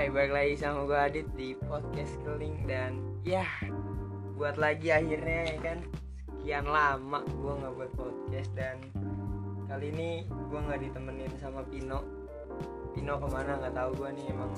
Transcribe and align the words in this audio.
Hai, 0.00 0.08
balik 0.08 0.32
lagi 0.32 0.54
sama 0.56 0.88
gue 0.88 0.96
Adit 0.96 1.28
di 1.36 1.52
podcast 1.68 2.16
Keling 2.24 2.64
dan 2.64 3.04
ya 3.20 3.44
buat 4.32 4.56
lagi 4.56 4.88
akhirnya 4.88 5.52
ya 5.52 5.56
kan 5.60 5.78
sekian 6.24 6.64
lama 6.64 7.20
gue 7.28 7.52
nggak 7.60 7.72
buat 7.76 7.92
podcast 8.00 8.48
dan 8.56 8.80
kali 9.68 9.92
ini 9.92 10.24
gue 10.24 10.56
nggak 10.56 10.80
ditemenin 10.88 11.28
sama 11.36 11.60
Pino. 11.68 12.00
Pino 12.96 13.20
ke 13.20 13.28
mana 13.28 13.60
nggak 13.60 13.76
tahu 13.76 13.90
gue 14.00 14.08
nih 14.16 14.26
emang 14.32 14.52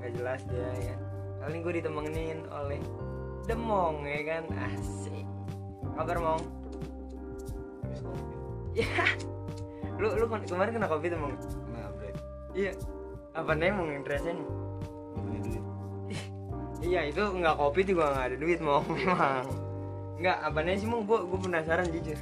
nggak 0.00 0.12
jelas 0.16 0.40
dia 0.48 0.72
ya. 0.80 0.96
Kali 1.44 1.50
ini 1.52 1.58
gue 1.60 1.74
ditemenin 1.84 2.38
oleh 2.48 2.80
Demong 3.44 4.08
ya 4.08 4.20
kan 4.24 4.44
asik. 4.72 5.28
Kabar 6.00 6.16
Mong? 6.16 6.42
Ya, 8.72 8.88
lu 10.00 10.16
lu 10.16 10.24
kemarin 10.48 10.72
kena 10.72 10.88
covid 10.88 11.12
emang? 11.12 11.36
Nah, 11.76 11.92
Iya. 12.56 12.72
Apa 13.36 13.52
nih 13.52 13.68
Mong 13.68 13.92
interestnya 13.92 14.32
punya 15.40 15.60
duit. 15.64 16.24
Iya 16.78 17.00
itu 17.06 17.22
nggak 17.22 17.54
kopi 17.54 17.80
juga 17.82 18.12
nggak 18.12 18.26
ada 18.30 18.36
duit 18.36 18.58
mau 18.58 18.82
memang. 18.86 19.44
Nggak 20.18 20.36
apanya 20.42 20.74
sih 20.74 20.86
mau 20.86 21.00
gue 21.00 21.18
gue 21.20 21.38
penasaran 21.38 21.86
jujur. 21.88 22.18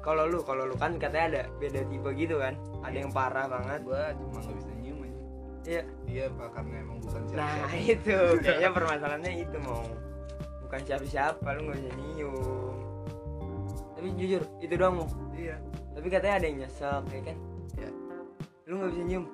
Kalau 0.00 0.24
lu 0.24 0.40
kalau 0.40 0.64
lu 0.64 0.74
kan 0.74 0.96
katanya 0.96 1.26
ada 1.28 1.42
beda 1.56 1.84
tipe 1.84 2.08
gitu 2.14 2.40
kan? 2.40 2.56
Ada 2.80 2.96
yang 2.98 3.12
parah 3.12 3.44
banget. 3.44 3.84
Gua 3.84 4.10
cuma 4.16 4.40
gak 4.40 4.56
bisa 4.56 4.72
nyium 4.80 5.04
aja. 5.04 5.18
iya. 5.68 5.82
Iya, 6.08 6.24
Pak, 6.32 6.48
karena 6.50 6.74
emang 6.80 6.98
bukan 7.04 7.20
siapa. 7.28 7.36
nah 7.36 7.68
itu. 7.94 8.18
Kayaknya 8.40 8.70
permasalahannya 8.72 9.32
itu 9.44 9.56
mau 9.60 9.84
bukan 10.64 10.80
siapa 10.82 11.04
siapa 11.04 11.46
lu 11.52 11.68
nggak 11.68 11.78
bisa 11.78 11.90
nyium. 11.94 12.74
Tapi 13.92 14.08
jujur 14.16 14.42
itu 14.58 14.74
doang 14.74 14.94
mau 14.96 15.06
Iya. 15.30 15.56
tapi 15.90 16.06
katanya 16.08 16.34
ada 16.36 16.46
yang 16.48 16.58
nyesek 16.60 17.04
ya 17.06 17.20
kan? 17.22 17.36
Iya. 17.76 17.90
lu 18.64 18.72
nggak 18.76 18.90
bisa 18.92 19.02
nyium 19.04 19.24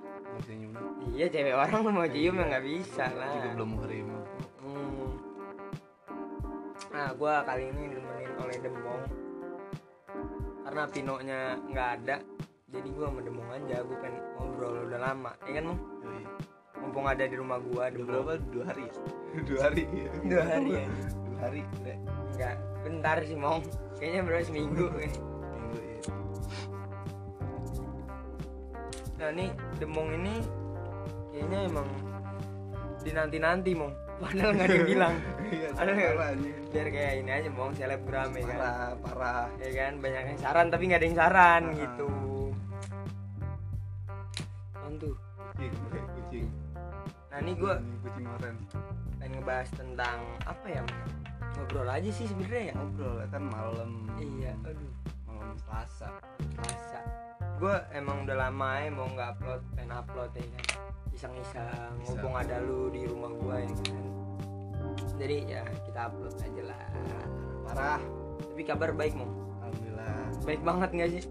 Iya 1.16 1.26
cewek 1.32 1.54
orang 1.56 1.80
lu 1.80 1.90
mau 1.96 2.08
cium 2.08 2.36
ya 2.36 2.44
nggak 2.44 2.64
bisa 2.66 3.04
lah 3.14 3.28
Juga 3.32 3.48
belum 3.56 3.70
harimau. 3.80 4.22
Hmm. 4.60 5.10
Nah, 6.92 7.08
gue 7.12 7.34
kali 7.44 7.64
ini 7.72 7.82
ditemenin 7.92 8.32
oleh 8.40 8.56
Demong 8.60 9.04
karena 10.66 10.82
Pinonya 10.90 11.40
nggak 11.70 11.88
ada, 12.02 12.16
jadi 12.68 12.88
gue 12.90 13.04
sama 13.06 13.20
Demong 13.22 13.48
aja. 13.54 13.86
Gue 13.86 13.96
pengen 14.02 14.18
ngobrol 14.34 14.90
udah 14.90 14.98
lama, 14.98 15.32
ya 15.46 15.62
kan 15.62 15.64
Mong? 15.70 15.80
Yoi. 16.02 16.24
Mumpung 16.82 17.06
ada 17.06 17.24
di 17.24 17.36
rumah 17.38 17.62
gue, 17.62 17.84
Udah 17.96 18.04
berapa? 18.04 18.32
Dua 18.50 18.64
hari 18.66 18.82
ya? 18.84 18.94
Dua 19.48 19.60
hari. 19.62 19.82
Dua 20.26 20.42
hari 20.42 20.70
ya? 20.74 20.86
Dua 21.22 21.38
hari. 21.38 21.60
Enggak, 22.34 22.56
bentar 22.82 23.16
sih 23.22 23.38
Mong. 23.38 23.62
Kayaknya 23.96 24.20
berapa 24.26 24.42
seminggu. 24.42 24.84
Minggu 24.90 25.32
nah, 29.16 29.28
ini 29.30 29.46
Demong 29.76 30.08
ini 30.14 30.34
kayaknya 31.30 31.58
emang 31.66 31.88
dinanti-nanti 32.98 33.70
Mong. 33.72 33.94
Padahal 34.22 34.50
nggak 34.50 34.64
ada 34.64 34.74
yang 34.74 34.88
bilang. 34.88 35.14
Iya, 35.46 35.68
Ada. 35.76 35.92
Biar 36.66 36.88
kayak 36.88 37.12
ini 37.20 37.30
aja 37.30 37.48
Mong, 37.48 37.72
selebgram 37.72 38.30
ya 38.30 38.42
kan. 38.42 38.56
Parah, 38.56 38.90
parah. 38.98 39.44
ya 39.58 39.70
kan 39.74 39.92
banyak 39.96 40.22
yang 40.26 40.38
saran 40.38 40.66
tapi 40.66 40.82
nggak 40.86 41.00
ada 41.00 41.06
yang 41.06 41.18
saran 41.18 41.62
Ah. 41.62 41.74
gitu 41.74 42.08
Tentu. 44.72 45.10
Kucing, 45.36 45.72
bre, 45.84 46.00
kucing. 46.16 46.46
nah 47.26 47.38
ini 47.38 47.52
gue 47.52 47.74
Kucing- 48.02 48.28
pengen 49.18 49.32
ngebahas 49.34 49.68
tentang 49.72 50.18
apa 50.42 50.66
ya 50.66 50.80
Mang? 50.80 51.02
ngobrol 51.56 51.88
aja 51.88 52.10
sih 52.10 52.24
sebenarnya 52.24 52.70
ya 52.70 52.74
Ngobrol 52.74 53.16
kan 53.26 53.42
malam. 53.44 53.90
iya 54.16 54.52
aduh 54.62 54.92
Malam 55.26 55.56
Selasa. 55.58 56.08
masa 56.54 57.00
gue 57.56 57.74
emang 57.90 58.16
udah 58.22 58.36
lama 58.38 58.68
ya 58.76 58.88
mau 58.90 59.08
nggak 59.08 59.28
upload 59.32 59.60
pengen 59.72 59.92
upload 59.94 60.30
ya 60.32 60.44
kan 60.44 60.64
iseng-iseng 61.10 61.64
Iseng. 61.64 61.92
mumpung 62.04 62.34
ada 62.36 62.56
lu 62.60 62.88
di 62.88 63.02
rumah 63.04 63.32
gue 63.32 63.56
ya 63.56 63.68
kan 63.72 64.04
jadi 65.16 65.36
ya 65.48 65.62
kita 65.82 66.00
upload 66.06 66.34
aja 66.36 66.62
lah 66.66 66.80
Parah. 67.64 68.00
tapi 68.38 68.62
kabar 68.62 68.90
baik 68.92 69.16
mau 69.16 69.28
Alhamdulillah. 69.58 70.16
baik 70.44 70.60
banget 70.62 70.90
nggak 70.92 71.10
sih 71.10 71.22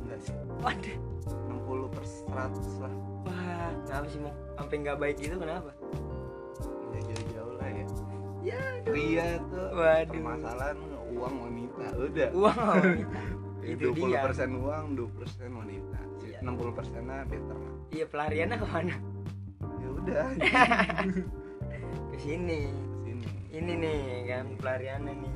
Enggak 0.00 0.20
sih. 0.22 0.34
waduh 0.58 0.96
60 1.26 1.92
per 1.92 2.04
100 2.04 2.82
lah. 2.82 2.94
wah 3.22 3.68
kenapa 3.84 4.06
sih 4.08 4.20
mau 4.20 4.32
sampai 4.56 4.76
nggak 4.80 4.98
baik 4.98 5.16
gitu 5.18 5.36
kenapa 5.36 5.70
Ya 6.88 7.00
jauh-jauh 7.04 7.54
lah 7.54 7.68
ya. 7.68 7.84
ya 8.42 8.60
Pria 8.82 9.28
tuh 9.44 9.68
Waduh. 9.70 10.08
permasalahan 10.08 10.78
uang 11.12 11.34
wanita 11.38 11.86
udah 11.94 12.28
wow 12.32 12.80
itu 13.68 13.86
20 13.90 14.06
dia 14.06 14.20
persen 14.22 14.48
uang 14.54 14.84
20 14.94 15.18
persen 15.18 15.48
wanita. 15.50 15.98
Iya. 16.20 16.38
60 16.40 16.70
persennya 16.72 17.18
better. 17.24 17.56
Lah 17.56 17.72
iya 17.90 18.04
pelariannya 18.04 18.56
ke 18.56 18.66
mana? 18.66 18.94
Ya 19.76 19.88
udah. 19.90 20.24
Ke 22.10 22.16
sini. 22.16 22.60
Sini. 23.02 23.26
Ini 23.50 23.72
nih 23.76 23.98
kan 24.26 24.46
pelariannya 24.56 25.12
nih. 25.16 25.34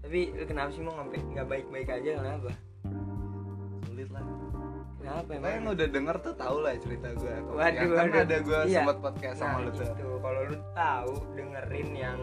Tapi 0.00 0.20
lu 0.32 0.44
kenapa 0.44 0.70
sih 0.70 0.82
mau 0.82 0.94
sampai 0.94 1.18
nggak 1.24 1.46
baik-baik 1.46 1.88
aja 1.90 2.10
kenapa? 2.16 2.50
Sulit 3.82 4.08
lah. 4.10 4.22
Kenapa 4.96 5.22
Pokoknya 5.22 5.46
yang 5.46 5.62
emang 5.62 5.72
udah 5.72 5.88
denger 5.88 6.16
tuh 6.18 6.34
tau 6.34 6.56
lah 6.58 6.74
cerita 6.76 7.08
gue 7.12 7.34
Waduh, 7.46 7.88
kan 7.88 8.06
waduh. 8.10 8.22
ada 8.22 8.36
gue 8.38 8.60
Iya. 8.66 8.78
sempat 8.82 8.96
podcast 8.98 9.36
sama 9.38 9.50
nah 9.52 9.62
lu 9.62 9.70
tuh. 9.70 9.86
itu 9.86 10.08
kalau 10.18 10.40
lu 10.42 10.56
tahu 10.74 11.12
dengerin 11.32 11.90
yang 11.94 12.18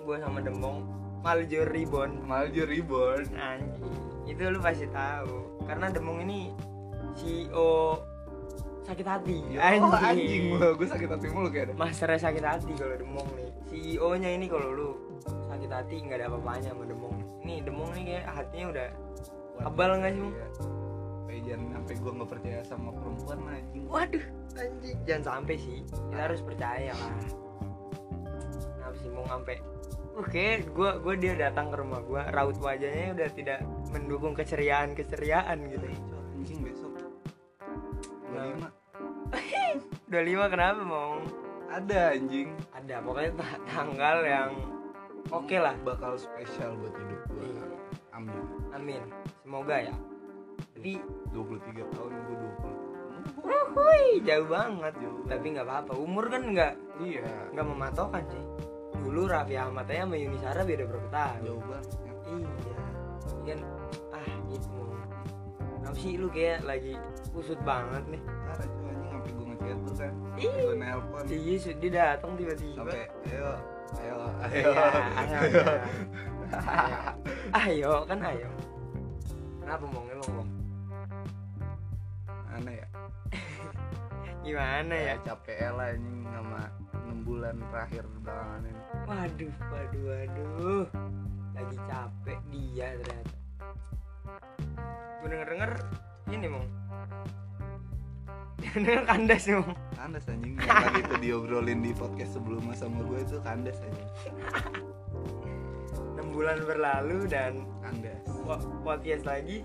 gua 0.00 0.16
sama 0.18 0.38
Demong 0.40 0.78
Maljur 1.20 1.66
Ribbon 1.66 2.10
Maljo 2.22 2.62
Reborn. 2.64 3.26
Anjing 3.34 3.94
itu 4.26 4.42
lu 4.48 4.58
pasti 4.62 4.86
tahu. 4.90 5.62
Karena 5.66 5.90
Demong 5.90 6.22
ini 6.26 6.50
CEO 7.18 7.98
sakit 8.82 9.06
hati. 9.06 9.38
Oh 9.78 9.94
anjing. 9.94 10.58
gue 10.58 10.68
gue 10.74 10.88
sakit 10.90 11.08
hati 11.08 11.26
mulu 11.30 11.48
kayak 11.54 11.74
Master 11.78 12.10
sakit 12.18 12.42
hati 12.42 12.72
kalau 12.74 12.94
Demong 12.98 13.28
nih. 13.38 13.50
CEO 13.70 14.08
nya 14.18 14.30
ini 14.34 14.46
kalau 14.50 14.68
lu 14.74 14.90
sakit 15.48 15.70
hati 15.70 16.02
nggak 16.02 16.18
ada 16.18 16.26
apa-apanya 16.28 16.74
sama 16.74 16.84
Demong 16.84 17.14
ini 17.46 17.62
Demong 17.62 17.90
nih 17.94 18.04
kayak 18.14 18.24
hatinya 18.34 18.66
udah 18.74 18.88
Abal 19.62 19.90
nggak 20.02 20.12
sih? 20.18 20.26
Iya. 20.26 20.46
Sampai 21.22 21.38
jangan 21.46 21.68
sampai 21.78 21.94
gue 21.94 22.12
nggak 22.12 22.30
percaya 22.30 22.60
sama 22.66 22.90
perempuan 22.92 23.38
anjing. 23.46 23.84
Waduh 23.86 24.24
anjing. 24.58 24.96
Jangan 25.06 25.22
sampai 25.22 25.54
sih. 25.56 25.78
Kita 25.86 26.22
harus 26.26 26.40
percaya 26.42 26.92
lah. 26.92 27.14
Kenapa 28.58 28.96
sih 28.98 29.08
mau 29.14 29.24
sampai 29.30 29.56
oke 30.12 30.46
gua 30.76 31.00
gua 31.00 31.14
dia 31.16 31.32
datang 31.38 31.70
ke 31.70 31.76
rumah 31.78 32.00
gua. 32.02 32.22
Raut 32.34 32.58
wajahnya 32.58 33.14
udah 33.14 33.28
tidak 33.32 33.60
mendukung 33.92 34.32
keceriaan 34.32 34.96
keceriaan 34.96 35.68
gitu. 35.68 35.86
Itu 35.86 36.16
anjing 36.34 36.60
besok. 36.64 36.92
25 38.32 38.64
udah 40.08 40.22
lima. 40.28 40.44
Kenapa 40.48 40.80
mau 40.82 41.20
ada 41.68 42.00
anjing. 42.12 42.48
Ada 42.72 43.00
pokoknya 43.00 43.32
ta- 43.36 43.62
tanggal 43.68 44.16
yang 44.24 44.50
oke 45.28 45.56
lah. 45.56 45.76
Bakal 45.80 46.16
spesial 46.16 46.74
buat 46.80 46.94
hidup 46.96 47.20
gue 47.30 47.44
Iya. 47.46 47.64
amin. 48.12 48.42
Amin. 48.72 49.02
Semoga 49.40 49.76
ya. 49.78 49.94
Tapi 50.72 50.98
23 51.30 51.84
tahun 51.92 52.12
gue 52.16 52.36
20 52.36 52.80
Wuhui, 53.22 54.18
jauh 54.26 54.48
banget. 54.50 54.92
Jauh. 54.98 55.22
tapi 55.30 55.46
nggak 55.54 55.64
apa-apa. 55.64 55.92
Umur 55.94 56.26
kan 56.26 56.42
nggak 56.42 56.72
iya. 57.00 57.22
nggak 57.54 57.66
mematokan 57.68 58.24
sih. 58.26 58.44
Dulu 59.02 59.30
Raffi 59.30 59.54
Ahmad 59.56 59.86
aja 59.88 60.04
sama 60.04 60.16
Yuni 60.18 60.38
Sara 60.42 60.62
beda 60.62 60.84
berapa 60.84 61.08
tahun. 61.08 61.40
Jauh 61.46 61.62
banget 61.64 61.88
ya. 62.02 62.12
iya 62.32 62.71
ah 64.10 64.26
gitu. 64.48 64.80
Kenapa 65.82 65.96
sih 65.98 66.12
lu 66.14 66.28
kayak 66.30 66.62
lagi 66.62 66.94
kusut 67.30 67.58
banget 67.62 68.04
nih? 68.08 68.22
Parah 68.22 68.66
cuy 68.66 68.86
anjing 68.86 69.10
sampai 69.10 69.30
gue 69.32 69.46
ngechat 69.50 69.78
tuh 69.82 69.94
kan 69.98 70.12
Ih. 70.38 70.52
gue 70.52 70.74
nelpon. 70.78 71.24
iya 71.26 71.54
Sud, 71.58 71.76
dia 71.82 71.90
datang 71.90 72.32
tiba-tiba. 72.38 72.76
Sampai 72.78 73.02
ayo 73.26 73.50
ayo. 73.98 74.16
Ayo 74.42 74.70
Iya, 74.72 74.72
ayo, 75.20 75.38
ayo. 75.38 75.38
ayo. 75.42 75.62
Ayo 77.62 77.92
kan 78.04 78.18
ayo. 78.24 78.48
Kenapa 79.60 79.84
mau 79.88 80.04
mau 80.04 80.44
aneh 82.52 82.76
ya. 82.76 82.88
Gimana 84.44 84.94
ya? 84.94 85.14
Capek 85.24 85.72
lah 85.72 85.96
anjing 85.96 86.18
sama 86.28 86.60
6 87.08 87.24
bulan 87.24 87.56
terakhir 87.72 88.04
belakangan 88.20 88.62
ini. 88.68 88.82
Waduh 89.08 89.52
waduh 89.72 90.02
waduh 90.08 90.84
lagi 91.62 91.78
capek 91.84 92.38
dia 92.48 92.86
ternyata. 92.96 93.34
Gue 95.16 95.28
denger 95.28 95.48
denger 95.48 95.70
ini 96.28 96.46
mau 96.48 96.64
denger 98.74 99.02
kandas 99.04 99.42
nih 99.44 99.54
mau 99.56 99.74
kandas 99.92 100.24
anjing. 100.26 100.54
Yang 100.56 100.78
tadi 100.82 100.98
itu 101.00 101.14
diobrolin 101.20 101.80
di 101.80 101.92
podcast 101.92 102.32
sebelumnya 102.32 102.74
sama 102.74 103.00
gue 103.04 103.18
itu 103.20 103.36
kandas 103.40 103.78
anjing. 103.78 104.10
6 106.18 106.30
bulan 106.30 106.58
berlalu 106.62 107.18
dan 107.26 107.52
kandas. 107.80 108.22
po- 108.42 108.62
podcast 108.82 109.22
lagi 109.22 109.62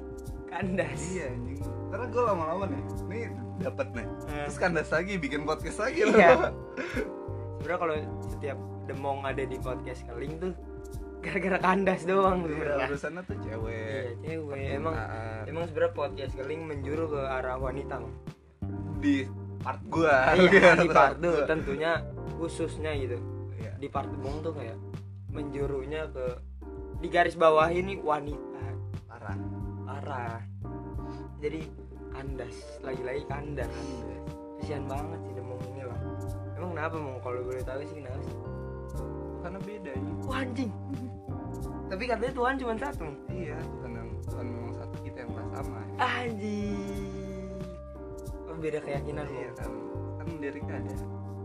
kandas. 0.47 0.99
Iya 1.09 1.25
anjing. 1.31 1.59
Karena 1.87 2.05
gue 2.05 2.21
lama-lama 2.21 2.63
nih 2.67 2.81
nih 3.07 3.23
dapat 3.57 3.87
nih. 3.91 4.05
Eh. 4.27 4.45
terus 4.45 4.57
kandas 4.57 4.89
lagi 4.91 5.17
bikin 5.17 5.41
podcast 5.41 5.79
lagi 5.79 6.05
Iya. 6.05 6.53
sebenarnya 7.57 7.79
kalau 7.79 7.95
setiap 8.23 8.57
demong 8.85 9.19
ada 9.23 9.41
di 9.41 9.57
podcast 9.57 10.05
keling 10.05 10.37
tuh 10.37 10.53
gara-gara 11.27 11.57
kandas 11.59 12.01
doang 12.07 12.47
Iya, 12.47 12.87
urusannya 12.87 13.21
tuh 13.27 13.37
cewek. 13.43 14.15
Iya 14.23 14.35
cewek. 14.39 14.65
Emang 14.79 14.95
emang 15.43 15.63
sebenarnya 15.67 15.93
podcast 15.93 16.33
keling 16.39 16.61
menjuru 16.63 17.03
ke 17.11 17.21
arah 17.21 17.57
wanita 17.59 17.99
di 19.03 19.27
part 19.59 19.81
gua. 19.91 20.33
Iya, 20.39 20.79
di 20.79 20.87
part 20.87 21.19
tuh 21.19 21.35
gua. 21.35 21.45
tentunya 21.45 21.91
khususnya 22.39 22.91
gitu. 22.95 23.19
Iya. 23.57 23.73
di 23.81 23.89
part 23.89 24.09
bong 24.21 24.45
tuh 24.45 24.53
kayak 24.53 24.77
menjurunya 25.33 26.07
ke 26.13 26.25
di 27.03 27.07
garis 27.11 27.35
bawah 27.35 27.67
ini 27.67 27.99
wanita. 27.99 28.65
Parah. 29.11 29.37
Parah. 29.85 30.39
Jadi 31.43 31.61
kandas. 32.15 32.55
Lagi-lagi 32.81 33.23
kandas. 33.29 33.73
Kasihan 34.57 34.89
banget 34.89 35.19
sih 35.29 35.33
demong 35.37 35.61
ini 35.69 35.85
loh 35.85 35.99
emang 36.57 36.73
kenapa 36.73 36.95
mau 36.97 37.17
kalau 37.21 37.39
boleh 37.45 37.63
tahu 37.63 37.81
sih 37.85 37.95
kenapa 38.01 38.19
sih? 38.25 38.37
Karena 39.45 39.59
beda 39.61 39.91
ini 39.93 40.11
Wah, 40.25 40.41
anjing 40.43 40.71
tapi 41.87 42.03
katanya 42.03 42.33
Tuhan 42.33 42.53
cuma 42.57 42.73
satu. 42.75 43.07
Iya 43.27 43.57
Tuhan 43.63 43.91
yang 43.93 44.09
Tuhan 44.23 44.45
memang 44.45 44.73
satu 44.73 44.95
kita 45.01 45.17
yang 45.23 45.31
sama 45.49 45.79
anjing 45.97 47.55
oh, 48.45 48.55
beda 48.55 48.79
keyakinan 48.79 49.25
iya 49.27 49.49
kan. 49.55 49.71
Kan 50.17 50.27
dari 50.37 50.59
ada. 50.61 50.93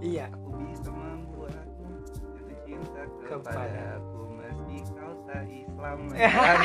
Iya. 0.02 0.26
Aku 0.28 0.58
bisa 0.60 0.90
membuatmu 0.90 1.86
jatuh 2.02 2.58
cinta 2.66 3.02
Kepada- 3.22 3.54
kepadaku 3.62 4.20
meski 4.34 4.76
kau 4.90 5.14
tak 5.24 5.44
Islam 5.46 5.98
Eh. 6.12 6.32
kan? 6.42 6.58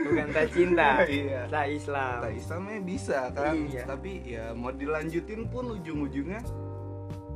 Bukan 0.00 0.28
tak 0.30 0.46
cinta. 0.50 0.88
Iya. 1.04 1.40
Tak 1.50 1.66
Islam. 1.68 2.18
Tak 2.22 2.32
Islamnya 2.32 2.78
bisa 2.80 3.18
kan? 3.34 3.54
Iya. 3.58 3.82
tapi 3.84 4.12
ya 4.24 4.44
mau 4.54 4.70
dilanjutin 4.70 5.50
pun 5.50 5.74
ujung-ujungnya 5.74 6.40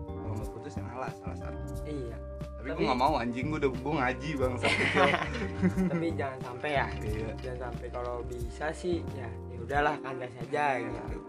kalau 0.07 0.33
nggak 0.33 0.51
putus 0.55 0.79
yang 0.79 0.89
alas 0.95 1.13
salah 1.19 1.39
satu. 1.43 1.63
Iya 1.85 2.17
tapi, 2.65 2.73
Tapi- 2.73 2.81
gue 2.81 2.89
nggak 2.89 3.01
mau 3.05 3.15
anjing. 3.21 3.47
Gue 3.53 3.59
udah 3.61 3.71
gue 3.77 3.93
ngaji 4.01 4.31
bang 4.41 4.55
tapi 5.93 6.07
jangan 6.17 6.39
sampai 6.41 6.71
ya. 6.73 6.87
Iya. 6.97 7.31
Jangan 7.45 7.59
sampai 7.69 7.87
kalau 7.93 8.17
bisa 8.25 8.67
sih 8.73 9.05
ya 9.13 9.29
ya 9.53 9.59
udahlah 9.61 9.95
kandas 10.01 10.33
aja 10.41 10.81
Iya. 10.81 10.89
gitu 10.89 11.21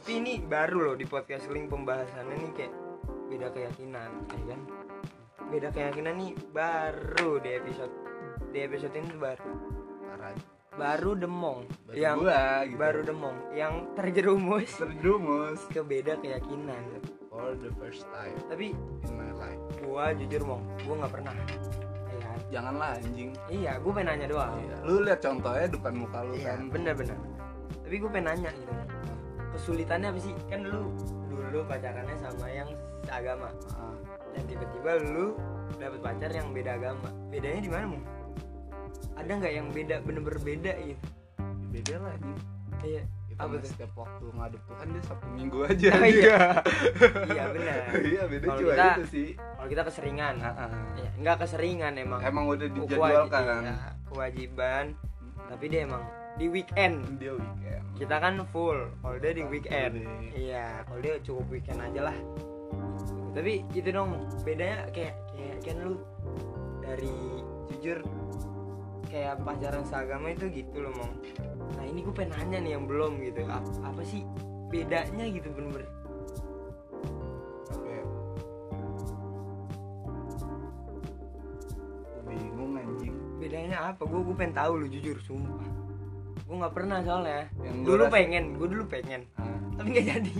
tapi 0.00 0.16
ini 0.16 0.40
baru 0.40 0.78
loh 0.80 0.96
di 0.96 1.04
podcast 1.04 1.44
link 1.52 1.68
pembahasannya 1.68 2.40
nih 2.40 2.52
kayak 2.56 2.72
beda 3.28 3.48
keyakinan 3.52 4.10
ya 4.32 4.44
kan? 4.48 4.60
Beda 5.52 5.68
keyakinan 5.68 6.14
nih 6.16 6.32
baru 6.56 7.36
di 7.36 7.50
episode 7.52 7.92
di 8.48 8.58
episode 8.60 8.96
ini 8.96 9.12
baru. 9.16 9.52
Parah. 10.08 10.32
Baru 10.72 11.12
demong. 11.12 11.68
Baru 11.84 11.96
yang 12.00 12.16
gua 12.16 12.64
gitu. 12.64 12.80
baru 12.80 13.00
demong. 13.04 13.36
Yang 13.52 13.74
terjerumus. 13.92 14.70
Terjumus 14.80 15.60
ke 15.68 15.80
beda 15.84 16.16
keyakinan. 16.16 16.80
For 17.28 17.52
the 17.60 17.68
first 17.76 18.08
time 18.08 18.36
tapi 18.48 18.72
in 19.04 19.12
my 19.14 19.30
life 19.36 19.60
gua 19.82 20.04
jujur 20.12 20.42
mong 20.44 20.62
gua 20.84 20.94
nggak 21.00 21.12
pernah 21.12 21.32
ya 21.32 21.44
kan? 22.20 22.38
janganlah 22.50 22.88
anjing 22.96 23.30
iya 23.48 23.72
gua 23.78 23.92
pengen 23.92 24.08
nanya 24.12 24.26
doang 24.28 24.52
Iya. 24.58 24.76
lu 24.82 24.94
lihat 25.02 25.20
contohnya 25.20 25.66
depan 25.66 25.92
muka 25.94 26.18
lu 26.22 26.32
Iya, 26.34 26.46
kan 26.52 26.60
bener 26.68 26.94
bener. 26.94 27.18
Tapi 27.80 27.98
gue 27.98 28.06
pengen 28.06 28.26
nanya 28.30 28.50
gitu. 28.54 28.72
Kesulitannya 29.50 30.08
apa 30.14 30.20
sih? 30.22 30.34
Kan 30.46 30.62
lu 30.62 30.94
dulu 31.26 31.66
pacarannya 31.66 32.14
sama 32.16 32.46
yang 32.46 32.70
seagama 33.02 33.50
Ah, 33.74 33.94
dan 34.30 34.42
tiba-tiba 34.46 34.90
lu 35.02 35.34
dapet 35.74 35.98
pacar 35.98 36.30
yang 36.30 36.54
beda 36.54 36.78
agama. 36.78 37.10
Bedanya 37.26 37.58
di 37.58 37.66
mana, 37.66 37.90
Mu? 37.90 37.98
Ada 39.18 39.30
nggak 39.42 39.52
yang 39.52 39.66
beda 39.74 39.96
bener-bener 40.06 40.38
beda 40.38 40.72
gitu? 40.78 41.02
beda 41.70 41.94
lah 41.98 42.10
anjing 42.14 42.38
Iya. 42.80 43.02
Apa 43.40 43.54
tuh? 43.56 43.66
setiap 43.66 43.92
waktu 43.94 44.24
ngadep 44.30 44.62
Tuhan 44.62 44.86
dia 44.92 45.02
sabtu 45.02 45.26
minggu 45.30 45.58
aja 45.62 45.88
Oh, 45.90 46.04
iya. 46.04 46.38
Iya 47.30 47.44
benar. 47.48 47.78
iya 47.98 48.22
beda 48.24 48.44
Kalau 48.46 48.60
cuma 48.60 48.72
kita- 48.72 48.94
itu 48.94 49.04
sih 49.06 49.28
Kalau 49.36 49.68
kita 49.68 49.82
keseringan, 49.84 50.34
Ah, 50.38 50.48
ah. 50.58 50.70
ya, 50.94 51.10
nggak 51.16 51.36
keseringan 51.38 51.92
emang. 51.94 52.20
emang 52.20 52.44
udah 52.46 52.66
Kewajib- 52.66 52.76
dijadwalkan 52.86 53.42
iya, 53.62 53.76
kewajiban. 54.04 54.84
Tapi 55.46 55.64
dia 55.66 55.80
emang 55.82 56.02
di 56.36 56.46
weekend. 56.46 56.96
dia 57.16 57.32
weekend 57.32 57.82
Kita 57.94 58.16
kan 58.16 58.32
full. 58.46 58.78
Kalau 58.96 59.16
dia 59.16 59.32
di 59.32 59.44
weekend. 59.44 59.94
Iya, 60.30 60.84
kalau 60.84 61.00
dia 61.00 61.14
cukup 61.20 61.44
weekend 61.50 61.80
aja 61.82 62.00
lah. 62.02 62.16
Tapi 63.30 63.62
itu 63.70 63.88
dong 63.88 64.14
bedanya 64.40 64.88
kayak 64.90 65.14
kayak 65.30 65.56
kan 65.62 65.76
lu 65.80 66.00
dari 66.80 67.12
jujur 67.70 68.00
kayak 69.10 69.42
pacaran 69.42 69.82
seagama 69.82 70.30
itu 70.30 70.46
gitu 70.48 70.76
loh 70.78 70.94
mong. 70.94 71.12
Nah 71.74 71.84
ini 71.84 72.00
gue 72.00 72.14
pengen 72.14 72.32
nanya 72.32 72.58
nih 72.60 72.72
yang 72.72 72.84
belum 72.86 73.12
gitu. 73.20 73.42
Apa, 73.44 73.70
apa 73.84 74.02
sih 74.02 74.22
bedanya 74.70 75.26
gitu 75.26 75.50
bener-bener? 75.50 75.90
Bingung 82.22 82.76
anjing 82.76 83.14
Bedanya 83.40 83.78
apa? 83.90 84.02
Gue 84.04 84.20
gue 84.22 84.36
pengen 84.36 84.54
tahu 84.54 84.72
lu 84.76 84.86
jujur 84.86 85.16
sumpah. 85.18 85.66
Gue 86.44 86.56
nggak 86.56 86.74
pernah 86.74 86.98
soalnya. 87.00 87.46
Yang 87.58 87.76
Dulu 87.86 88.02
rasa- 88.04 88.12
pengen, 88.12 88.44
gue 88.54 88.68
dulu 88.68 88.84
pengen, 88.86 89.20
ah, 89.38 89.46
tapi 89.74 89.88
nggak 89.88 90.06
jadi. 90.08 90.34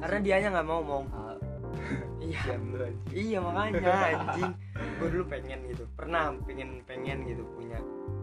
Karena 0.00 0.18
dianya 0.18 0.48
nggak 0.50 0.66
mau 0.66 0.80
mong. 0.80 1.06
ah, 1.12 1.29
Iya. 2.20 2.42
Iya 3.10 3.38
makanya 3.42 3.90
anjing. 4.14 4.52
Gue 5.00 5.08
dulu 5.10 5.24
pengen 5.26 5.60
gitu. 5.66 5.84
Pernah 5.98 6.36
pengen 6.46 6.84
pengen 6.86 7.26
gitu 7.26 7.42
punya. 7.58 7.78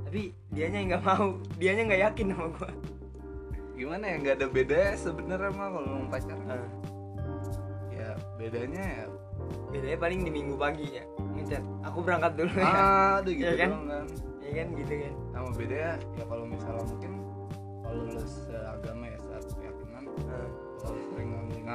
Tapi 0.08 0.32
dianya 0.56 0.96
nggak 0.96 1.04
mau. 1.04 1.36
Dianya 1.60 1.84
nggak 1.92 2.02
yakin 2.12 2.28
sama 2.32 2.48
gue 2.56 2.72
gimana 3.78 4.04
ya? 4.10 4.16
Nggak 4.18 4.36
ada 4.42 4.48
bedanya 4.50 4.94
sebenarnya 4.98 5.52
mah 5.54 5.68
kalau 5.70 5.88
mau 5.88 6.10
pacaran. 6.10 6.42
Nah, 6.50 6.66
ya 7.94 8.10
bedanya 8.42 8.84
ya. 8.84 9.06
Bedanya 9.70 9.98
paling 10.02 10.20
di 10.26 10.32
minggu 10.34 10.58
pagi 10.58 10.98
ya 10.98 11.06
Ngechat 11.38 11.62
Aku 11.86 12.02
berangkat 12.02 12.34
dulu 12.42 12.52
ya. 12.58 12.66
Ah 12.66 13.16
udah 13.22 13.34
gitu 13.38 13.46
Iya 13.54 13.54
kan? 13.62 13.70
kan. 13.86 14.06
Ya 14.42 14.52
kan? 14.58 14.68
Gitu 14.74 14.94
kan. 14.98 15.14
Sama 15.32 15.50
bedanya 15.54 15.94
ya 16.18 16.24
kalau 16.26 16.46
misalnya 16.50 16.84
mungkin 16.90 17.12
kalau 17.86 18.02
lu 18.04 18.20
seagama 18.26 19.06
ya 19.08 19.17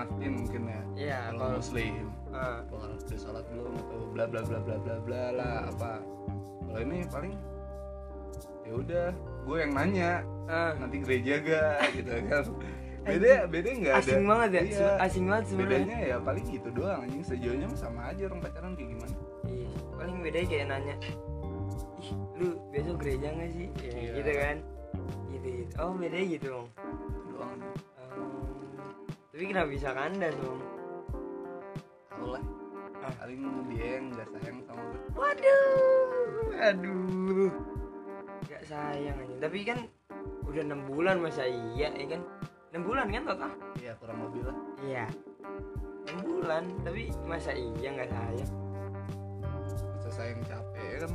ngingatin 0.02 0.32
mungkin 0.34 0.62
ya. 0.66 0.80
Iya 0.96 1.18
kalau 1.34 1.48
muslim. 1.58 2.04
Ah, 2.32 2.58
kalau 2.66 2.86
udah 2.88 3.18
sholat 3.18 3.44
belum 3.52 3.74
atau 3.76 3.98
bla 4.10 4.24
bla 4.26 4.40
bla 4.42 4.58
bla 4.64 4.76
bla 4.80 4.96
bla 5.04 5.22
lah 5.36 5.54
apa. 5.70 5.92
Kalau 6.66 6.80
ini 6.82 6.98
paling 7.06 7.34
ya 8.62 8.72
udah 8.78 9.06
gue 9.46 9.56
yang 9.58 9.72
nanya. 9.74 10.12
Ah. 10.50 10.74
nanti 10.74 10.98
gereja 11.00 11.38
gak 11.38 11.76
gitu 11.96 12.10
kan. 12.26 12.44
Beda 13.02 13.46
beda 13.50 13.68
nggak 13.72 13.94
ada. 13.98 14.02
Asing 14.02 14.24
banget 14.26 14.50
ya? 14.50 14.62
Iya. 14.62 14.90
Asing 15.02 15.24
banget 15.26 15.44
sebenarnya. 15.50 15.78
Bedanya 15.86 15.98
ya 16.02 16.16
paling 16.22 16.44
gitu 16.50 16.68
doang 16.74 16.98
anjing. 17.06 17.22
Sejauhnya 17.22 17.66
sama 17.74 18.00
aja 18.10 18.22
orang 18.30 18.40
pacaran 18.42 18.72
kayak 18.78 18.90
gimana? 18.94 19.14
Iya 19.46 19.68
Paling 19.98 20.16
bedanya 20.22 20.46
kayak 20.50 20.66
nanya 20.70 20.94
Ih 22.02 22.10
lu 22.42 22.58
besok 22.74 22.96
gereja 22.98 23.30
nggak 23.30 23.50
sih? 23.54 23.66
Ya, 23.78 23.90
Iya. 23.94 24.10
Gitu 24.18 24.32
kan. 24.34 24.56
Gitu 25.30 25.46
gitu. 25.62 25.72
Oh 25.78 25.92
bedanya 25.94 26.26
gitu 26.26 26.46
dong 26.50 26.68
doang. 27.32 27.58
Tapi 29.32 29.44
kenapa 29.48 29.68
bisa 29.68 29.88
kandas 29.90 30.34
dong? 30.36 30.60
tau 32.12 32.28
lah 32.30 32.44
Ah. 33.02 33.10
paling 33.18 33.40
dia 33.66 33.98
yang 33.98 34.12
nggak 34.12 34.28
sayang 34.30 34.58
sama 34.62 34.82
gue 34.84 35.00
Waduh, 35.12 36.54
aduh, 36.62 37.50
gak 38.44 38.62
sayang 38.62 39.16
aja. 39.18 39.34
Tapi 39.42 39.58
kan 39.66 39.78
udah 40.44 40.62
enam 40.62 40.86
bulan 40.86 41.18
masa 41.18 41.42
iya, 41.42 41.90
ya 41.90 42.06
kan? 42.08 42.22
Enam 42.70 42.82
bulan 42.84 43.06
kan 43.08 43.22
total? 43.26 43.50
iya 43.76 43.92
kurang 43.98 44.18
lebih 44.22 44.42
lah 44.46 44.56
Iya. 44.78 45.06
Enam 46.04 46.18
bulan, 46.22 46.62
tapi 46.82 47.02
masa 47.24 47.50
iya 47.50 47.88
nggak 47.90 48.08
sayang? 48.08 48.52
masa 49.90 50.10
sayang 50.12 50.40
capek 50.44 50.84
ya 50.86 50.96
kan 51.00 51.12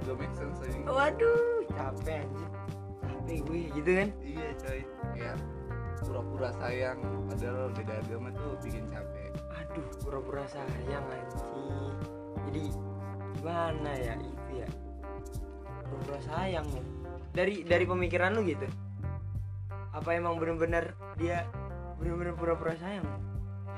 gak 0.00 0.16
make 0.16 0.32
sense 0.32 0.56
sayang 0.56 0.82
Waduh, 0.86 1.42
capek 1.68 2.22
anjir. 2.22 2.48
Capek 3.02 3.38
gue 3.42 3.60
gitu 3.74 3.90
kan? 3.92 4.08
iya 4.22 4.48
coy 4.56 4.80
ya 5.12 5.32
pura-pura 6.04 6.50
sayang 6.58 6.98
padahal 7.30 7.70
beda 7.74 7.94
agama 8.02 8.28
tuh 8.34 8.54
bikin 8.62 8.84
capek 8.90 9.32
Aduh, 9.58 9.86
pura-pura 10.02 10.44
sayang 10.48 11.04
anjir. 11.06 11.92
Jadi 12.48 12.64
gimana 13.38 13.92
ya 13.94 14.14
itu 14.18 14.52
ya? 14.64 14.68
Pura-pura 15.84 16.20
sayang 16.24 16.66
ya. 16.72 16.82
Dari 17.36 17.62
dari 17.62 17.84
pemikiran 17.84 18.38
lu 18.38 18.42
gitu. 18.48 18.66
Apa 19.92 20.14
emang 20.14 20.38
bener-bener 20.38 20.94
dia 21.18 21.44
bener-bener 21.98 22.34
pura-pura 22.38 22.74
sayang? 22.78 23.06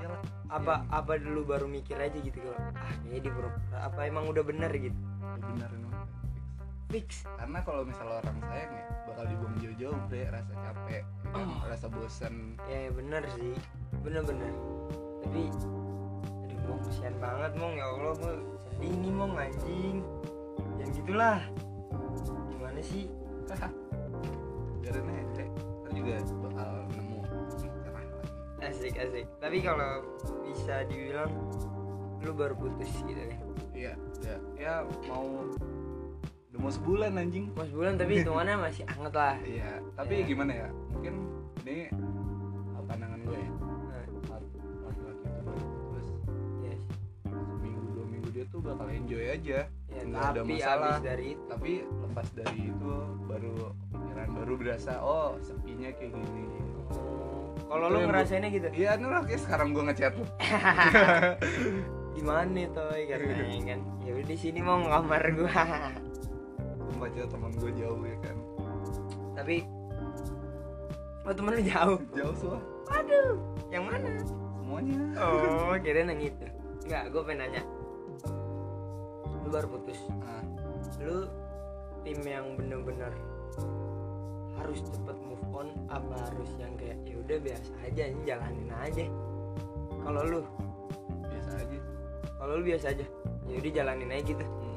iyalah 0.01 0.23
apa 0.49 0.75
apa 0.89 1.13
dulu 1.21 1.45
baru 1.45 1.67
mikir 1.69 2.01
aja 2.01 2.17
gitu 2.17 2.41
kalau 2.41 2.57
ah 2.57 2.93
kayaknya 3.05 3.21
di 3.21 3.31
pura-pura 3.31 3.79
apa 3.85 4.01
emang 4.09 4.25
udah 4.33 4.41
bener 4.41 4.73
gitu 4.73 4.97
ya 4.97 5.45
benar 5.45 5.69
emang 5.77 5.90
fix. 6.91 7.25
Karena 7.39 7.59
kalau 7.63 7.83
misalnya 7.87 8.19
orang 8.21 8.39
sayang 8.45 8.73
ya 8.75 8.85
bakal 9.07 9.25
dibuang 9.31 9.57
jauh-jauh 9.63 9.99
bre. 10.11 10.23
Rasa 10.29 10.53
capek 10.53 11.03
ya 11.07 11.31
kan? 11.31 11.47
Oh. 11.47 11.63
rasa 11.71 11.87
bosan 11.87 12.35
ya, 12.67 12.79
ya 12.87 12.91
bener 12.91 13.23
sih. 13.39 13.55
Bener-bener 14.03 14.53
tapi 15.21 15.43
aduh 16.47 16.61
mong 16.67 16.81
kesian 16.91 17.15
banget 17.23 17.53
mong. 17.57 17.75
Ya 17.79 17.87
allah 17.87 18.15
gue 18.19 18.35
sedih 18.67 18.93
nih 18.99 19.13
mong 19.15 19.33
anjing. 19.39 19.97
Jangan 20.77 20.91
gitulah. 20.99 21.41
Gimana 22.51 22.81
sih? 22.83 23.05
Aja 24.91 25.01
bre. 25.01 25.23
Ntar 25.87 25.91
juga 25.95 26.15
bakal 26.51 26.71
nemu 26.99 27.19
cerah 27.55 27.95
lagi. 27.95 28.15
Asik 28.67 28.95
asik. 28.99 29.27
Tapi 29.39 29.59
kalau 29.63 30.03
bisa 30.43 30.83
dibilang 30.91 31.31
lu 32.21 32.37
baru 32.37 32.53
putus 32.59 32.91
gitu 33.07 33.17
ya? 33.17 33.37
Iya 33.71 33.93
ya, 34.21 34.37
ya 34.61 34.75
mau 35.09 35.49
mau 36.61 36.71
sebulan 36.71 37.13
anjing. 37.17 37.49
Mau 37.57 37.65
sebulan 37.65 37.93
tapi 37.97 38.13
hitungannya 38.21 38.57
masih 38.61 38.85
anget 38.85 39.15
lah. 39.17 39.35
Iya 39.41 39.71
tapi 39.97 40.15
ya. 40.21 40.25
gimana 40.29 40.53
ya? 40.53 40.69
Mungkin 40.93 41.15
ini 41.65 41.77
pandangan 42.85 43.21
gue 43.25 43.39
ya. 43.39 43.51
Laki-laki 44.85 45.25
itu 45.25 45.41
kan, 45.47 45.65
terus 45.91 46.09
iya 46.61 46.75
yes. 46.77 46.83
seminggu 47.57 47.85
dua 47.97 48.07
minggu 48.07 48.29
dia 48.35 48.45
tuh 48.53 48.61
bakal 48.61 48.87
enjoy 48.93 49.25
aja. 49.25 49.59
Ya, 49.91 50.01
nggak 50.07 50.23
ada 50.37 50.41
masalah. 50.47 50.97
dari 51.03 51.35
itu. 51.35 51.43
tapi 51.49 51.73
lepas 51.83 52.27
dari 52.37 52.61
itu 52.71 52.93
baru 53.27 53.55
pikiran 53.91 54.29
baru 54.39 54.53
berasa 54.61 54.93
oh 55.01 55.41
sepinya 55.41 55.89
kayak 55.97 56.13
gini. 56.13 56.45
Oh. 56.93 57.57
Kalau 57.71 57.87
lo 57.87 57.99
ngerasainnya 58.03 58.51
gitu? 58.51 58.69
Iya 58.75 58.99
nu 58.99 59.09
lah 59.15 59.23
sekarang 59.31 59.71
gue 59.71 59.83
ngechat 59.87 60.15
gimana 62.19 62.43
nih 62.51 62.67
toy? 62.75 63.07
Karena 63.07 63.33
kan? 63.63 63.81
Ya 64.03 64.11
udah 64.19 64.27
di 64.27 64.37
sini 64.37 64.59
mau 64.59 64.83
ngamar 64.83 65.23
gue 65.31 65.55
aja 67.05 67.27
teman 67.29 67.51
gue 67.57 67.73
jauh 67.77 68.01
ya 68.05 68.17
kan? 68.25 68.37
Tapi 69.37 69.57
oh 71.25 71.33
temen 71.33 71.53
lu 71.57 71.63
jauh. 71.65 71.99
Jauh 72.17 72.35
semua. 72.37 72.61
Waduh 72.91 73.35
yang 73.71 73.85
mana? 73.87 74.11
Semuanya. 74.59 75.01
Oh 75.21 75.75
kira 75.81 76.05
yang 76.05 76.21
itu. 76.21 76.47
Enggak 76.87 77.03
gue 77.15 77.23
pengen 77.23 77.39
nanya. 77.47 77.63
Lu 79.45 79.49
baru 79.49 79.67
putus. 79.71 80.01
Nah, 80.11 80.45
lu 81.01 81.27
tim 82.05 82.21
yang 82.25 82.57
bener-bener 82.57 83.13
harus 84.61 84.85
cepet 84.85 85.17
move 85.25 85.45
on 85.57 85.73
apa 85.89 86.15
harus 86.29 86.53
yang 86.61 86.77
kayak 86.77 87.01
ya 87.09 87.17
udah 87.17 87.39
biasa 87.41 87.71
aja 87.85 88.03
ini 88.13 88.23
jalanin 88.29 88.71
aja. 88.77 89.05
Kalau 90.05 90.23
lu? 90.25 90.43
Biasa 91.29 91.51
aja. 91.57 91.79
Kalau 92.41 92.53
lu 92.61 92.63
biasa 92.65 92.87
aja? 92.93 93.07
Ya 93.49 93.55
udah 93.59 93.73
jalanin 93.73 94.11
aja 94.13 94.23
gitu. 94.23 94.45
hmm. 94.45 94.70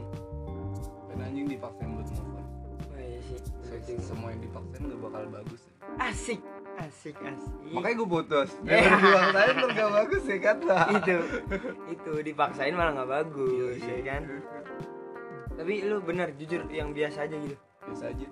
Dan 1.14 1.30
anjing 1.30 1.46
dipaksain 1.46 1.90
buat 1.94 2.10
move 2.10 2.34
on. 2.34 2.46
Oh 2.90 2.98
iya 2.98 4.00
semua 4.02 4.28
yang 4.34 4.42
dipaksain 4.42 4.82
gak 4.90 5.02
bakal 5.06 5.24
bagus 5.30 5.62
asik 6.02 6.42
asik 6.82 7.16
asik. 7.22 7.54
Makanya 7.70 7.96
gue 8.02 8.10
putus. 8.10 8.50
Ya. 8.66 8.82
Yang 8.82 8.98
dipaksain 8.98 9.54
tuh 9.54 9.70
gak 9.78 9.92
bagus 9.94 10.24
ya 10.26 10.38
kan 10.42 10.58
itu 10.90 11.18
itu 11.94 12.14
dipaksain 12.34 12.74
malah 12.74 12.92
nggak 12.98 13.12
bagus 13.14 13.78
Iya, 13.78 13.94
ya 13.94 14.04
kan? 14.10 14.24
Tapi 15.54 15.74
lu 15.86 16.02
bener 16.02 16.34
jujur 16.34 16.66
yang 16.74 16.90
biasa 16.90 17.30
aja 17.30 17.36
gitu. 17.38 17.58
Biasa 17.86 18.10
aja. 18.10 18.28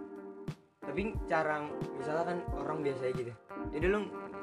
Tapi 0.81 1.01
cara 1.29 1.69
misalnya 1.93 2.23
kan 2.25 2.37
orang 2.57 2.81
biasa 2.81 3.01
aja 3.05 3.13
gitu. 3.13 3.33
Jadi 3.77 3.85
lu 3.85 3.99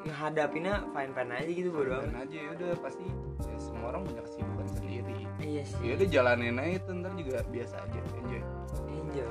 ngehadapinnya 0.07 0.87
fine 0.95 1.11
fine 1.11 1.31
aja 1.35 1.51
gitu 1.51 1.69
bodo 1.75 1.91
amat. 1.99 2.23
aja 2.23 2.37
ya 2.39 2.49
udah 2.55 2.71
pasti 2.79 3.03
ya, 3.43 3.57
semua 3.59 3.91
orang 3.91 4.07
punya 4.07 4.23
kesibukan 4.23 4.67
sendiri 4.71 5.18
iya 5.49 5.63
sih. 5.65 5.81
Ya 5.81 5.93
udah 5.97 6.07
jalanin 6.07 6.61
aja 6.61 6.71
itu 6.77 6.89
ntar 7.01 7.11
juga 7.17 7.41
biasa 7.49 7.75
aja 7.81 7.99
enjoy. 8.21 8.43
Enjoy. 8.93 9.29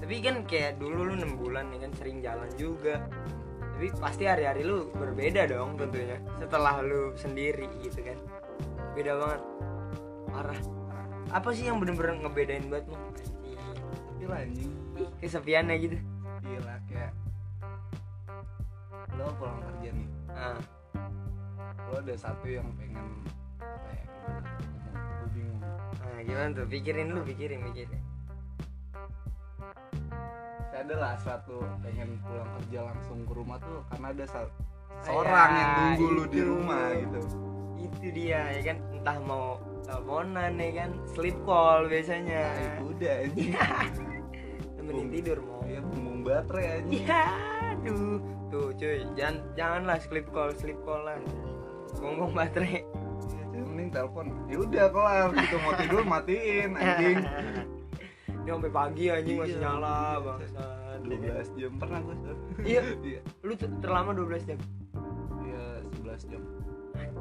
Tapi 0.00 0.14
kan 0.24 0.36
kayak 0.48 0.72
dulu 0.80 1.12
lu 1.12 1.14
6 1.20 1.40
bulan 1.40 1.68
ya 1.72 1.78
kan 1.84 1.92
sering 2.00 2.18
jalan 2.24 2.50
juga. 2.56 3.04
Tapi 3.76 3.92
pasti 4.00 4.24
hari-hari 4.24 4.64
lu 4.64 4.88
berbeda 4.96 5.44
dong 5.52 5.76
tentunya 5.76 6.16
setelah 6.40 6.80
lu 6.80 7.12
sendiri 7.12 7.68
gitu 7.84 8.00
kan. 8.00 8.18
Beda 8.96 9.12
banget. 9.20 9.42
Parah. 10.32 10.60
Apa 11.28 11.52
sih 11.52 11.68
yang 11.68 11.82
bener-bener 11.82 12.16
ngebedain 12.24 12.72
buat 12.72 12.88
lo 12.88 12.96
tapi 14.26 14.42
anjing. 14.42 14.72
Ih, 14.98 15.10
kesepiannya 15.22 15.74
gitu. 15.78 15.96
Gila 16.42 16.74
kayak 16.90 17.12
lo 19.14 19.26
pulang 19.38 19.60
kerja 19.62 19.90
nih. 19.94 20.08
Ah. 20.34 20.58
Lo 21.86 22.02
ada 22.02 22.14
satu 22.18 22.46
yang 22.50 22.66
pengen 22.74 23.22
nah, 26.16 26.24
gimana 26.24 26.48
tuh? 26.56 26.64
Pikirin 26.64 27.12
lu 27.12 27.20
pikirin 27.20 27.60
pikirin. 27.70 28.02
Saya 30.72 30.80
ada 30.80 30.94
lah 30.96 31.14
satu 31.20 31.60
pengen 31.84 32.16
pulang 32.24 32.48
kerja 32.60 32.78
langsung 32.88 33.18
ke 33.28 33.32
rumah 33.36 33.60
tuh 33.60 33.84
karena 33.92 34.06
ada 34.16 34.24
sa- 34.24 34.52
seorang 35.04 35.50
yang 35.52 35.70
nunggu 35.76 36.06
lu 36.08 36.24
di 36.24 36.40
rumah 36.40 36.84
gitu. 36.96 37.20
Itu 37.76 38.08
dia 38.16 38.40
ya 38.56 38.60
kan? 38.72 38.76
Entah 38.96 39.18
mau 39.20 39.60
teleponan 39.84 40.52
ya 40.56 40.70
kan? 40.84 40.90
Sleep 41.12 41.36
call 41.44 41.92
biasanya. 41.92 42.42
Nah 42.48 42.64
itu 42.64 42.84
udah 42.96 43.14
anjing. 43.20 43.50
Temenin 44.80 45.08
tidur 45.12 45.38
mau 45.44 45.60
ya 45.68 45.80
bumbung 45.84 46.24
baterai 46.24 46.80
anjing. 46.80 47.04
Ya 47.04 47.24
aduh. 47.76 48.20
Tuh 48.48 48.72
cuy. 48.72 49.04
Jangan 49.20 49.36
janganlah 49.52 49.98
sleep 50.00 50.26
call 50.32 50.50
sleep 50.56 50.80
call 50.80 51.04
lah 51.04 51.20
ngomong 52.00 52.32
baterai 52.36 52.84
mending 53.86 53.94
telepon 53.94 54.26
ya 54.50 54.56
udah 54.58 54.86
kelar 54.90 55.28
gitu. 55.32 55.56
Mau 55.62 55.72
tidur 55.78 56.02
matiin 56.02 56.70
anjing. 56.74 57.18
Ini 58.46 58.50
sampai 58.52 58.70
pagi 58.70 59.04
anjing 59.08 59.36
masih 59.36 59.56
Iya. 59.56 59.62
nyala 59.62 59.96
bangsat. 60.20 60.98
12 61.06 61.50
jam. 61.54 61.72
Pernah 61.78 61.98
gue 62.02 62.14
Iya. 62.62 62.80
iya. 63.08 63.20
Lu 63.42 63.52
terlama 63.54 64.10
12 64.12 64.42
jam? 64.44 64.58
Iya 65.40 65.62
11 65.94 66.22
jam. 66.26 66.42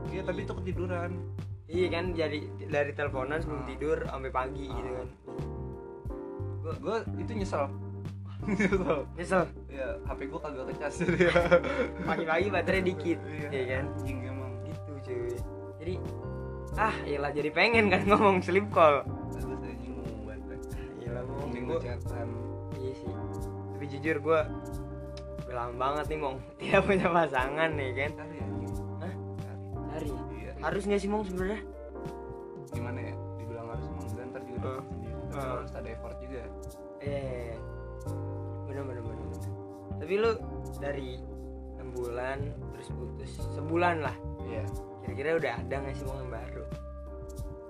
Iya 0.10 0.22
tapi 0.22 0.40
itu 0.42 0.54
ketiduran. 0.56 1.12
Iya 1.66 1.88
kan 1.90 2.06
jadi 2.14 2.38
dari 2.64 2.92
teleponan 2.94 3.42
sebelum 3.42 3.62
Ah. 3.62 3.68
tidur 3.68 3.98
sampai 4.06 4.32
pagi 4.32 4.66
gitu 4.66 4.90
Ah. 4.92 4.98
kan 4.98 5.10
gue 6.66 6.98
itu 7.22 7.32
nyesel. 7.36 7.66
Nyesel. 8.46 9.00
Nyesel? 9.16 9.44
Ya 9.70 9.88
HP 10.04 10.20
gue 10.26 10.40
kagak 10.40 10.66
kecas. 10.74 10.94
Ya 11.06 11.30
pagi-pagi 12.04 12.48
baterai 12.50 12.82
dikit 12.82 13.18
Iya, 13.22 13.50
ya 13.50 13.64
kan? 13.72 13.86
Anjing 13.96 14.18
emang. 14.24 14.52
Gitu 14.62 14.92
cuy. 15.04 15.30
Jadi 15.78 15.94
ah 16.76 16.96
iyalah 17.04 17.32
jadi 17.32 17.50
pengen 17.50 17.88
kan 17.88 18.04
ngomong 18.04 18.40
sleep 18.40 18.68
call. 18.70 19.02
Iyalah 21.00 21.24
gue 21.26 21.80
chatan. 21.80 22.30
Iya 22.76 22.94
sih. 22.94 23.12
Tapi 23.76 23.86
jujur 23.90 24.18
gue 24.22 24.40
lama 25.50 25.72
banget 25.74 26.06
nih 26.12 26.20
mong. 26.20 26.36
Tidak 26.60 26.82
punya 26.84 27.08
pasangan 27.08 27.70
nih 27.74 27.92
kan? 27.96 28.12
Cari 28.14 28.38
Hah? 29.00 29.14
cari. 29.90 30.10
Iya. 30.36 30.52
Harus 30.60 30.84
nggak 30.84 31.00
sih 31.00 31.08
mong 31.08 31.24
sebenarnya? 31.26 31.62
Gimana 32.70 33.00
ya? 33.00 33.14
Dibilang 33.40 33.68
harus 33.72 33.86
emang 33.88 34.06
enggak 34.10 34.26
ntar 34.30 34.44
juga 34.44 34.72
tapi 35.26 35.36
Ah. 35.36 35.52
harus 35.60 35.72
ada 35.74 35.90
effort 35.90 36.16
juga. 36.20 36.42
Eh 37.00 37.56
bener 38.66 38.84
bener 38.84 39.02
bener 39.02 39.26
bener. 39.26 39.52
tapi 39.96 40.14
lu 40.16 40.32
dari 40.78 41.16
enam 41.76 41.90
bulan 41.92 42.38
terus 42.72 42.88
putus 42.92 43.32
sebulan 43.52 44.04
lah. 44.04 44.16
Iya 44.44 44.64
kira-kira 45.06 45.30
udah 45.38 45.54
ada 45.56 45.76
nggak 45.78 45.94
sih 45.94 46.04
mong 46.04 46.18
yang 46.20 46.32
baru? 46.34 46.64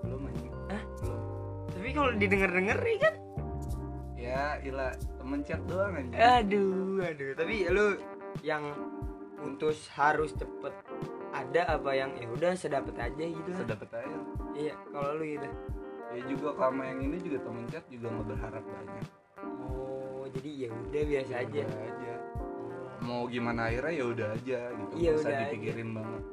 Belum 0.02 0.22
anjing. 0.26 0.54
Hah? 0.66 0.84
belum. 0.98 1.22
Tapi 1.68 1.90
kalau 1.92 2.10
didengar 2.16 2.50
denger 2.50 2.78
nih 2.80 2.98
kan? 2.98 3.14
Ya 4.16 4.42
ilah 4.60 4.92
temen 5.16 5.40
chat 5.44 5.62
doang 5.66 5.94
anjing. 5.94 6.18
Aduh 6.18 6.98
aduh. 7.00 7.32
Tapi 7.36 7.56
lu 7.68 7.86
yang 8.42 8.64
putus 9.36 9.86
harus 9.92 10.32
cepet 10.32 10.74
ada 11.30 11.62
apa 11.70 11.92
yang 11.92 12.16
ya 12.16 12.28
udah 12.30 12.52
sedapet 12.56 12.96
aja 12.96 13.24
gitu 13.24 13.50
sedapet 13.54 13.90
aja. 13.92 14.18
Iya 14.54 14.74
kalau 14.90 15.20
lu 15.20 15.26
gitu. 15.28 15.48
Ya 16.10 16.22
juga 16.26 16.56
sama 16.56 16.82
yang 16.86 17.00
ini 17.04 17.18
juga 17.20 17.38
temen 17.44 17.64
chat 17.68 17.84
juga 17.86 18.08
nggak 18.10 18.28
berharap 18.32 18.64
banyak. 18.64 19.06
Oh 19.68 20.24
jadi 20.32 20.50
ya 20.50 20.70
udah 20.72 21.02
biasa 21.06 21.32
Ya 21.32 21.40
aja. 21.44 21.62
udah 21.62 21.82
aja. 21.84 22.14
Oh. 22.16 22.88
mau 23.04 23.22
gimana 23.28 23.70
akhirnya 23.70 23.94
ya 23.94 24.06
udah 24.08 24.28
aja 24.32 24.60
gitu. 24.72 24.92
Iya, 24.96 25.10
nggak 25.12 25.14
usah 25.14 25.22
udah 25.22 25.36
aja. 25.36 25.44
dipikirin 25.46 25.90
banget 25.94 26.24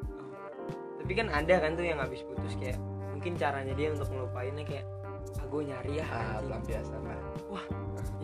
tapi 1.03 1.13
kan 1.19 1.27
ada 1.35 1.55
kan 1.59 1.75
tuh 1.75 1.85
yang 1.85 1.99
habis 1.99 2.23
putus 2.23 2.55
kayak 2.57 2.79
mungkin 3.11 3.35
caranya 3.35 3.75
dia 3.75 3.91
untuk 3.91 4.09
ngelupainnya 4.11 4.65
kayak 4.67 4.87
ah 5.39 5.47
gue 5.51 5.63
nyari 5.67 5.93
ya 5.99 6.05
ah 6.07 6.15
anjing." 6.39 6.47
pelampiasan 6.47 7.01
lah 7.03 7.19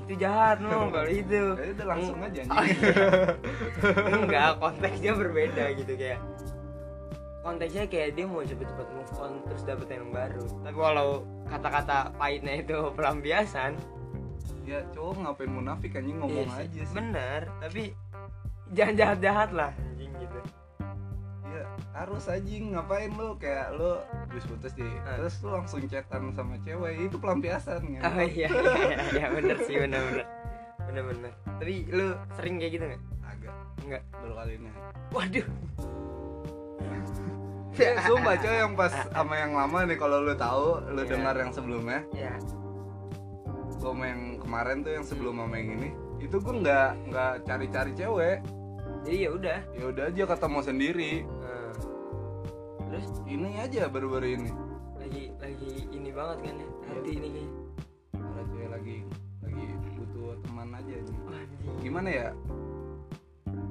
itu 0.09 0.13
jahat 0.25 0.57
no 0.65 0.89
kalau 0.95 1.11
itu. 1.13 1.43
Ya 1.53 1.69
udah 1.77 1.87
langsung 1.93 2.19
aja 2.25 2.41
Oh, 2.49 2.65
iya. 2.65 2.95
enggak 4.17 4.51
konteksnya 4.57 5.13
berbeda 5.13 5.65
gitu 5.77 5.93
kayak 6.01 6.21
konteksnya 7.45 7.85
kayak 7.89 8.17
dia 8.17 8.25
mau 8.25 8.41
cepet-cepet 8.41 8.89
move 8.93 9.13
on 9.21 9.33
terus 9.45 9.63
dapet 9.69 9.89
yang 9.93 10.09
baru. 10.09 10.45
Tapi 10.65 10.77
walau 10.81 11.11
kata-kata 11.49 12.13
pahitnya 12.17 12.55
itu 12.65 12.77
pelampiasan 12.97 13.77
ya 14.69 14.85
cowok 14.93 15.25
ngapain 15.25 15.49
munafik 15.53 15.97
anjing 15.97 16.17
ngomong 16.21 16.49
iya 16.49 16.65
aja 16.65 16.83
sih. 16.89 16.95
bener. 16.97 17.41
Tapi 17.61 17.83
jangan 18.73 18.95
jahat-jahat 18.97 19.51
lah 19.53 19.71
anjing 19.77 20.13
gitu. 20.17 20.39
ya 20.41 20.58
harus 21.99 22.25
anjing. 22.27 22.73
Ngapain 22.73 23.11
lu? 23.11 23.35
Kayak 23.37 23.75
lu 23.75 23.91
habis 23.99 24.45
putus 24.45 24.73
nih 24.75 24.93
Ah. 25.03 25.17
terus 25.17 25.35
lu 25.41 25.51
langsung 25.51 25.81
chatan 25.85 26.31
sama 26.33 26.55
cewek. 26.61 27.09
Itu 27.09 27.17
pelampiasan 27.17 27.83
kan 27.99 28.01
oh 28.07 28.23
iya 28.23 28.49
iya, 28.49 28.97
iya 29.11 29.27
bener 29.31 29.59
sih 29.63 29.77
bener 29.77 30.01
bener. 30.05 30.27
Bener 30.85 31.03
bener. 31.05 31.33
Tapi 31.59 31.75
lu 31.89 32.07
sering 32.33 32.55
kayak 32.57 32.73
gitu 32.73 32.85
nggak? 32.87 33.03
Agak. 33.23 33.55
Enggak. 33.83 34.03
baru 34.15 34.35
kali 34.35 34.53
ini. 34.57 34.71
Waduh. 35.11 35.47
Ya 37.79 37.95
sumpah 38.03 38.35
cowok 38.35 38.57
yang 38.59 38.75
pas 38.75 38.91
sama 38.91 39.35
yang 39.39 39.55
lama 39.55 39.87
nih 39.87 39.95
kalau 39.95 40.19
lu 40.19 40.35
tahu 40.35 40.83
lu 40.91 40.99
Iya. 40.99 41.15
dengar 41.15 41.35
yang 41.39 41.53
sebelumnya. 41.55 42.03
Ya 42.11 42.35
gua 43.79 43.95
sama 43.95 44.11
yang 44.11 44.43
kemarin 44.43 44.83
tuh 44.83 44.93
yang 44.93 45.07
sebelum 45.07 45.39
sama 45.39 45.55
yang 45.55 45.71
ini 45.79 45.89
itu 46.19 46.37
gua 46.43 46.55
nggak 46.59 46.91
nggak 47.07 47.33
cari-cari 47.47 47.93
cewek. 47.95 48.39
Jadi 49.07 49.17
ya 49.23 49.31
udah. 49.31 49.59
Ya 49.73 49.85
udah 49.87 50.05
aja 50.11 50.23
ketemu 50.27 50.59
sendiri. 50.61 51.13
Terus? 52.89 53.07
Ini 53.25 53.49
aja 53.61 53.83
baru-baru 53.87 54.27
ini. 54.35 54.51
Lagi 54.99 55.23
lagi 55.37 55.71
ini 55.89 56.11
banget 56.11 56.39
kan 56.43 56.55
ya? 56.55 56.65
Iya. 56.65 56.89
hati 56.89 57.11
ini 57.13 57.29
kayaknya. 57.29 57.53
Para 58.13 58.43
cewek 58.45 58.69
lagi 58.69 58.97
lagi 59.41 59.65
butuh 59.95 60.29
teman 60.43 60.69
aja 60.73 60.95
nih 60.95 61.19
anjing. 61.31 61.77
gimana 61.81 62.09
ya? 62.09 62.29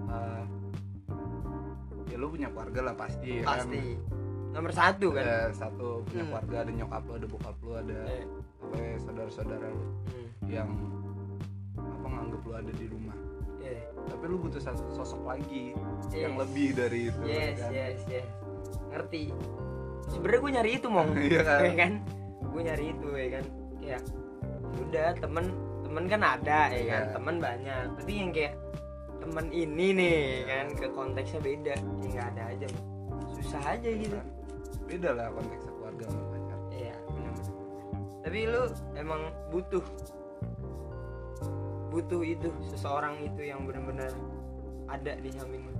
Eh, 0.08 0.44
ya 2.08 2.16
lu 2.16 2.28
punya 2.28 2.48
keluarga 2.50 2.80
lah 2.84 2.96
pasti 2.96 3.30
ya 3.30 3.44
kan? 3.44 3.52
pasti. 3.60 3.82
Nomor 4.48 4.72
satu 4.72 5.08
kan? 5.12 5.22
Ada 5.22 5.40
satu 5.54 5.88
punya 6.04 6.24
Hmm. 6.24 6.30
keluarga 6.32 6.56
ada 6.60 6.72
nyokap 6.74 7.02
lu 7.04 7.14
ada 7.14 7.28
bokap 7.28 7.56
lu 7.62 7.72
ada 7.76 7.98
Eh, 8.08 8.24
apa 8.58 8.76
ya, 8.76 8.96
saudara-saudara 9.00 9.68
lu 9.68 9.86
hmm, 9.86 10.28
yang 10.48 10.70
apa 11.78 12.06
nganggep 12.08 12.42
lu 12.42 12.54
ada 12.56 12.72
di 12.74 12.86
rumah. 12.88 13.18
Eh, 13.60 13.84
tapi 14.08 14.24
lu 14.26 14.38
butuh 14.40 14.62
sosok 14.90 15.22
lagi 15.24 15.76
Yes. 16.10 16.24
yang 16.24 16.36
lebih 16.40 16.68
dari 16.74 17.12
itu 17.12 17.20
yes 17.22 17.60
kan? 17.60 17.70
yes 17.70 18.00
yes 18.08 18.28
ngerti. 18.94 19.24
Sebenarnya 20.08 20.40
gue 20.40 20.52
nyari 20.60 20.72
itu 20.76 20.88
mong. 20.88 21.10
Iya. 21.28 21.42
Kan? 21.44 21.60
ya 21.64 21.74
kan? 21.76 21.92
Gue 22.48 22.62
nyari 22.64 22.86
itu 22.96 23.10
ya 23.14 23.28
kan? 23.40 23.46
Kayak 23.78 24.02
udah 24.78 25.08
temen 25.18 25.46
temen 25.84 26.04
kan 26.08 26.22
ada 26.22 26.60
ya 26.72 26.84
kan? 26.86 27.04
Iya. 27.08 27.14
temen 27.16 27.36
banyak. 27.40 27.86
Tapi 28.00 28.12
yang 28.14 28.30
kayak 28.32 28.54
temen 29.20 29.46
ini 29.52 29.88
nih 29.96 30.20
kan? 30.48 30.66
Ke 30.76 30.88
konteksnya 30.92 31.40
beda. 31.44 31.76
Ya 31.76 32.08
nggak 32.12 32.28
ada 32.36 32.44
aja. 32.56 32.68
Susah 33.36 33.62
aja 33.76 33.90
gitu. 33.90 34.16
Kan? 34.16 34.28
beda 34.88 35.12
lah 35.20 35.28
konteksnya 35.36 35.72
keluarga 35.76 36.04
sama 36.08 36.26
pacar. 36.32 36.60
Iya 36.72 36.96
benar 37.12 37.36
tapi 38.28 38.44
lu 38.44 38.64
emang 39.00 39.32
butuh 39.56 39.84
butuh 41.88 42.22
itu 42.28 42.52
seseorang 42.68 43.24
itu 43.24 43.48
yang 43.48 43.64
benar-benar 43.64 44.12
ada 44.92 45.16
di 45.16 45.32
samping 45.32 45.64
lu. 45.64 45.74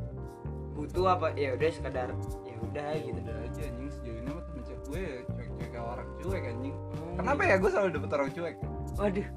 Butuh 0.72 1.12
apa? 1.12 1.36
Ya 1.36 1.60
udah 1.60 1.68
sekedar 1.68 2.16
ya 2.47 2.47
udah 2.62 2.86
ya 2.94 3.00
gitu. 3.02 3.20
Udah 3.24 3.38
aja 3.44 3.62
anjing. 3.68 3.90
Sejauh 3.94 4.18
ini 4.18 4.30
mah 4.30 4.44
temen 4.44 4.62
cewek 4.64 4.82
gue 4.88 5.04
cuek-cuek 5.28 5.70
kayak 5.72 5.86
orang 5.86 6.08
cuek 6.22 6.44
anjing. 6.48 6.76
Oh, 6.76 7.16
kenapa 7.18 7.42
gitu. 7.42 7.52
ya 7.52 7.56
gue 7.58 7.70
selalu 7.72 7.90
dapet 7.94 8.12
orang 8.14 8.30
cuek? 8.34 8.56
Waduh 8.98 9.28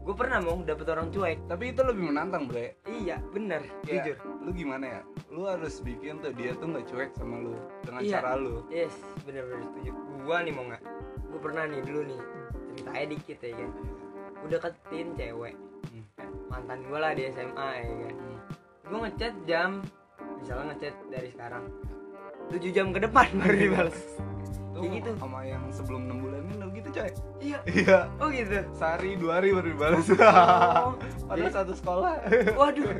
gue 0.00 0.14
pernah 0.16 0.38
mau 0.40 0.56
dapet 0.64 0.86
orang 0.90 1.08
cuek. 1.12 1.38
Tapi 1.46 1.64
itu 1.70 1.80
lebih 1.84 2.02
menantang 2.08 2.44
bre. 2.48 2.66
Iya 2.88 3.16
bener. 3.30 3.60
Kayak, 3.84 3.94
jujur. 4.02 4.16
lu 4.42 4.50
gimana 4.56 4.84
ya? 4.88 5.00
Lu 5.30 5.42
harus 5.46 5.74
bikin 5.84 6.18
tuh 6.24 6.32
dia 6.34 6.56
tuh 6.56 6.66
nggak 6.72 6.86
cuek 6.88 7.10
sama 7.14 7.36
lu 7.38 7.54
dengan 7.84 8.00
Iya. 8.02 8.12
cara 8.18 8.32
lu. 8.40 8.64
Yes 8.72 8.94
bener-bener 9.28 9.64
setuju. 9.70 9.92
Gua 10.24 10.36
nih 10.42 10.52
mau 10.56 10.64
nggak 10.66 10.82
gue 11.30 11.40
pernah 11.40 11.62
nih 11.68 11.80
dulu 11.86 12.00
nih 12.10 12.20
ceritanya 12.74 13.06
dikit 13.12 13.38
ya 13.38 13.52
kan. 13.54 13.70
Gue 14.40 14.48
deketin 14.50 15.08
cewek. 15.14 15.54
Hmm. 15.80 16.04
kan, 16.16 16.30
mantan 16.52 16.78
gue 16.84 16.98
lah 17.00 17.12
di 17.16 17.22
SMA 17.32 17.68
ya 17.80 17.84
kan. 17.88 18.14
Hmm. 18.16 18.38
gue 18.90 18.98
ngechat 19.06 19.34
jam 19.46 19.70
misalnya 20.42 20.74
ngechat 20.74 20.94
dari 21.08 21.28
sekarang 21.30 21.64
7 22.50 22.70
jam 22.70 22.90
ke 22.90 23.00
depan 23.00 23.26
baru 23.40 23.56
dibales. 23.56 23.98
Tuh, 24.70 24.82
Kayak 24.82 24.92
gitu. 24.98 25.10
sama 25.18 25.40
yang 25.44 25.64
sebelum 25.70 26.02
6 26.06 26.24
bulan 26.24 26.40
ini 26.42 26.66
gitu 26.72 26.88
coy. 26.90 27.10
Iya. 27.40 27.58
Iya. 27.64 27.98
Oh 28.18 28.28
gitu? 28.28 28.58
Sehari 28.72 29.10
dua 29.14 29.32
hari 29.38 29.48
baru 29.50 29.68
dibalas 29.68 30.06
Oh, 30.10 30.96
padahal 31.28 31.52
satu 31.52 31.72
sekolah. 31.72 32.14
Waduh. 32.54 32.98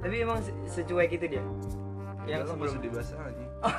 Tapi 0.00 0.16
emang 0.18 0.40
se- 0.40 0.56
secuek 0.66 1.12
itu 1.12 1.26
dia? 1.28 1.44
Yang 2.24 2.40
Udah, 2.40 2.44
lu 2.44 2.52
sebelum 2.52 2.76
dibahas 2.80 3.10
aja. 3.12 3.44
Oh 3.60 3.76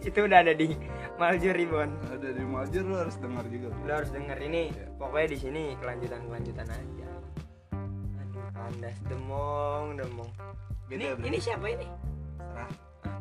itu 0.00 0.18
udah 0.20 0.38
ada 0.42 0.52
di 0.52 0.74
Maljur 1.14 1.54
Ribon 1.54 1.90
ada 2.06 2.28
di 2.28 2.42
Maljer 2.42 2.82
lu 2.82 2.94
harus 2.94 3.14
dengar 3.18 3.44
juga. 3.46 3.70
Lo 3.80 3.92
harus 3.92 4.10
denger 4.10 4.38
ini 4.40 4.62
Iya. 4.70 4.86
pokoknya 4.94 5.28
di 5.28 5.38
sini 5.38 5.62
kelanjutan 5.76 6.20
kelanjutan 6.24 6.66
aja. 6.66 7.06
Aduh 8.16 8.46
kandas 8.50 8.96
demong 9.06 9.94
demong. 9.94 10.30
Ini 10.88 11.14
ini 11.20 11.38
siapa 11.38 11.66
ini? 11.66 11.86
Serah. 12.36 12.70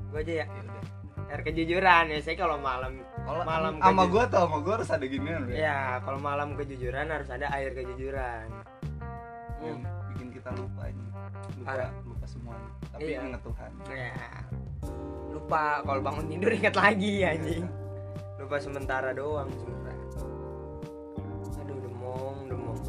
Gue 0.10 0.20
aja 0.22 0.34
ya. 0.41 0.46
Ya 0.48 0.62
udah 0.63 0.84
air 1.29 1.41
kejujuran 1.43 2.03
ya 2.09 2.19
saya 2.19 2.36
kalau 2.36 2.57
malam 2.57 2.93
kalau 3.21 3.41
Malam 3.45 3.74
sama 3.77 4.03
gua 4.05 4.24
tuh 4.25 4.41
sama 4.41 4.57
gua 4.59 4.74
harus 4.75 4.89
ada 4.89 5.05
ginian 5.05 5.45
Bre. 5.45 5.53
ya 5.55 6.01
kalau 6.01 6.17
malam 6.17 6.57
kejujuran 6.57 7.05
harus 7.05 7.29
ada 7.29 7.45
air 7.53 7.69
kejujuran. 7.71 8.45
Yang 9.59 9.77
bikin 10.09 10.27
kita 10.33 10.50
lupa 10.51 10.83
ini. 10.86 11.05
Lupa 11.53 11.67
Parah. 11.67 11.91
lupa 12.01 12.25
semuanya 12.25 12.69
tapi 12.89 13.05
Iya. 13.07 13.19
ingat 13.24 13.41
Tuhan. 13.43 13.71
Ya 13.88 14.13
lupa 15.29 15.61
kalau 15.81 16.01
bangun 16.01 16.25
tidur 16.27 16.51
ingat 16.57 16.75
lagi 16.75 17.13
anjing. 17.22 17.65
Lupa 18.35 18.55
sementara 18.57 19.09
doang 19.13 19.50
sebenarnya 19.53 20.07
aduh 21.55 21.77
demong 21.77 22.37
demong. 22.48 22.79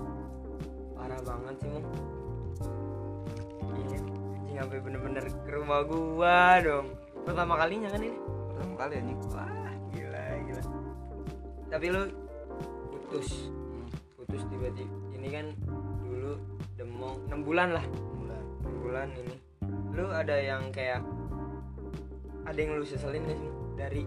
Parah 0.97 1.21
banget 1.21 1.55
sih 1.59 1.69
mong 1.69 1.85
iya. 3.77 4.01
Anjing 4.41 4.57
sampai 4.57 4.79
bener-bener 4.81 5.25
ke 5.29 5.51
rumah 5.53 5.85
gua 5.85 6.57
dong. 6.61 6.87
Pertama 7.21 7.53
kalinya 7.55 7.93
kan 7.93 8.01
ini 8.01 8.17
pertama 8.61 8.77
kali 8.77 8.95
anjing. 9.01 9.21
Wah 9.33 9.73
gila 9.97 10.25
gila. 10.45 10.63
Tapi 11.73 11.87
lu 11.89 12.03
putus. 12.93 13.29
Putus 14.21 14.43
tiba-tiba. 14.53 14.93
Ini 15.17 15.29
kan 15.33 15.47
dulu 16.05 16.37
demong 16.77 17.25
6 17.33 17.41
bulan 17.41 17.69
lah. 17.73 17.85
Bulan. 18.21 18.45
6 18.61 18.85
bulan 18.85 19.09
ini. 19.17 19.37
Lu 19.97 20.13
ada 20.13 20.37
yang 20.37 20.69
kayak 20.77 21.01
ada 22.45 22.59
yang 22.61 22.77
lu 22.77 22.85
seselin 22.85 23.25
gak 23.25 23.41
sih? 23.41 23.51
Dari 23.81 24.03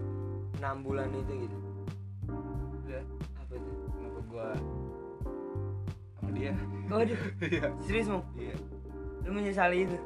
6 0.62 0.86
bulan 0.86 1.10
itu 1.10 1.50
gitu. 1.50 1.56
Udah. 2.86 3.02
Apa 3.42 3.52
itu 3.58 3.70
kenapa 3.90 4.20
gua 4.30 4.48
sama 6.22 6.30
dia? 6.30 6.54
Waduh. 6.86 7.18
Iya. 7.50 7.66
Serius 7.82 8.06
mau 8.06 8.22
iya. 8.38 8.54
Lu 9.26 9.34
menyesali 9.34 9.82
itu? 9.82 9.98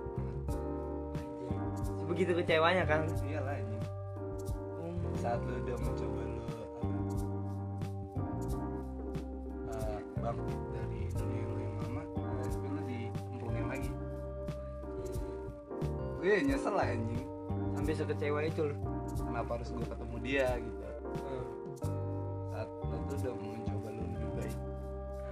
Anjing 1.53 1.85
sebegitu 1.85 2.33
kecewanya 2.33 2.89
kan? 2.89 3.05
Iyalah 3.29 3.61
Hmm. 3.61 3.78
Saat 5.19 5.43
lu 5.43 5.59
udah 5.59 5.77
mencoba 5.83 6.23
lu 6.23 6.43
eh, 9.75 9.99
bangkit 10.23 10.61
dari 10.71 11.01
dunia 11.11 11.43
lu 11.43 11.57
yang 11.59 11.75
lama 11.83 12.03
tapi 12.39 12.67
lu 12.71 12.81
dicemplungin 12.87 13.67
lagi. 13.67 13.91
Gue 16.23 16.35
nyesel 16.47 16.75
lah 16.75 16.87
anjing. 16.87 17.27
Sampai 17.75 17.95
sekecewa 17.99 18.41
itu 18.47 18.63
lu 18.71 18.77
kenapa 19.19 19.51
harus 19.59 19.69
gue 19.75 19.87
ketemu 19.87 20.17
dia 20.23 20.49
gitu? 20.63 20.83
Hmm. 21.19 21.45
saat 22.55 22.69
lu 22.71 22.97
tuh 23.11 23.17
udah 23.19 23.35
mencoba 23.43 23.89
lu 23.91 24.03
lebih 24.07 24.31
baik. 24.39 24.59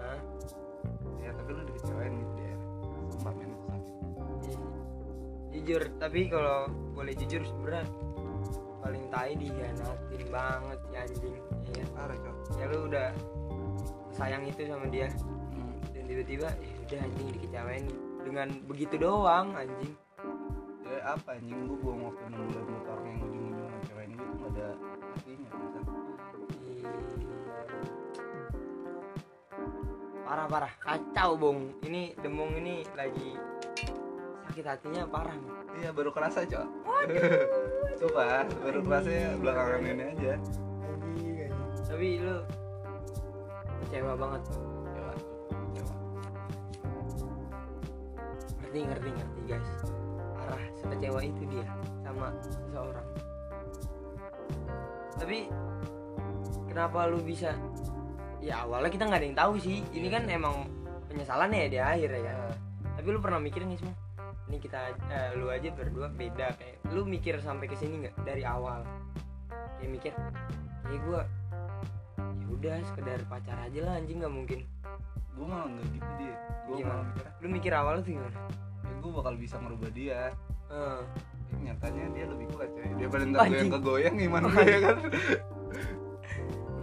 Hah? 0.03 0.19
ya 1.23 1.31
tapi 1.31 1.51
lu 1.55 1.63
dikecewain 1.71 2.13
gitu 2.19 2.37
ya. 2.43 2.57
Sumpah 3.15 3.33
men 3.39 3.55
sakit 3.71 3.95
jujur 5.57 5.83
tapi 5.99 6.31
kalau 6.31 6.71
boleh 6.93 7.17
jujur 7.17 7.43
sebenernya 7.43 7.87
paling 7.89 8.16
tai 9.17 9.33
dihianatin 9.33 10.23
banget 10.29 10.79
si 10.85 10.93
anjing. 10.93 11.37
Iya. 11.73 11.85
Parah 11.97 12.17
cok. 12.21 12.37
Ya 12.61 12.65
lu 12.69 12.85
udah 12.85 13.09
sayang 14.13 14.45
itu 14.45 14.69
sama 14.69 14.85
dia. 14.93 15.09
Hmm. 15.57 15.81
dan 15.97 16.05
tiba-tiba 16.05 16.49
ya 16.53 16.75
udah 16.85 16.99
anjing 17.01 17.29
dikecewain 17.33 17.85
dengan 18.21 18.49
begitu 18.69 18.95
doang 19.01 19.57
anjing. 19.57 19.97
Ya 20.85 21.17
apa 21.17 21.41
anjing? 21.41 21.65
Gue 21.65 21.81
buang 21.81 22.13
waktu 22.13 22.29
6 22.29 22.45
bulan 22.45 22.65
orang 22.93 23.07
yang 23.09 23.21
ujung-ujung 23.25 23.71
ngecewain 23.73 24.11
gue 24.13 24.27
tuh 24.29 24.37
gak 24.37 24.53
ada 24.53 24.69
artinya 25.17 25.49
bisa 25.57 25.81
parah 30.29 30.47
parah. 30.53 30.73
Kacau 30.77 31.31
bong 31.41 31.61
ini 31.89 32.13
demong 32.21 32.53
ini 32.61 32.85
lagi 32.93 33.33
sakit 34.57 34.73
hatinya 34.73 35.05
parah 35.05 35.37
iya 35.77 35.93
baru 35.93 36.17
kerasa 36.17 36.49
cok 36.49 36.65
Sumpah, 37.95 38.43
baru 38.67 38.81
kerasanya 38.83 39.39
belakangan 39.39 39.87
ini 39.87 40.05
aja. 40.11 40.35
Tapi 41.87 42.07
lu 42.19 42.37
kecewa 43.87 44.13
banget. 44.19 44.43
Kecewa, 44.51 45.13
kecewa. 45.47 45.95
ngerti 48.59 48.79
ngerti 48.83 49.09
ngerti 49.15 49.41
guys. 49.47 49.71
Parah 50.35 50.63
sekecewa 50.75 51.21
itu 51.23 51.43
dia 51.47 51.67
sama 52.03 52.29
seseorang. 52.43 53.09
Tapi 55.17 55.39
kenapa 56.67 56.99
lu 57.07 57.23
bisa? 57.23 57.55
Ya 58.43 58.67
awalnya 58.67 58.91
kita 58.93 59.07
nggak 59.07 59.21
ada 59.23 59.27
yang 59.27 59.39
tahu 59.39 59.53
sih. 59.63 59.87
Ini 59.95 60.09
kan 60.11 60.27
emang 60.27 60.67
penyesalannya 61.09 61.59
ya 61.67 61.69
di 61.71 61.79
akhir 61.79 62.11
ya. 62.19 62.35
Kan 62.35 62.57
tapi 62.97 63.09
lu 63.13 63.21
pernah 63.23 63.39
mikirin 63.39 63.71
nih 63.71 63.79
semua 63.79 64.06
ini 64.47 64.57
kita 64.57 64.79
eh, 65.07 65.35
lu 65.35 65.49
aja 65.49 65.69
berdua 65.71 66.07
beda 66.09 66.55
kayak 66.55 66.79
lu 66.91 67.03
mikir 67.03 67.39
sampai 67.39 67.67
ke 67.67 67.75
sini 67.75 68.07
nggak? 68.07 68.15
Dari 68.23 68.43
awal. 68.43 68.87
Kayak 69.77 69.91
mikir 69.91 70.13
kayak 70.83 71.01
gue 71.03 71.21
ya 72.17 72.47
udah 72.49 72.77
sekedar 72.87 73.21
pacar 73.27 73.59
aja 73.61 73.81
lah 73.83 73.95
anjing 73.97 74.19
nggak 74.19 74.33
mungkin. 74.33 74.61
Gue 75.35 75.45
malah 75.45 75.69
nggak 75.69 75.87
gitu 75.93 76.11
dia 76.17 76.35
gue 76.67 76.77
Gimana? 76.77 76.91
malah 76.91 77.05
mikirnya 77.07 77.33
lu 77.39 77.49
mikir 77.49 77.73
awal 77.73 77.95
tuh 78.01 78.11
gimana? 78.13 78.39
Ya 78.83 78.95
gue 78.97 79.13
bakal 79.13 79.35
bisa 79.37 79.55
ngerubah 79.59 79.91
dia. 79.93 80.21
Eh, 80.67 81.03
Eh, 81.47 81.63
nyatanya 81.63 82.11
dia 82.11 82.27
lebih 82.27 82.47
kuat 82.51 82.67
coy. 82.75 82.91
Dia 82.99 83.07
paling 83.07 83.29
ntar 83.31 83.47
gue 83.47 83.55
yang 83.57 83.71
kegoyang 83.71 84.15
gimana 84.19 84.47
gue 84.53 84.67
ya 84.67 84.79
kan? 84.83 84.97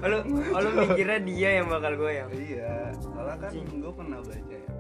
Oh, 0.04 0.60
lu 0.60 0.70
mikirnya 0.84 1.20
dia 1.20 1.50
yang 1.60 1.68
bakal 1.68 1.96
goyang? 1.96 2.28
Iya. 2.32 2.92
Soalnya 3.00 3.36
kan 3.40 3.52
gue 3.56 3.92
pernah 3.92 4.20
baca 4.20 4.56
ya. 4.56 4.72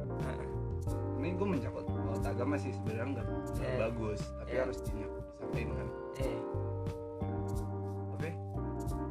Ini 1.19 1.29
gue 1.35 1.47
mencakut 1.47 1.82
kalau 2.13 2.29
agama 2.29 2.55
sih 2.55 2.69
sebenarnya 2.69 3.05
nggak 3.17 3.27
Eh. 3.59 3.77
bagus 3.81 4.21
tapi 4.37 4.51
Eh. 4.53 4.59
harus 4.61 4.77
disampaikan. 4.79 5.73
Kan 5.73 5.89
eh. 6.21 6.39
Oke 8.13 8.29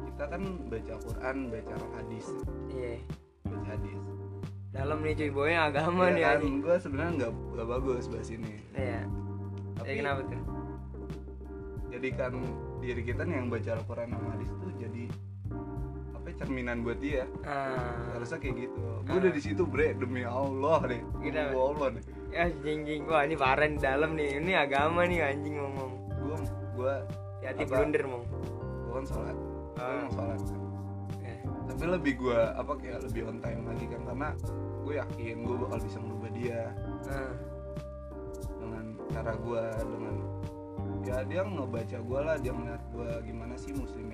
kita 0.07 0.23
kan 0.25 0.41
baca 0.71 0.93
Quran 1.03 1.37
baca 1.51 1.75
hadis. 1.93 2.25
Iya. 2.71 2.93
Baca 3.43 3.65
hadis. 3.67 3.99
Dalam 4.73 4.97
nih 5.03 5.13
cuy 5.13 5.29
boynya 5.29 5.59
agama 5.67 6.09
nih 6.09 6.23
kan 6.23 6.39
gue 6.41 6.75
sebenarnya 6.79 7.11
nggak 7.19 7.31
nggak 7.53 7.67
bagus 7.67 8.03
bahas 8.07 8.29
ini. 8.31 8.53
Iya. 8.73 9.01
Tapi 9.75 9.89
eh 9.89 9.95
kenapa 9.99 10.21
tuh? 10.23 10.41
jadi 11.93 12.09
menjadikan 12.09 12.33
diri 12.81 13.01
kita 13.05 13.21
nih 13.21 13.35
yang 13.37 13.47
baca 13.53 13.69
Al-Quran 13.77 14.07
sama 14.09 14.27
hadis 14.33 14.49
tuh 14.49 14.71
jadi 14.81 15.03
apa 16.23 16.31
ya, 16.31 16.35
cerminan 16.39 16.77
buat 16.81 16.99
dia. 17.03 17.27
Ah. 17.43 18.15
Harusnya 18.15 18.39
kayak 18.39 18.55
gitu. 18.63 18.79
Gue 19.03 19.17
udah 19.19 19.31
di 19.35 19.41
situ 19.43 19.63
bre 19.67 19.91
demi 19.91 20.23
Allah 20.23 20.79
deh 20.87 21.01
Kita- 21.19 21.51
demi 21.51 21.59
Allah 21.59 21.87
deh 21.91 22.03
ya 22.33 22.49
jing 22.65 23.03
wah 23.05 23.21
ini 23.21 23.35
parah 23.35 23.67
di 23.67 23.77
dalam 23.77 24.15
nih. 24.15 24.39
Ini 24.39 24.51
agama 24.55 25.03
nih 25.03 25.19
anjing 25.19 25.59
ngomong. 25.59 25.91
Gue 26.23 26.35
gue 26.73 26.93
hati 27.43 27.63
blunder 27.67 28.03
mong. 28.07 28.23
Gue 28.87 28.93
kan 28.95 29.05
sholat. 29.05 29.35
Gue 29.35 29.83
Ah. 29.83 29.91
emang 29.99 30.11
sholat. 30.15 30.39
Kan. 30.39 30.59
Eh, 31.21 31.37
tapi 31.67 31.83
lebih 31.91 32.13
gue 32.17 32.39
apa 32.39 32.71
kayak 32.73 32.99
lebih 33.03 33.21
on 33.27 33.37
time 33.37 33.63
lagi 33.67 33.85
kan. 33.85 34.01
Karena 34.07 34.29
gue 34.79 34.93
yakin 34.95 35.35
gue 35.43 35.55
bakal 35.59 35.79
bisa 35.83 35.97
merubah 35.99 36.31
dia. 36.31 36.61
Ah. 37.05 37.33
dengan 38.57 38.85
cara 39.11 39.35
gue 39.35 39.63
dengan 39.83 40.15
ya 41.03 41.17
dia 41.27 41.41
ngebaca 41.43 41.97
gue 41.99 42.19
lah. 42.23 42.35
Dia 42.39 42.51
ngeliat 42.55 42.83
gue 42.89 43.09
gimana 43.27 43.53
sih 43.59 43.75
muslim 43.75 44.07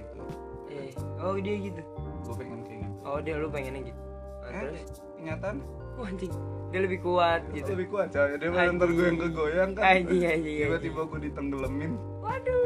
eh 0.70 0.90
oh 1.22 1.36
dia 1.38 1.56
gitu? 1.58 1.82
Gue 2.26 2.36
pengen 2.38 2.60
kayak 2.66 2.80
gitu. 2.86 2.96
Oh 3.06 3.18
dia 3.20 3.36
lu 3.38 3.50
pengennya 3.50 3.82
gitu. 3.90 4.02
Nah, 4.40 4.50
eh 4.50 4.62
terus? 4.62 4.82
kenyataan 5.18 5.58
oh, 5.98 6.06
anjing. 6.06 6.34
Dia 6.70 6.80
lebih 6.86 7.00
kuat 7.02 7.42
gitu. 7.52 7.70
Lebih 7.74 7.88
kuat 7.90 8.08
coy. 8.14 8.38
Daripada 8.38 8.70
ntar 8.78 8.90
gue 8.94 9.06
yang 9.10 9.20
kegoyang 9.20 9.72
kan. 9.74 9.84
Anjing, 9.90 10.24
anjing, 10.26 10.56
tiba-tiba 10.70 11.02
gue 11.10 11.20
ditenggelamin. 11.30 11.92
Waduh 12.22 12.62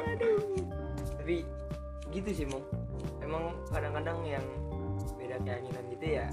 waduh. 0.00 0.38
Tapi 1.20 1.36
gitu 2.12 2.30
sih 2.32 2.46
mong. 2.48 2.64
Emang 3.20 3.56
kadang-kadang 3.68 4.18
yang 4.24 4.46
beda 5.16 5.36
keyakinan 5.40 5.84
gitu 5.96 6.06
ya 6.20 6.26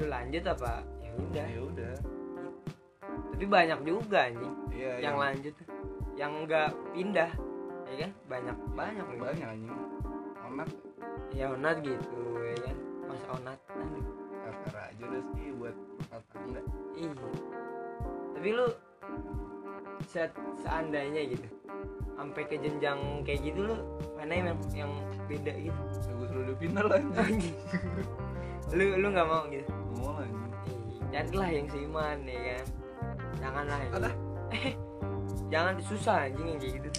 lu 0.00 0.08
lanjut 0.08 0.44
apa 0.48 0.80
ya 1.04 1.12
udah. 1.12 1.46
Ya 1.48 1.60
udah. 1.60 1.94
Tapi 3.36 3.44
banyak 3.44 3.78
juga 3.84 4.18
anjing 4.32 4.54
iya 4.72 4.92
yang 5.00 5.16
lanjut 5.20 5.54
yang 6.16 6.32
enggak 6.44 6.72
pindah. 6.96 7.30
Ya 7.90 7.94
kan? 8.06 8.10
Banyak 8.30 8.56
banyak. 8.72 9.04
Banyak 9.18 9.48
anjing 9.50 9.76
amat 10.60 10.68
ya 11.32 11.46
onat 11.56 11.76
gitu 11.80 12.20
ya 12.44 12.56
kan? 12.68 12.76
Mas 13.08 13.22
onat. 13.32 13.58
Aduh 13.72 14.20
aja 14.76 15.02
udah 15.08 15.22
sih 15.32 15.48
buat 15.56 15.76
rumah 15.76 16.20
tangga 16.28 16.60
iya. 16.92 17.12
Tapi 18.36 18.48
lu 18.52 18.66
se- 20.04 20.36
seandainya 20.60 21.22
gitu 21.32 21.48
sampai 22.20 22.42
ke 22.44 22.60
jenjang 22.60 23.24
kayak 23.24 23.40
gitu 23.40 23.64
lu 23.64 23.76
mana 24.20 24.32
yang 24.36 24.46
yang 24.76 24.92
beda 25.24 25.52
gitu? 25.56 25.80
Ya 26.04 26.12
gue 26.12 26.26
dia 26.28 26.56
pindah 26.60 26.84
lah 26.84 27.00
lu 28.76 28.84
lu 29.00 29.06
nggak 29.08 29.26
mau 29.28 29.48
gitu? 29.48 29.72
Mau 29.96 30.20
lah 30.20 30.28
Ih, 30.28 31.00
carilah 31.08 31.48
yang 31.48 31.66
seiman 31.72 32.18
ya 32.28 32.40
kan? 32.60 32.66
Janganlah 33.40 33.78
yang 33.80 33.92
jangan 35.52 35.74
susah 35.80 36.28
anjing 36.28 36.46
yang 36.52 36.60
kayak 36.60 36.74
gitu. 36.84 36.90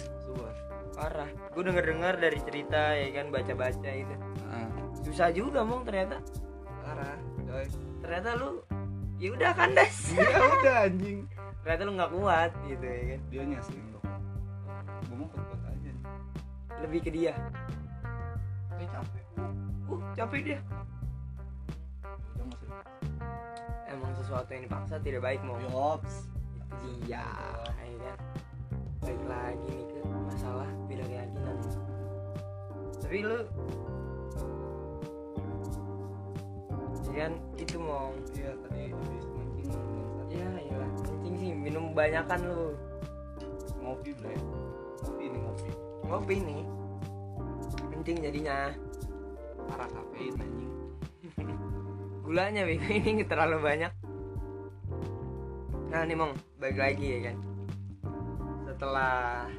Parah. 1.02 1.30
Gue 1.50 1.62
denger 1.66 1.84
dengar 1.84 2.14
dari 2.14 2.38
cerita 2.46 2.94
ya 2.94 3.08
kan 3.10 3.26
baca 3.34 3.52
baca 3.58 3.90
itu. 3.90 4.14
Nah 4.46 4.70
susah 5.02 5.34
juga 5.34 5.66
mong 5.66 5.82
ternyata. 5.82 6.22
Parah 6.86 7.18
coy. 7.42 7.66
Ternyata 8.06 8.28
lu 8.38 8.62
ya 9.18 9.28
udah 9.34 9.50
kandas 9.54 10.14
ya 10.14 10.38
udah 10.62 10.76
anjing. 10.86 11.26
Ternyata 11.62 11.82
lu 11.86 11.92
nggak 11.98 12.12
kuat 12.14 12.50
gitu 12.70 12.84
ya 12.86 13.02
kan. 13.14 13.20
Dia 13.30 13.42
nyaslin 13.46 13.84
dong 13.90 14.06
gue 15.02 15.16
mau 15.18 15.28
kuat 15.34 15.62
aja 15.66 15.92
lebih 16.86 17.00
ke 17.02 17.10
dia. 17.10 17.34
Tapi 18.70 18.84
capek. 18.86 19.24
Uh 19.90 20.00
capek 20.14 20.40
dia. 20.46 20.60
Emang 23.90 24.12
sesuatu 24.16 24.48
yang 24.54 24.64
dipaksa 24.64 24.96
tidak 25.02 25.20
baik 25.26 25.42
mau 25.42 25.58
yops. 25.66 26.30
Itu 26.56 26.86
dia 27.04 27.26
ya 27.74 27.96
kan. 28.06 28.18
Baik 29.02 29.22
lagi 29.26 29.74
nih 29.74 29.91
masalah 30.32 30.70
beda 30.88 31.04
keyakinan. 31.04 31.56
Tapi 33.04 33.18
lu 33.20 33.38
ya 37.12 37.28
kan 37.28 37.32
itu 37.60 37.76
mau 37.76 38.08
iya 38.32 38.56
tadi 38.64 38.88
habis 38.88 39.26
mancing 39.36 39.68
bangsat. 39.68 40.26
ya 40.32 40.48
iyalah 40.64 40.90
kencing 41.04 41.34
sih 41.36 41.50
minum 41.52 41.92
banyakan 41.92 42.40
lu. 42.48 42.72
Ngopi 43.84 44.10
bre 44.16 44.36
ngopi 45.04 45.24
ini 45.28 45.38
ngopi. 45.44 45.70
Ngopi 46.08 46.34
nih. 46.40 46.62
Kencing 47.92 48.16
jadinya. 48.24 48.72
Parah 49.68 49.88
kafein 49.92 50.34
anjing. 50.40 50.72
Gulanya 52.24 52.64
Bego 52.64 52.88
ini 53.12 53.24
terlalu 53.28 53.60
banyak. 53.60 53.92
Nah 55.92 56.00
nih 56.08 56.16
mong. 56.16 56.32
Balik 56.56 56.78
lagi 56.80 57.06
ya 57.12 57.18
kan? 57.28 57.36
Setelah 58.64 59.52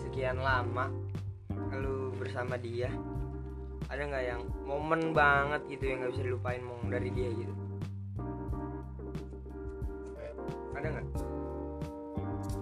sekian 0.00 0.40
lama 0.40 0.90
lu 1.74 2.10
bersama 2.16 2.58
dia 2.58 2.90
ada 3.88 4.02
nggak 4.04 4.24
yang 4.24 4.42
momen 4.68 5.16
banget 5.16 5.64
gitu 5.72 5.84
yang 5.88 6.04
nggak 6.04 6.12
bisa 6.12 6.24
dilupain 6.28 6.60
mong 6.60 6.92
dari 6.92 7.08
dia 7.08 7.28
gitu? 7.32 7.54
Ada 10.76 10.86
nggak? 10.92 11.06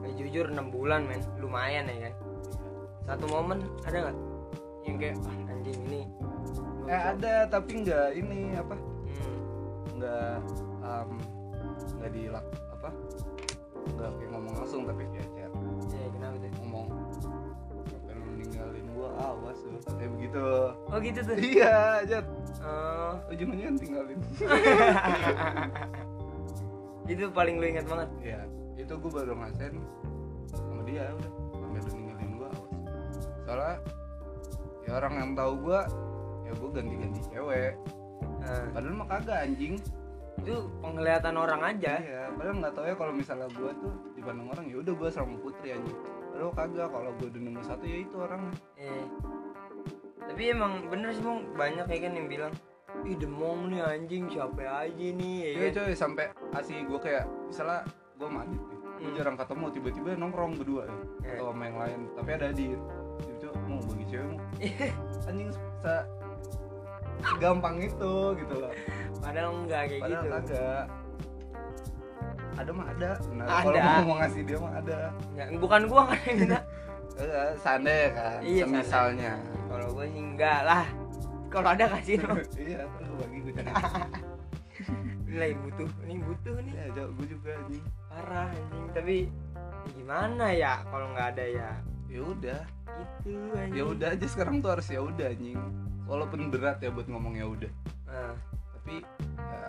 Eh, 0.06 0.12
jujur 0.22 0.46
6 0.54 0.70
bulan 0.70 1.02
men. 1.04 1.18
Lumayan 1.42 1.90
ya 1.90 2.08
kan? 2.08 2.14
Satu 3.10 3.26
momen 3.26 3.58
ada 3.82 4.06
nggak? 4.06 4.16
Yang 4.86 4.96
kayak 5.02 5.16
ah, 5.26 5.50
anjing 5.50 5.80
ini 5.90 6.02
eh 6.86 7.02
ada 7.02 7.50
tapi 7.50 7.82
nggak 7.82 8.14
ini 8.14 8.54
apa? 8.54 8.78
Hmm. 8.78 9.38
nggak 9.98 10.34
um, 10.86 11.10
nggak 11.98 12.10
dilak 12.14 12.46
apa? 12.70 12.90
Nggak 13.98 14.10
kayak 14.14 14.30
ngomong 14.30 14.54
langsung 14.62 14.86
tapi. 14.86 15.02
via 15.10 15.25
awas 19.16 19.58
lu 19.64 19.78
kayak 19.96 20.10
begitu. 20.16 20.44
Oh 20.92 20.98
gitu 21.00 21.20
tuh. 21.24 21.36
iya 21.40 22.04
jat. 22.04 22.26
Oh, 22.60 23.12
ujungnya 23.32 23.72
tinggalin. 23.76 24.20
Itu 27.12 27.30
paling 27.30 27.62
lu 27.62 27.66
ingat 27.70 27.86
banget. 27.86 28.10
ya 28.22 28.40
itu 28.76 28.92
gua 29.00 29.24
baru 29.24 29.32
ngasen 29.40 29.80
sama 30.52 30.84
dia 30.84 31.08
udah. 31.16 31.32
Sampai 31.56 31.80
lu 31.80 31.90
ninggalin 31.96 32.30
gua 32.36 32.48
awas. 32.52 32.72
Soalnya 33.46 33.74
ya 34.84 34.90
orang 35.00 35.14
yang 35.16 35.30
tahu 35.32 35.52
gua 35.64 35.80
ya 36.44 36.52
gua 36.60 36.70
ganti-ganti 36.74 37.20
cewek. 37.32 37.72
Nah, 38.42 38.62
padahal 38.74 38.94
mah 38.94 39.08
kagak 39.10 39.38
anjing. 39.48 39.74
Itu 40.36 40.68
penglihatan 40.84 41.34
orang 41.40 41.64
aja. 41.64 41.96
Iya, 41.96 42.28
padahal 42.36 42.56
nggak 42.60 42.74
tahu 42.76 42.84
ya 42.84 42.94
kalau 43.00 43.12
misalnya 43.16 43.48
gua 43.56 43.72
tuh 43.80 43.92
dipandang 44.12 44.48
orang 44.52 44.64
ya 44.68 44.76
udah 44.84 44.94
gua 44.94 45.08
sama 45.08 45.34
putri 45.40 45.72
anjing. 45.72 45.98
Padahal 46.36 46.52
kagak 46.52 46.88
kalau 46.90 47.10
gua 47.12 47.26
udah 47.26 47.40
nemu 47.40 47.60
satu 47.62 47.84
ya 47.84 47.98
itu 47.98 48.16
orang. 48.18 48.42
Eh. 48.76 49.04
Tapi 50.20 50.42
emang 50.46 50.72
bener 50.86 51.10
sih 51.10 51.22
mong 51.22 51.56
banyak 51.56 51.86
ya 51.86 51.98
kan 51.98 52.12
yang 52.12 52.28
bilang 52.28 52.52
Ih 53.02 53.14
demong 53.14 53.68
nih 53.68 53.80
anjing 53.80 54.24
siapa 54.26 54.60
aja 54.82 55.06
nih 55.12 55.32
ya 55.38 55.48
Iya 55.50 55.68
kan? 55.70 55.76
coy 55.78 55.94
sampai 55.94 56.24
asih 56.52 56.84
gua 56.84 56.98
kayak 56.98 57.24
misalnya 57.46 57.80
gua 58.14 58.26
sama 58.26 58.38
Adit 58.42 58.60
nih. 58.60 58.76
Gua 58.76 58.96
Hmm. 58.98 59.14
jarang 59.14 59.36
ketemu 59.36 59.64
tiba-tiba 59.70 60.08
nongkrong 60.14 60.52
berdua 60.56 60.82
ya. 60.82 60.96
Eh. 61.22 61.32
Atau 61.32 61.46
sama 61.50 61.62
yang 61.64 61.78
lain, 61.78 61.98
tapi 62.12 62.30
ada 62.30 62.46
Adit. 62.46 62.80
Tiba-tiba 63.18 63.52
mau 63.64 63.80
bagi 63.82 64.04
cewek 64.06 64.26
mau. 64.26 64.40
anjing 65.28 65.50
se 65.78 65.94
gampang 67.36 67.76
itu 67.78 68.12
gitu 68.36 68.54
loh. 68.56 68.72
Padahal 69.18 69.50
enggak 69.56 69.82
kayak 69.86 70.02
Padahal 70.02 70.22
gitu. 70.22 70.32
kagak. 70.52 70.84
Ada 72.56 72.70
mah 72.72 72.86
ada. 72.88 73.10
Nah, 73.30 73.44
Ada. 73.44 73.62
kalau 73.62 73.78
mau 73.78 74.00
mau 74.02 74.16
ngasih 74.20 74.42
dia 74.42 74.56
mah 74.56 74.72
ada. 74.74 74.98
Nggak, 75.32 75.46
bukan 75.60 75.80
gua 75.86 76.02
kan 76.08 76.18
yang 76.24 76.36
minta. 76.40 76.60
Seandainya 77.56 78.08
kan, 78.12 78.38
Iya, 78.40 78.64
misalnya. 78.66 79.32
Kalau 79.66 79.86
gua 79.92 80.04
sih 80.04 80.20
enggak 80.20 80.60
lah. 80.62 80.84
Kalau 81.46 81.68
ada 81.70 81.84
kasih 81.88 82.14
dong. 82.22 82.36
iya, 82.56 82.80
gua 82.84 83.14
bagi. 83.20 83.38
Ini 85.26 85.36
lagi 85.42 85.56
butuh, 85.58 85.88
ini 86.02 86.14
butuh 86.22 86.56
nih. 86.62 86.72
Ya, 86.72 86.86
jauh 86.94 87.10
gue 87.12 87.26
juga 87.28 87.50
anjing. 87.58 87.84
Parah 88.06 88.46
anjing. 88.46 88.86
Tapi 88.94 89.16
ya 89.26 89.90
gimana 89.92 90.46
ya 90.50 90.72
kalau 90.84 91.06
nggak 91.12 91.28
ada 91.34 91.44
ya 91.44 91.70
Ya 92.06 92.20
udah, 92.22 92.60
gitu 92.94 93.34
anjing. 93.52 93.74
ya 93.74 93.84
udah 93.84 94.08
aja 94.14 94.26
sekarang 94.26 94.62
tuh 94.62 94.70
harus 94.72 94.86
ya 94.86 95.02
udah 95.02 95.26
anjing. 95.26 95.58
Walaupun 96.06 96.48
berat 96.48 96.78
ya 96.78 96.88
buat 96.88 97.04
ngomong 97.04 97.34
ya 97.34 97.44
udah, 97.44 97.72
Nah, 98.06 98.32
tapi 98.72 99.02
ya 99.34 99.60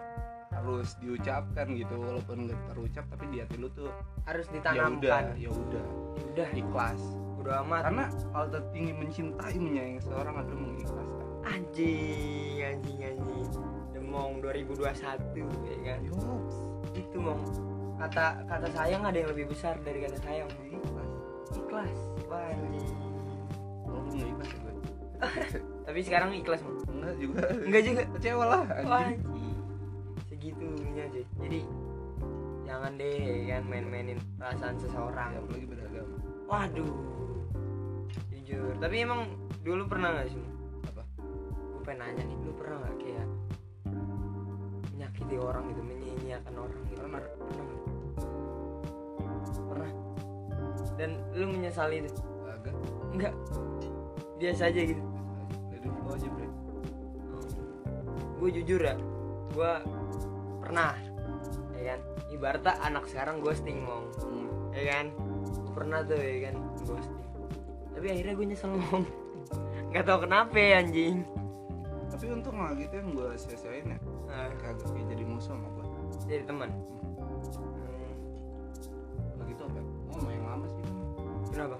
harus 0.67 0.99
diucapkan 0.99 1.67
gitu 1.79 1.95
walaupun 1.95 2.51
nggak 2.51 2.59
terucap 2.67 3.07
tapi 3.07 3.23
di 3.31 3.37
hati 3.39 3.55
lu 3.55 3.71
tuh 3.71 3.87
harus 4.27 4.43
ya 4.51 4.51
udah 4.51 4.59
ditanamkan. 4.59 5.23
ya 5.39 5.49
udah. 5.49 5.85
Udah. 6.35 6.49
Ikhlas. 6.51 7.01
Udah 7.39 7.63
amat. 7.63 7.81
Karena 7.87 8.05
hal 8.35 8.45
tertinggi 8.51 8.91
mencintai 8.99 9.55
menyayangi 9.55 10.01
seorang 10.03 10.35
adalah 10.35 10.59
mengikhlaskan. 10.59 11.25
Anjing 11.47 12.59
anjing 12.59 12.99
anjing. 12.99 13.47
Demong 13.95 14.31
2021 14.43 14.83
ya 15.71 15.77
kan? 15.87 15.99
Yops, 16.03 16.55
itu 16.99 17.15
mong 17.15 17.41
kata 17.95 18.43
kata 18.51 18.67
sayang 18.75 19.07
ada 19.07 19.17
yang 19.23 19.29
lebih 19.31 19.47
besar 19.47 19.79
dari 19.87 20.03
kata 20.03 20.19
sayang. 20.19 20.51
Ikhlas. 20.67 21.11
Ikhlas. 21.55 21.99
Wah 22.27 22.43
anjing. 22.51 22.91
Kalau 23.87 24.03
lu 24.03 24.11
nggak 24.19 24.29
ikhlas 24.35 24.49
ya 24.51 24.59
gue 24.59 24.73
tapi 25.87 25.99
sekarang 26.03 26.29
ikhlas 26.35 26.59
mong. 26.59 26.75
Enggak 26.91 27.15
juga. 27.23 27.41
Enggak 27.55 27.83
juga. 27.87 28.01
Kecewa 28.19 28.43
lah 28.43 28.63
wah 28.83 29.01
anjing 29.07 29.36
segitunya 30.47 31.03
aja 31.11 31.21
jadi 31.43 31.59
jangan 32.63 32.91
deh 32.95 33.47
ya 33.47 33.59
kan 33.59 33.63
main-mainin 33.67 34.19
perasaan 34.39 34.75
seseorang. 34.79 35.39
Apalagi 35.39 35.67
beragama. 35.67 36.15
Waduh. 36.47 36.91
Jujur 38.31 38.75
tapi 38.79 38.95
emang 39.03 39.27
dulu 39.63 39.83
pernah 39.91 40.15
nggak 40.15 40.27
sih? 40.31 40.43
Apa? 40.87 41.03
Gue 41.51 41.81
pengen 41.83 41.99
nanya 42.15 42.23
nih 42.27 42.37
lu 42.47 42.51
pernah 42.55 42.77
nggak 42.83 42.95
kayak 43.03 43.27
menyakiti 44.95 45.35
orang 45.35 45.63
gitu 45.71 45.81
menyia-nyiakan 45.83 46.53
orang 46.55 46.79
gitu? 46.87 47.01
Pernah. 47.03 47.21
pernah 49.19 49.63
pernah. 49.67 49.91
Dan 50.95 51.09
lu 51.35 51.45
menyesali 51.51 51.95
itu? 52.03 52.11
Agak 52.47 52.75
enggak 53.11 53.33
biasa 54.39 54.71
aja 54.71 54.81
gitu. 54.95 55.03
Dari 55.71 55.87
dulu 55.87 56.07
aja 56.15 56.27
bre. 56.31 56.47
Gue 58.39 58.49
jujur 58.51 58.79
ya 58.79 58.95
gue 59.57 59.73
pernah 60.67 60.91
ya 61.73 61.95
kan? 61.95 61.99
Ibaratnya 62.27 62.73
anak 62.83 63.03
sekarang 63.07 63.39
ghosting 63.39 63.79
mong 63.81 64.11
Hmm. 64.19 64.47
ya 64.75 64.83
kan? 64.85 65.05
Pernah 65.71 66.03
tuh 66.03 66.19
ya 66.19 66.51
kan? 66.51 66.55
Ghosting. 66.83 67.23
Tapi 67.95 68.05
akhirnya 68.11 68.33
gue 68.35 68.45
nyesel 68.45 68.69
ngomong 68.71 69.03
nggak 69.89 70.03
tahu 70.03 70.19
kenapa 70.21 70.53
ya 70.53 70.83
anjing. 70.83 71.23
Tapi 72.07 72.25
untung 72.29 72.57
lah 72.57 72.73
gitu 72.73 72.93
yang 72.93 73.09
gue 73.13 73.29
sia-siain 73.35 73.87
ya. 73.87 73.99
Nah, 74.27 74.51
kagak 74.59 74.83
kayak 74.85 75.07
jadi 75.07 75.23
musuh 75.23 75.55
sama 75.55 75.67
gue 75.71 75.85
jadi 76.27 76.43
teman 76.43 76.67
Hmm, 76.67 78.11
Kalau 79.31 79.43
gitu 79.47 79.61
apa? 79.63 79.79
Oh 80.11 80.19
main 80.21 80.41
lama 80.43 80.65
sih. 80.67 80.83
Kenapa? 81.49 81.77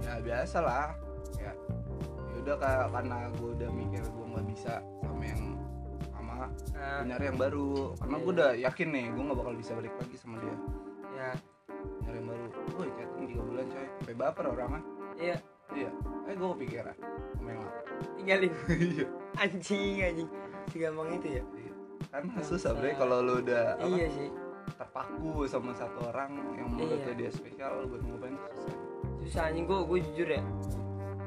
Ya 0.00 0.12
biasa 0.18 0.58
lah. 0.58 0.88
Ya. 1.36 1.52
Ya 2.24 2.36
udah 2.40 2.56
kayak 2.56 2.84
karena 2.90 3.16
gue 3.34 3.50
udah 3.52 3.70
mikir 3.70 4.02
gue 4.02 4.26
nggak 4.26 4.46
bisa 4.48 4.72
sama 4.80 5.13
sama 6.84 6.92
nah, 6.92 7.00
gue 7.00 7.08
nyari 7.08 7.24
yang 7.24 7.38
baru. 7.40 7.68
Karena 7.96 8.14
gue 8.14 8.24
Iya. 8.24 8.34
udah 8.34 8.50
yakin 8.60 8.88
nih 8.90 9.04
gue 9.08 9.22
nggak 9.24 9.38
bakal 9.38 9.54
bisa 9.54 9.70
balik 9.72 9.94
lagi 9.96 10.16
sama 10.16 10.36
dia. 10.38 10.56
Ya. 11.14 11.30
Nyari 12.04 12.16
yang 12.16 12.28
baru. 12.28 12.44
Woi 12.74 12.88
chatting 12.92 13.24
tiga 13.26 13.42
bulan 13.42 13.64
coy. 13.66 13.86
Sampai 13.88 14.14
baper 14.14 14.44
orangnya 14.46 14.80
iya. 15.16 15.36
Iya. 15.72 15.90
Eh 16.24 16.34
gue 16.34 16.48
kepikiran 16.54 16.96
sama 17.34 17.48
yang 17.48 17.60
lama 17.62 17.72
tinggalin. 18.14 18.52
Iya. 18.92 19.06
Anjing 19.34 19.96
anjing. 19.98 20.28
Segampang 20.68 21.08
itu 21.12 21.28
ya? 21.32 21.42
Karena 22.08 22.34
susah 22.40 22.70
bre 22.72 22.94
kalau 22.94 23.18
lu 23.20 23.42
udah 23.42 23.74
apa, 23.74 23.90
iya 23.90 24.06
sih. 24.06 24.30
terpaku 24.64 25.44
sama 25.44 25.74
satu 25.74 26.08
orang 26.08 26.30
yang 26.56 26.68
menurutnya 26.70 27.10
Iya. 27.10 27.18
dia 27.18 27.30
spesial 27.30 27.84
buat 27.84 28.00
ngobain 28.00 28.36
susah. 28.54 28.74
Susah 29.20 29.42
anjing. 29.48 29.64
Gue 29.64 29.78
gue 29.84 29.98
jujur 30.12 30.28
ya. 30.30 30.42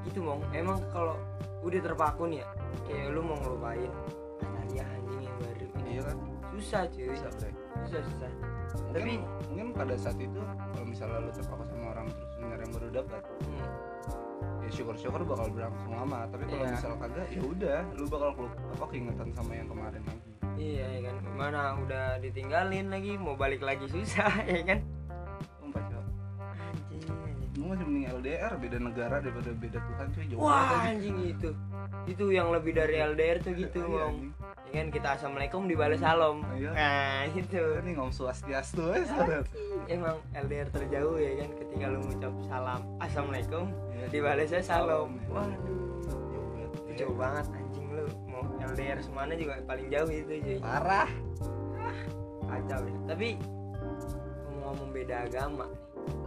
Itu 0.06 0.20
mong. 0.22 0.42
Emang 0.54 0.80
kalau 0.90 1.18
udah 1.60 1.82
terpaku 1.84 2.30
nih 2.30 2.40
ya 2.40 2.48
kayak 2.88 3.12
lu 3.12 3.22
mau 3.22 3.36
ngelupain 3.36 3.92
iya 5.98 6.02
kan? 6.06 6.18
Susah 6.50 6.82
cuy. 6.88 7.08
Susah 7.12 7.32
bre. 7.34 7.50
Susah 7.84 8.02
susah. 8.04 8.30
Tapi 8.88 8.94
Tapi- 8.94 9.20
mungkin 9.48 9.68
pada 9.74 9.96
saat 9.96 10.18
itu 10.18 10.40
kalau 10.70 10.86
misalnya 10.86 11.18
lu 11.20 11.32
terpaku 11.32 11.64
sama 11.66 11.86
orang 11.92 12.06
terus 12.08 12.32
nyari 12.40 12.62
yang 12.62 12.72
baru 12.72 12.88
dapat 12.94 13.22
hmm. 13.42 13.68
ya 14.60 14.70
syukur-syukur 14.70 15.22
bakal 15.24 15.48
berlangsung 15.50 15.92
lama. 15.92 16.20
Tapi 16.28 16.44
kalau 16.46 16.64
Iya. 16.64 16.72
misal 16.72 16.92
kagak 16.98 17.28
ya 17.28 17.42
udah 17.42 17.80
lu 17.94 18.06
bakal 18.06 18.30
kelu- 18.34 18.58
apa 18.72 18.86
keingetan 18.88 19.30
sama 19.32 19.52
yang 19.54 19.68
kemarin 19.68 20.02
lagi. 20.04 20.30
Iya 20.58 20.86
ya 20.90 21.00
kan. 21.04 21.16
Mana 21.34 21.62
udah 21.78 22.06
ditinggalin 22.18 22.88
lagi 22.88 23.12
mau 23.16 23.34
balik 23.34 23.62
lagi 23.62 23.86
susah 23.88 24.32
ya 24.50 24.62
kan 24.64 24.80
gue 27.68 27.76
masih 27.76 27.84
mending 27.84 28.08
LDR 28.10 28.52
beda 28.56 28.78
negara 28.80 29.16
daripada 29.20 29.52
beda 29.52 29.80
Tuhan 29.84 30.08
cuy. 30.10 30.26
Jauh 30.32 30.40
wah 30.40 30.88
anjing 30.88 31.18
itu. 31.28 31.50
Itu 32.08 32.26
yang 32.32 32.48
lebih 32.50 32.72
dari 32.72 32.96
LDR 32.98 33.44
tuh 33.44 33.52
gitu 33.52 33.84
Iya, 33.84 34.08
anjing. 34.08 34.32
ya 34.68 34.78
kan 34.78 34.88
kita 34.90 35.08
assalamualaikum 35.14 35.68
dibalas 35.68 36.00
salam. 36.00 36.48
Iya. 36.56 36.72
nah 36.72 37.28
itu 37.28 37.60
ini 37.84 37.92
ngom 37.92 38.12
swastiastu 38.12 38.88
ya 38.88 39.44
emang 39.86 40.16
LDR 40.32 40.68
terjauh 40.70 41.16
ya 41.16 41.32
kan 41.38 41.50
ketika 41.58 41.86
lu 41.88 42.00
ngucap 42.02 42.34
salam 42.48 42.80
assalamualaikum 42.98 43.66
Iya, 43.92 44.06
dibalasnya 44.08 44.62
salam 44.64 45.12
ya. 45.14 45.28
waduh 45.28 45.76
jauh 46.08 46.48
banget 46.56 46.72
itu 46.80 46.92
jauh 47.04 47.16
banget 47.20 47.46
anjing 47.52 47.88
lu. 47.92 48.06
Mau 48.26 48.44
LDR 48.64 49.00
semana 49.04 49.32
juga 49.36 49.60
paling 49.62 49.88
jauh 49.92 50.08
itu 50.08 50.34
cuy. 50.40 50.58
Parah. 50.64 51.12
Kacau 52.48 52.80
ya. 52.82 52.96
Tapi 53.06 53.28
ngomong-ngomong 54.48 54.90
beda 54.90 55.16
agama 55.26 55.68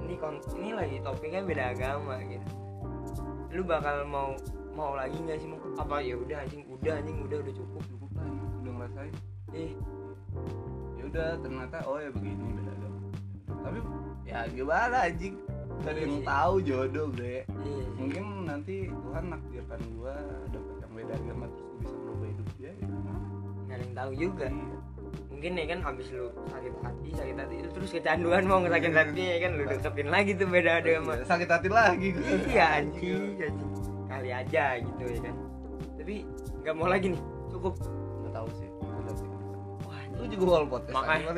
ini 0.02 0.14
kon 0.16 0.36
ini 0.58 0.70
lagi 0.74 0.96
topiknya 1.00 1.40
beda 1.44 1.64
agama 1.74 2.18
gitu. 2.24 2.48
Lu 3.50 3.62
bakal 3.66 4.06
mau 4.06 4.34
mau 4.74 4.94
lagi 4.94 5.18
nggak 5.18 5.38
sih 5.42 5.48
mau 5.50 5.58
apa 5.76 6.00
ya 6.00 6.14
udah 6.16 6.38
anjing 6.46 6.62
udah 6.70 6.92
anjing 6.98 7.18
udah 7.26 7.38
udah 7.42 7.54
cukup. 7.54 7.82
Cukup 7.90 8.10
lah 8.16 8.26
udah 8.62 8.72
ngerasain. 8.78 9.14
Eh 9.52 9.70
ya 10.98 11.02
udah 11.10 11.28
ternyata 11.42 11.76
oh 11.88 11.98
ya 11.98 12.10
begini 12.14 12.54
beda 12.54 12.70
agama 12.70 12.98
tapi 13.60 13.78
ya 14.24 14.46
gimana 14.52 14.96
anjing? 15.10 15.34
Gak 15.80 15.96
ada 15.96 16.00
yang 16.04 16.12
Iya. 16.20 16.26
tahu 16.28 16.54
jodoh 16.60 17.08
iya. 17.16 17.40
Sih. 17.48 17.84
mungkin 17.96 18.24
nanti 18.44 18.76
Tuhan 18.88 19.24
nakdirkan 19.32 19.80
gua 19.96 20.14
dapet 20.52 20.74
yang 20.84 20.92
beda 20.92 21.12
agama 21.16 21.44
terus 21.48 21.62
gua 21.64 21.76
bisa 21.80 21.94
berubah 22.04 22.26
hidup 22.28 22.48
dia 22.60 22.72
ya 22.76 22.86
nggak 23.66 23.76
ada 23.76 23.82
yang 23.82 23.96
tahu 23.96 24.12
juga. 24.14 24.46
Iya. 24.50 24.76
Mungkin 25.40 25.56
ya 25.56 25.72
kan 25.72 25.80
habis 25.80 26.06
lu 26.12 26.28
sakit 26.52 26.74
hati 26.84 27.08
sakit 27.16 27.36
hati 27.40 27.54
itu 27.64 27.68
terus 27.72 27.90
kecanduan 27.96 28.44
mau 28.44 28.60
sakit 28.60 28.92
hati 28.92 29.22
ya 29.24 29.36
kan 29.40 29.50
lu 29.56 29.64
deketin 29.64 30.08
lagi 30.12 30.30
tuh 30.36 30.44
beda 30.52 30.84
agama 30.84 31.16
Iya, 31.16 31.24
sakit 31.24 31.48
hati 31.48 31.68
lagi. 31.72 32.08
Gua. 32.12 32.28
iya 32.44 32.66
anjing. 32.76 33.40
Anjing 33.40 33.72
kali 34.04 34.30
aja 34.36 34.64
gitu 34.76 35.02
ya 35.08 35.18
kan. 35.24 35.34
Tapi 35.96 36.14
nggak 36.60 36.74
mau 36.76 36.92
lagi 36.92 37.16
nih 37.16 37.22
cukup. 37.48 37.72
Nggak 38.20 38.32
tahu 38.36 38.48
sih 38.52 38.68
wah 39.88 40.02
lu 40.12 40.24
juga 40.28 40.44
wall 40.44 40.66
podcast 40.68 40.92
Makanya- 40.92 41.32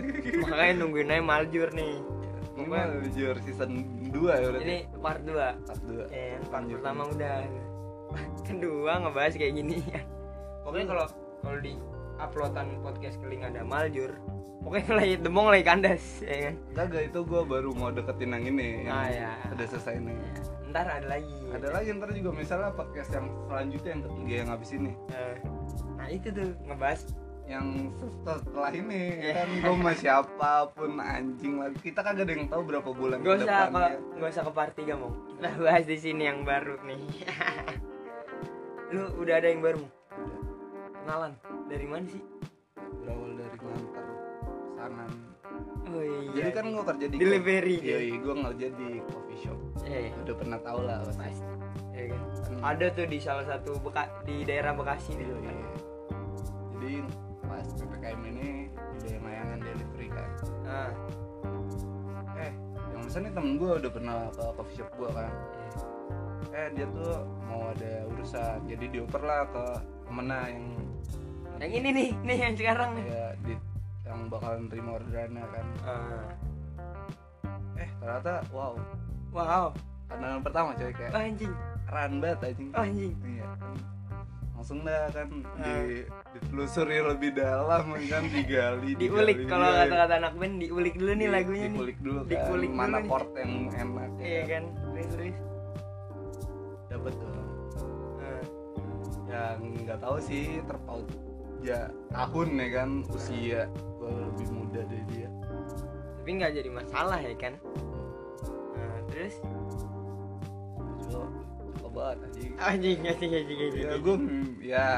makanya 0.50 0.72
nungguin 0.82 1.12
aja 1.14 1.22
maljur 1.22 1.68
nih. 1.70 1.94
Ini 2.58 2.64
mah 2.66 2.82
jujur 3.06 3.34
season 3.46 3.70
2 4.10 4.34
ya 4.34 4.46
berarti. 4.50 4.66
Ini 4.66 4.76
part 4.98 5.20
2 5.22 5.62
part 5.62 5.82
2 5.86 6.10
eh 6.10 6.42
part 6.50 6.66
pertama 6.66 7.02
udah. 7.06 7.36
Kedua 8.42 8.92
ngebahas 8.98 9.38
kayak 9.38 9.54
gini. 9.54 9.78
Pokoknya 10.66 10.90
kalau 10.90 11.06
kalau 11.38 11.58
di 11.62 11.78
uploadan 12.22 12.78
podcast 12.80 13.18
keling 13.18 13.42
ada 13.42 13.60
maljur 13.60 14.14
pokoknya 14.60 14.94
lagi 15.02 15.14
demong 15.18 15.46
lagi 15.48 15.64
kandas 15.64 16.22
ya 16.22 16.48
kan? 16.48 16.54
Kagak 16.72 17.02
itu 17.08 17.18
gua 17.22 17.42
baru 17.42 17.70
mau 17.72 17.90
deketin 17.90 18.30
yang 18.30 18.44
ini 18.46 18.86
yang 18.86 18.94
Ah, 18.94 19.08
ya. 19.08 19.30
udah 19.50 19.66
selesai 19.68 19.98
nih 19.98 20.14
ntar 20.70 20.88
ada 20.88 21.04
lagi. 21.06 21.28
Ada 21.52 21.68
lagi 21.68 21.88
ntar 21.92 22.08
juga 22.12 22.30
misalnya 22.32 22.72
podcast 22.72 23.12
yang 23.12 23.28
selanjutnya 23.44 23.90
yang 23.92 24.02
ketiga 24.02 24.34
yang 24.34 24.48
habis 24.48 24.70
ini. 24.72 24.92
Nah, 25.04 25.36
nah 25.94 26.08
itu 26.08 26.32
tuh 26.32 26.48
ngebahas. 26.64 27.00
Yang 27.44 27.66
setelah 28.16 28.72
ini 28.72 29.00
Iya. 29.20 29.32
kan? 29.36 29.48
Gue 29.60 29.74
sama 29.74 29.92
siapa 29.92 30.52
pun 30.72 30.96
anjing 30.96 31.60
lagi. 31.60 31.76
Kita 31.82 32.00
kagak 32.00 32.24
ada 32.24 32.32
yang 32.32 32.48
tahu 32.48 32.62
berapa 32.64 32.88
bulan 32.88 33.20
Gak 33.20 33.28
ke 33.28 33.44
usah 33.44 33.68
depannya. 33.68 33.98
gak 34.16 34.30
usah 34.30 34.42
ke 34.46 34.52
part 34.54 34.72
3 34.72 34.96
mau 34.96 35.10
Kita 35.12 35.50
bahas 35.60 35.84
di 35.84 35.98
sini 35.98 36.22
yang 36.24 36.40
baru 36.40 36.74
nih. 36.80 37.02
Lu 38.94 39.02
udah 39.18 39.34
ada 39.36 39.48
yang 39.48 39.60
baru 39.60 39.76
Mo? 39.76 39.88
Kenalan 41.02 41.32
Dari 41.66 41.86
mana 41.86 42.06
sih? 42.06 42.22
berawal 42.94 43.30
dari 43.34 43.56
ngantar 43.58 44.04
pesanan 44.68 45.10
Oh 45.84 46.00
iya 46.00 46.30
jadi 46.32 46.50
kan 46.52 46.64
gue 46.68 46.84
kerja 46.86 47.06
di 47.06 47.16
Delivery, 47.16 47.76
iya 47.78 47.98
ya? 48.00 48.16
gue 48.16 48.34
kerja 48.46 48.68
di 48.72 48.88
coffee 49.04 49.40
shop 49.40 49.58
Eh 49.84 50.08
udah 50.16 50.34
pernah 50.34 50.58
tahu 50.58 50.80
lah 50.80 50.98
pasti 51.02 51.20
pasti 51.20 51.44
ya 51.92 52.02
kan? 52.08 52.20
Kan- 52.46 52.62
Ada 52.64 52.86
tuh 52.92 53.06
di 53.06 53.18
salah 53.18 53.44
satu 53.44 53.70
beka 53.78 54.04
di 54.22 54.36
daerah 54.42 54.72
Bekasi 54.72 55.12
Iya, 55.12 55.26
tuh 55.26 55.38
iya. 55.40 55.54
jadi 56.72 56.92
pas 57.42 57.66
ppkm 57.68 58.20
ini 58.24 58.48
ada 58.72 59.08
yang 59.08 59.22
layangan 59.22 59.58
delivery 59.60 60.08
kan 60.08 60.28
Nah, 60.62 60.90
eh 62.38 62.52
yang 62.88 63.02
pesan 63.02 63.20
nih 63.22 63.32
temen 63.32 63.52
gue 63.56 63.70
udah 63.76 63.90
pernah 63.92 64.16
ke 64.30 64.44
coffee 64.52 64.76
shop 64.76 64.90
gue 64.94 65.08
kan 65.10 65.32
iya. 65.52 65.70
eh 66.54 66.68
dia 66.72 66.86
tuh 66.88 67.14
mau 67.42 67.68
ada 67.68 67.92
urusan 68.08 68.56
jadi 68.64 68.84
dioper 68.88 69.20
lah 69.20 69.42
ke 69.48 69.64
temennya 70.04 70.40
yang 70.48 70.64
Yang 71.62 71.72
ini 71.78 71.88
nih, 71.94 72.08
nih 72.26 72.36
yang 72.42 72.54
sekarang 72.58 72.90
nih. 72.98 73.06
Ya 73.06 73.26
di 73.46 73.54
yang 74.02 74.20
bakalan 74.26 74.66
terima 74.66 74.90
orderannya 74.98 75.44
kan. 75.46 75.66
Ah, 75.86 76.26
eh 77.78 77.90
ternyata 78.02 78.42
wow. 78.50 78.74
Wow, 79.32 79.72
pandangan 80.10 80.40
pertama 80.44 80.70
coy 80.76 80.92
kayak 80.92 81.12
oh, 81.16 81.22
anjing, 81.24 81.52
keren 81.88 82.12
banget 82.20 82.38
anjing 82.52 82.68
oh, 82.76 82.84
anjing. 82.84 83.14
Iya 83.24 83.48
langsung 84.62 84.86
dah 84.86 85.10
kan 85.10 85.26
Ah. 85.58 85.82
di 85.82 86.06
ditelusuri 86.38 87.02
lebih 87.02 87.34
dalam 87.34 87.98
kan 88.06 88.22
digali 88.30 88.94
Diulik 89.02 89.50
kalau 89.50 89.66
iya. 89.74 89.90
kata-kata 89.90 90.14
anak 90.22 90.34
band 90.38 90.54
diulik 90.62 90.94
dulu 90.94 91.12
nih 91.18 91.26
Di- 91.26 91.34
lagunya 91.34 91.66
nih. 91.66 91.74
dikulik 91.74 91.98
dulu 91.98 92.18
kan 92.22 92.30
Dikulik 92.30 92.70
dulu 92.70 92.78
mana 92.78 92.98
port 93.02 93.28
yang 93.34 93.52
enak 93.74 94.10
ya 94.14 94.22
Iya 94.22 94.42
kan, 94.46 94.64
terus-terus 94.94 95.36
dapat 96.92 97.12
tuh 97.18 97.34
yang 99.32 99.58
nggak 99.82 99.98
tahu 99.98 100.16
sih 100.22 100.62
terpaut 100.62 101.08
ya 101.62 101.88
tahun 102.10 102.48
ya 102.58 102.68
kan 102.74 102.90
usia 103.08 103.60
gue 103.70 104.10
lebih 104.10 104.46
muda 104.50 104.80
dari 104.82 105.04
dia. 105.14 105.30
Tapi 106.22 106.30
nggak 106.38 106.52
jadi 106.58 106.70
masalah 106.70 107.18
ya 107.22 107.34
kan? 107.38 107.54
Nah, 108.74 108.98
terus? 109.10 109.38
Banget 111.92 112.24
anjing 112.24 112.52
anjing 112.56 112.98
anjing 113.04 113.32
anjing 113.36 113.58
anjing 113.68 113.84
ya 113.84 113.94
gue 114.00 114.16
ya 114.64 114.88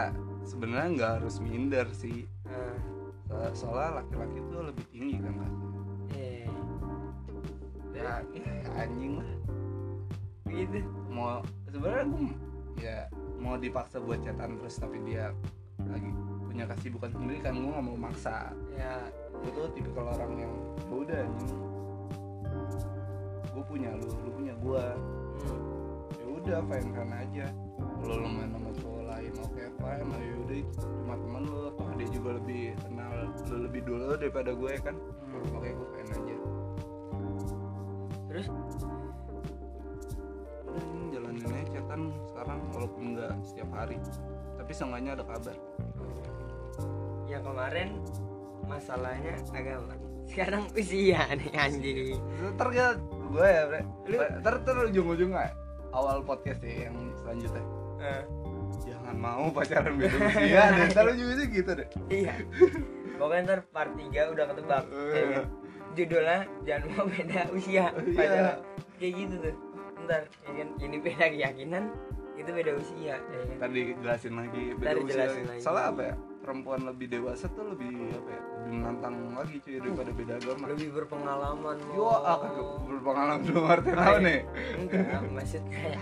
sebenarnya 0.46 0.88
nggak 0.94 1.12
harus 1.18 1.42
minder 1.42 1.86
sih. 1.90 2.22
Nah, 2.46 2.78
So- 3.26 3.66
soalnya 3.66 3.98
laki-laki 3.98 4.38
tuh 4.46 4.62
lebih 4.62 4.84
tinggi 4.94 5.16
kan 5.18 5.34
kan 5.34 5.52
eh. 6.14 6.46
Ya, 7.98 8.22
ya 8.30 8.52
anjing 8.78 9.18
lah. 9.18 9.34
Gitu 10.54 10.86
mau 11.10 11.42
sebenarnya 11.66 12.06
gue 12.06 12.30
ya 12.78 12.98
mau 13.42 13.58
dipaksa 13.58 13.98
buat 13.98 14.22
chatan 14.22 14.54
terus 14.62 14.78
tapi 14.78 15.02
dia 15.02 15.34
lagi 15.90 16.14
punya 16.54 16.70
kesibukan 16.70 17.10
sendiri 17.10 17.42
kan 17.42 17.58
gue 17.58 17.66
nggak 17.66 17.82
mau 17.82 17.98
maksa. 17.98 18.54
Ya. 18.78 19.02
Gue 19.42 19.50
tuh 19.58 19.66
tipikal 19.74 20.06
orang 20.06 20.38
yang 20.38 20.52
"Ya 20.86 20.94
udah 20.94 21.24
gue 23.54 23.64
punya 23.66 23.90
lu 23.98 24.06
lu 24.06 24.30
punya 24.34 24.54
gue 24.62 24.84
hmm. 24.86 25.62
ya 26.14 26.26
udah 26.30 26.58
fine 26.70 26.90
fine 26.94 27.14
aja. 27.26 27.46
Kalau 27.74 28.14
lu 28.22 28.28
main 28.30 28.50
sama 28.54 28.70
cowok 28.70 29.02
lain 29.02 29.32
oke 29.42 29.62
fine. 29.82 30.06
Lah 30.06 30.22
ya 30.22 30.34
udah 30.46 30.58
cuma 30.78 31.14
teman 31.18 31.42
lu. 31.42 31.58
Toh 31.74 31.90
dia 31.98 32.08
juga 32.14 32.30
lebih 32.38 32.62
kenal 32.86 33.10
lu 33.50 33.56
lebih 33.66 33.80
dulu 33.82 34.14
daripada 34.14 34.50
gue 34.54 34.72
kan? 34.78 34.94
Hmm. 34.94 35.58
oke 35.58 35.68
gue 35.74 35.88
fine 35.98 36.10
aja. 36.14 36.36
Terus 38.30 38.46
ini 40.76 41.04
jalanin 41.10 41.44
aja 41.44 41.64
chatan 41.70 42.00
sekarang 42.26 42.58
walaupun 42.70 43.02
nggak 43.14 43.32
setiap 43.42 43.70
hari. 43.72 43.96
Tapi 44.56 44.72
seenggaknya 44.72 45.10
ada 45.14 45.24
kabar. 45.24 45.56
Yang 47.26 47.42
kemarin 47.42 47.88
masalahnya 48.64 49.34
agama 49.50 49.94
sekarang 50.24 50.64
usia 50.72 51.20
nih 51.36 51.52
anjing. 51.52 52.16
Ntar 52.56 52.68
ya 52.72 52.86
gue 53.04 53.44
ya 53.46 53.62
bre. 53.68 53.80
Ntar 54.40 54.52
ntar 54.62 54.76
ujung-ujungnya 54.88 55.52
awal 55.92 56.24
podcast 56.24 56.64
ya 56.64 56.88
yang 56.88 56.96
selanjutnya. 57.14 57.62
Eh, 58.00 58.22
jangan 58.84 59.16
mau 59.16 59.46
pacaran 59.48 59.94
beda 59.96 60.16
usia 60.18 60.62
deh 60.72 60.86
ntar 60.92 61.04
ujungnya 61.08 61.44
gitu 61.46 61.70
deh 61.72 61.88
iya. 62.10 62.34
Pokoknya 63.16 63.42
ntar 63.46 63.60
part 63.70 63.92
3 63.94 64.10
udah 64.34 64.44
ketebak 64.50 64.84
Eh. 64.90 65.12
ya 65.14 65.24
kan? 65.30 65.44
judulnya 65.94 66.38
jangan 66.66 66.88
mau 66.90 67.06
beda 67.06 67.40
usia 67.54 67.84
Iya. 67.94 68.12
pacaran. 68.12 68.56
Kayak 68.98 69.12
gitu 69.14 69.34
tuh 69.40 69.54
ntar 70.04 70.22
ya 70.46 70.52
kan 70.62 70.68
ini 70.80 70.96
beda 71.00 71.26
keyakinan 71.32 71.84
itu 72.34 72.50
beda 72.50 72.72
usia 72.74 73.14
ya 73.14 73.42
kan? 73.46 73.56
Tadi 73.62 73.80
jelasin 74.02 74.34
lagi 74.34 74.62
beda 74.74 74.90
Ntar 74.90 74.96
usia. 75.06 75.24
lagi. 75.30 75.62
soalnya 75.62 75.84
apa 75.94 76.02
ya 76.02 76.14
perempuan 76.44 76.80
lebih 76.84 77.06
dewasa 77.08 77.46
tuh 77.54 77.64
lebih 77.72 77.88
apa 78.10 78.30
ya 78.34 78.42
lebih 78.42 78.72
menantang 78.74 79.14
lagi 79.32 79.56
cuy 79.64 79.74
daripada 79.80 80.10
beda 80.12 80.32
agama. 80.42 80.64
Lebih 80.74 80.88
berpengalaman 80.92 81.76
yo 81.94 82.08
ah 82.10 82.38
berpengalaman 82.84 83.40
belum 83.46 83.64
arti 83.64 83.90
iya. 83.94 84.14
nih. 84.18 84.40
Enggak 84.76 85.22
maksudnya 85.30 85.78
ya 85.78 86.00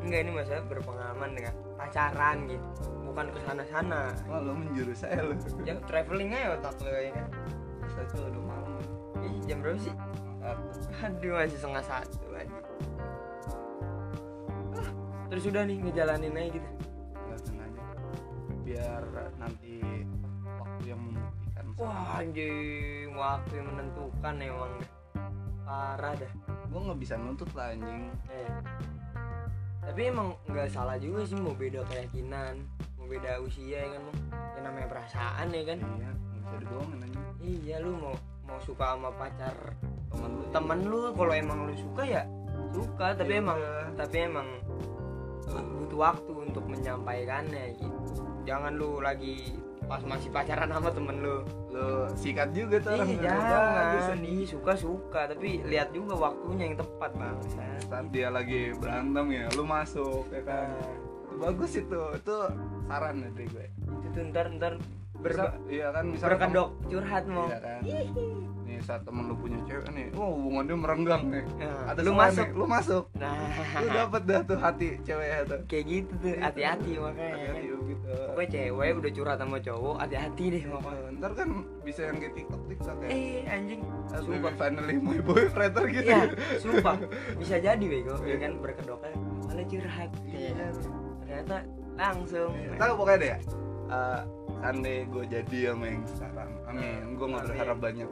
enggak 0.00 0.20
ini 0.26 0.30
maksudnya 0.32 0.62
berpengalaman 0.66 1.30
dengan 1.36 1.54
pacaran 1.76 2.36
gitu 2.48 2.66
bukan 3.10 3.26
ke 3.34 3.40
sana 3.42 3.64
sana 3.66 4.00
Wah, 4.30 4.38
lo 4.38 4.54
menjurus 4.54 5.02
saya 5.02 5.18
lo 5.26 5.34
ya 5.66 5.74
traveling 5.90 6.30
aja 6.30 6.54
otak 6.58 6.76
lo 6.82 6.90
ya 6.94 7.10
kan? 7.14 7.26
Saya 7.90 8.04
tuh 8.06 8.22
udah 8.30 8.42
malam. 8.42 8.72
Ih, 9.20 9.34
jam 9.50 9.58
berapa 9.60 9.80
sih? 9.82 9.94
Satu. 10.40 10.68
aduh 11.04 11.32
masih 11.36 11.58
setengah 11.60 11.84
satu 11.84 12.26
aja 12.32 12.58
terus 15.30 15.46
udah 15.46 15.62
nih 15.62 15.78
ngejalanin 15.78 16.34
aja 16.34 16.50
gitu. 16.58 16.68
Jelasin 17.14 17.56
aja. 17.62 17.82
Biar 18.66 19.02
nanti 19.38 19.78
waktu 20.58 20.84
yang 20.90 21.00
membuktikan 21.06 21.66
wah 21.78 22.18
anjing 22.18 23.08
waktu 23.14 23.52
yang 23.62 23.66
menentukan 23.70 24.34
emang 24.42 24.74
parah 25.62 26.14
dah. 26.18 26.32
Gue 26.66 26.80
nggak 26.82 27.00
bisa 27.00 27.14
nuntut 27.14 27.50
lah 27.54 27.70
anjing. 27.70 28.10
Eh. 28.34 28.50
tapi 29.80 30.12
emang 30.12 30.36
nggak 30.46 30.70
salah 30.70 31.00
juga 31.00 31.24
sih 31.24 31.40
mau 31.40 31.56
beda 31.56 31.82
keyakinan 31.88 32.62
mau 32.94 33.10
beda 33.10 33.42
usia 33.42 33.80
ya 33.80 33.96
kan 33.96 34.02
Mang? 34.06 34.18
ya 34.54 34.60
namanya 34.62 34.86
perasaan 34.92 35.46
ya 35.50 35.62
kan? 35.66 35.78
Iya 35.80 36.10
nggak 36.14 36.38
bisa 36.42 36.54
dibohongin 36.62 36.98
anjing. 37.06 37.24
Iya 37.40 37.76
lu 37.80 37.90
mau 37.96 38.14
mau 38.44 38.58
suka 38.62 38.94
sama 38.94 39.10
pacar 39.14 39.56
teman 40.10 40.30
lu 40.36 40.44
temen 40.52 40.80
lu 40.86 41.00
kalau 41.14 41.32
emang 41.34 41.58
lu 41.64 41.74
suka 41.74 42.02
ya 42.06 42.22
suka. 42.70 43.16
Tapi 43.18 43.32
Ya 43.34 43.38
emang 43.40 43.58
tapi 43.98 44.16
emang 44.20 44.46
butuh 45.58 45.98
waktu 45.98 46.32
untuk 46.50 46.64
menyampaikannya 46.70 47.74
gitu. 47.74 47.96
Jangan 48.46 48.72
lu 48.78 49.02
lagi 49.02 49.58
pas 49.90 49.98
masih 50.06 50.30
pacaran 50.30 50.70
sama 50.70 50.90
temen 50.94 51.16
lu. 51.18 51.42
Lo 51.74 52.06
sikat 52.14 52.54
juga 52.54 52.78
tuh 52.78 52.94
orang 52.94 53.10
bagus, 53.10 53.24
jangan. 53.26 53.74
Anjing. 54.14 54.22
ih 54.30 54.46
suka 54.46 54.72
suka 54.78 55.20
tapi 55.34 55.48
lihat 55.66 55.90
juga 55.90 56.14
waktunya 56.30 56.70
yang 56.70 56.76
tepat 56.78 57.10
bang. 57.18 57.36
Saat 57.90 58.06
dia 58.14 58.28
lagi 58.30 58.70
berantem 58.78 59.26
ya 59.34 59.44
lu 59.58 59.66
masuk 59.66 60.30
ya 60.30 60.42
kan? 60.46 60.70
Nah, 60.70 60.94
bagus 61.50 61.74
itu. 61.74 62.00
Itu 62.14 62.36
saran 62.86 63.14
dari 63.26 63.46
gue. 63.50 63.66
Itu 63.82 64.06
tuh 64.14 64.22
ntar 64.30 64.46
ntar 64.54 64.74
berba- 65.20 65.56
iya 65.68 65.92
kan 65.92 66.16
berkedok 66.16 66.68
curhat 66.88 67.24
mau 67.28 67.44
iya 67.44 67.58
kan 67.60 67.80
nih 68.80 68.84
saat 68.88 69.04
temen 69.04 69.28
lu 69.28 69.36
punya 69.36 69.60
cewek 69.68 69.86
nih 69.92 70.08
oh 70.16 70.32
hubungan 70.40 70.64
dia 70.64 70.78
merenggang 70.80 71.22
nih. 71.28 71.44
Nah, 71.60 71.92
ada 71.92 72.00
lu 72.00 72.12
masuk 72.16 72.46
nih, 72.48 72.56
lu 72.56 72.64
masuk. 72.64 73.04
Nah. 73.20 73.36
Lu 73.76 73.88
dapet 73.92 74.22
dah 74.24 74.40
tuh 74.48 74.58
hati 74.58 74.88
ceweknya 75.04 75.38
tuh. 75.44 75.60
Kayak 75.68 75.84
gitu 75.84 76.12
tuh 76.24 76.34
hati-hati 76.40 76.90
makanya. 76.96 77.36
Hati-hati 77.36 77.66
gitu. 77.68 78.10
Pokoknya 78.32 78.48
cewek 78.50 78.90
udah 78.96 79.12
curhat 79.12 79.38
sama 79.38 79.58
cowok 79.60 79.96
hati-hati 80.00 80.44
deh 80.48 80.62
pokoknya. 80.64 81.08
ntar 81.20 81.32
kan 81.36 81.48
bisa 81.84 82.00
yang 82.08 82.16
kayak 82.16 82.34
tiktok 82.34 82.62
tiktok 82.72 82.96
ya. 83.04 83.08
Eh 83.12 83.40
anjing. 83.44 83.80
As 84.10 84.24
sumpah 84.24 84.52
finally 84.56 84.96
my 84.96 85.20
boyfriend 85.20 85.70
ntar 85.76 85.84
gitu. 85.92 86.08
Iya, 86.08 86.22
sumpah. 86.56 86.96
Bisa 87.36 87.56
jadi 87.60 87.84
bego, 87.84 88.16
ya 88.24 88.36
kan 88.40 88.52
berkedoknya 88.58 89.12
awalnya 89.60 89.76
curhat, 89.76 90.10
ya. 90.32 90.66
ternyata 91.20 91.56
langsung. 92.00 92.50
tahu 92.80 92.92
pokoknya 92.96 93.18
deh 93.20 93.28
ya 93.28 93.38
uh, 93.92 94.20
Andai 94.60 95.08
gue 95.08 95.24
jadi 95.24 95.72
sama 95.72 95.88
yang 95.88 96.04
sekarang. 96.04 96.50
Amin. 96.68 97.16
Gue 97.16 97.26
gak 97.32 97.44
Amin. 97.44 97.48
berharap 97.48 97.78
banyak 97.80 98.08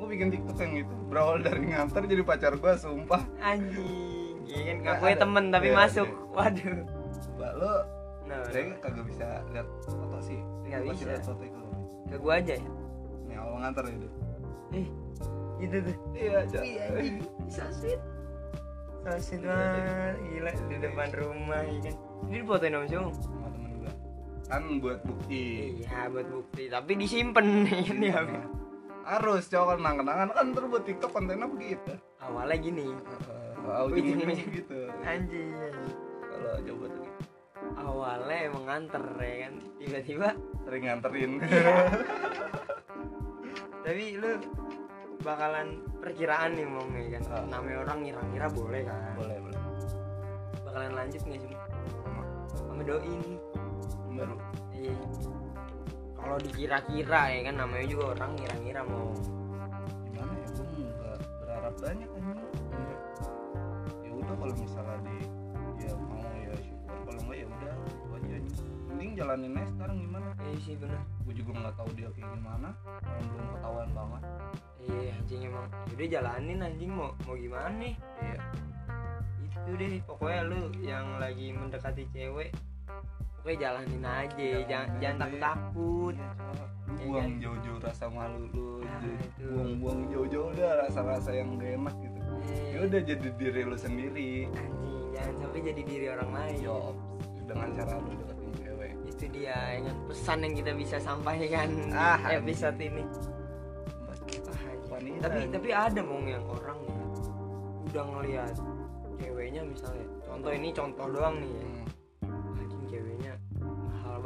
Gue 0.00 0.06
bikin 0.08 0.28
tiktok 0.30 0.56
yang 0.58 0.74
itu 0.80 0.94
Berawal 1.06 1.36
dari 1.38 1.60
nganter 1.66 2.02
jadi 2.06 2.22
pacar 2.22 2.52
gue 2.54 2.72
Sumpah 2.74 3.20
Anjing, 3.38 4.40
ya 4.46 4.60
kan 4.64 4.76
ngakunya 4.80 5.12
ada. 5.12 5.22
temen 5.22 5.44
tapi 5.50 5.66
Iya, 5.66 5.76
masuk, 5.76 6.08
iya. 6.08 6.32
waduh. 6.32 6.76
Coba 7.20 7.48
lo 7.54 7.74
Nah, 8.22 8.46
Kayaknya 8.46 8.76
kagak 8.78 9.04
bisa 9.04 9.26
lihat 9.50 9.68
foto 9.84 10.18
sih 10.20 10.38
Nggak 10.62 10.80
bisa. 10.86 11.04
lihat 11.04 11.22
foto 11.22 11.42
itu 11.42 11.60
ke 12.06 12.16
gua 12.16 12.34
aja 12.36 12.54
ya. 12.54 12.70
Nih 13.24 13.36
awal 13.36 13.56
nganter 13.60 13.84
itu 13.88 14.08
Eh, 14.70 14.86
gitu 15.58 15.76
tuh. 15.82 15.96
Iya 16.12 16.32
anjing, 16.40 17.16
so 17.46 17.62
sweet. 17.70 18.00
So 19.00 19.10
sweet 19.18 19.42
banget, 19.42 20.14
gila 20.22 20.50
di 20.62 20.76
depan 20.78 21.08
rumah, 21.12 21.60
ya 21.60 21.78
kan. 21.82 21.94
Ini 22.22 22.36
difotoin 22.38 22.70
sama 22.70 22.86
siapa? 22.86 23.10
Sama 23.16 23.48
temen 23.50 23.70
gue 23.76 23.92
Kan 24.44 24.62
buat 24.78 25.00
bukti 25.02 25.42
Iya, 25.80 26.00
buat 26.08 26.28
bukti, 26.28 26.62
tapi 26.66 26.90
disimpan 26.94 27.46
ya 27.66 28.14
kan 28.14 28.26
ya. 28.30 28.42
Harus 29.04 29.48
cowok 29.48 29.80
kenang-kenangan. 29.80 30.28
Kan 30.32 30.46
terus 30.52 30.68
buat 30.70 30.84
tiktok 30.84 31.10
kontennya 31.10 31.48
begitu. 31.48 31.92
Awalnya 32.20 32.56
gini, 32.60 32.86
Uh, 33.60 33.86
Ujung-ujung. 33.92 34.50
gitu. 34.56 34.88
Anjing. 35.04 35.52
Kalau 36.32 36.58
coba 36.64 36.86
tuh 36.88 37.06
awalnya 37.76 38.36
emang 38.48 38.64
nganter 38.66 39.04
ya 39.20 39.36
kan? 39.46 39.54
Tiba-tiba 39.76 40.28
sering 40.64 40.82
nganterin. 40.88 41.32
Tapi 43.84 44.04
lu 44.16 44.30
bakalan 45.20 45.84
perkiraan 46.00 46.56
nih 46.56 46.66
mau 46.66 46.84
ya 46.96 47.20
kan? 47.20 47.22
Ah. 47.30 47.44
namanya 47.52 47.78
orang 47.84 47.98
ngira-ngira 48.00 48.48
boleh 48.48 48.80
kan? 48.88 49.12
Boleh 49.16 49.36
boleh. 49.44 49.60
Bakalan 50.64 50.92
lanjut 50.96 51.22
nggak 51.28 51.40
sih 51.44 51.52
Sama. 52.00 52.22
Sama 52.56 52.82
doi 52.82 53.12
nih. 53.12 53.38
Baru 54.16 54.34
iya 54.74 54.94
kalau 56.30 56.46
dikira-kira 56.46 57.22
ya 57.26 57.40
kan 57.50 57.58
namanya 57.58 57.86
juga 57.90 58.14
orang 58.14 58.38
ngira-ngira 58.38 58.86
mau. 58.86 59.10
Gimana 60.06 60.30
ya 60.38 60.48
gue 60.54 60.66
nggak 60.78 61.18
berharap 61.42 61.74
banyak 61.82 62.06
anjing. 62.06 62.50
Ya 64.06 64.10
udah 64.14 64.34
kalau 64.38 64.54
misalnya 64.54 64.96
di 65.02 65.16
ya 65.82 65.92
mau 65.98 66.22
ya 66.38 66.54
syukur. 66.62 66.94
Kalau 67.02 67.20
enggak 67.26 67.34
ya 67.34 67.46
udah 67.50 67.74
itu 67.82 68.06
aja 68.14 68.36
mending 68.86 69.10
jalanin 69.18 69.58
aja 69.58 69.68
sekarang 69.74 69.96
gimana? 69.98 70.28
Iya 70.38 70.58
sih 70.62 70.74
bener. 70.78 71.00
Gue 71.26 71.34
juga 71.34 71.50
nggak 71.50 71.74
tahu 71.74 71.90
dia 71.98 72.08
kayak 72.14 72.30
gimana. 72.30 72.68
Orang 72.86 73.26
belum 73.34 73.46
ketahuan 73.50 73.88
banget. 73.90 74.22
Iya 74.86 75.10
anjing 75.18 75.40
emang. 75.50 75.66
Udah 75.90 76.06
jalanin 76.14 76.58
anjing 76.62 76.90
mau 76.94 77.10
mau 77.26 77.34
gimana 77.34 77.74
nih? 77.74 77.94
Iya. 78.22 78.38
Itu 79.50 79.70
deh 79.74 79.98
pokoknya 80.06 80.40
lu 80.46 80.60
yang 80.78 81.18
lagi 81.18 81.50
mendekati 81.50 82.06
cewek 82.14 82.54
pokoknya 83.40 83.58
jalanin 83.58 84.02
aja 84.02 84.36
Jalanin 84.36 84.66
jangan 84.66 84.86
aja. 84.86 84.98
jangan 85.00 85.16
takut 85.18 85.40
takut 85.40 86.14
Iya, 86.14 86.26
lu 86.28 86.66
Iya 86.90 87.06
buang 87.06 87.22
kan? 87.22 87.40
jauh-jauh 87.40 87.78
rasa 87.80 88.06
malu 88.06 88.42
lu 88.46 88.68
Nah, 88.80 89.00
buang-buang 89.40 90.00
jauh-jauh 90.08 90.48
udah 90.52 90.70
rasa-rasa 90.80 91.30
yang 91.32 91.56
gak 91.56 91.72
enak 91.72 91.94
gitu. 91.96 92.18
Ya 92.68 92.78
udah 92.82 93.00
jadi 93.00 93.28
diri 93.32 93.62
lu 93.62 93.76
sendiri. 93.78 94.30
Anjing 94.50 94.98
jangan 95.10 95.34
sampai 95.38 95.60
jadi 95.62 95.82
diri 95.82 96.06
orang 96.08 96.30
lain. 96.30 96.56
Yo 96.60 96.76
dengan 97.42 97.68
cara 97.72 97.94
lu 97.96 98.10
deketin 98.12 98.50
cewek. 98.58 98.90
Itu 99.06 99.24
dia 99.30 99.56
dengan 99.72 99.96
pesan 100.04 100.38
yang 100.42 100.54
kita 100.54 100.72
bisa 100.74 100.96
sampaikan 100.98 101.68
Ah, 101.88 102.18
di 102.20 102.34
episode 102.36 102.78
ini. 102.78 103.02
Ah, 104.44 104.74
wanita 104.90 105.22
tapi 105.22 105.40
tapi 105.48 105.68
ada 105.70 106.00
mong 106.02 106.24
yang 106.26 106.44
orang 106.44 106.78
udah 107.86 108.04
ngelihat 108.10 108.54
ceweknya 109.16 109.62
misalnya. 109.62 110.06
Contoh 110.22 110.52
ini 110.52 110.68
contoh 110.70 111.06
doang 111.08 111.36
nih 111.38 111.50
ya. 111.50 111.64
Hmm. 111.64 111.79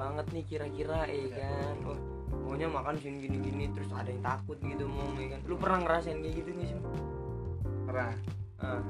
Banget 0.05 0.27
nih 0.31 0.45
kira-kira 0.45 0.99
eh 1.09 1.33
Iya. 1.33 1.37
kan? 1.41 1.77
Oh 1.89 1.99
maunya 2.45 2.69
makan 2.69 3.01
sini 3.01 3.25
gini 3.25 3.39
gini 3.41 3.65
terus 3.73 3.89
ada 3.89 4.05
yang 4.07 4.21
takut 4.21 4.61
gitu 4.61 4.85
mong 4.85 5.17
ya 5.17 5.29
kan? 5.33 5.41
Lu 5.49 5.57
pernah 5.57 5.79
ngerasain 5.81 6.21
kayak 6.21 6.35
gitu 6.37 6.49
nggak 6.53 6.69
sih 6.69 6.79
pernah. 7.85 8.13
Ah, 8.61 8.81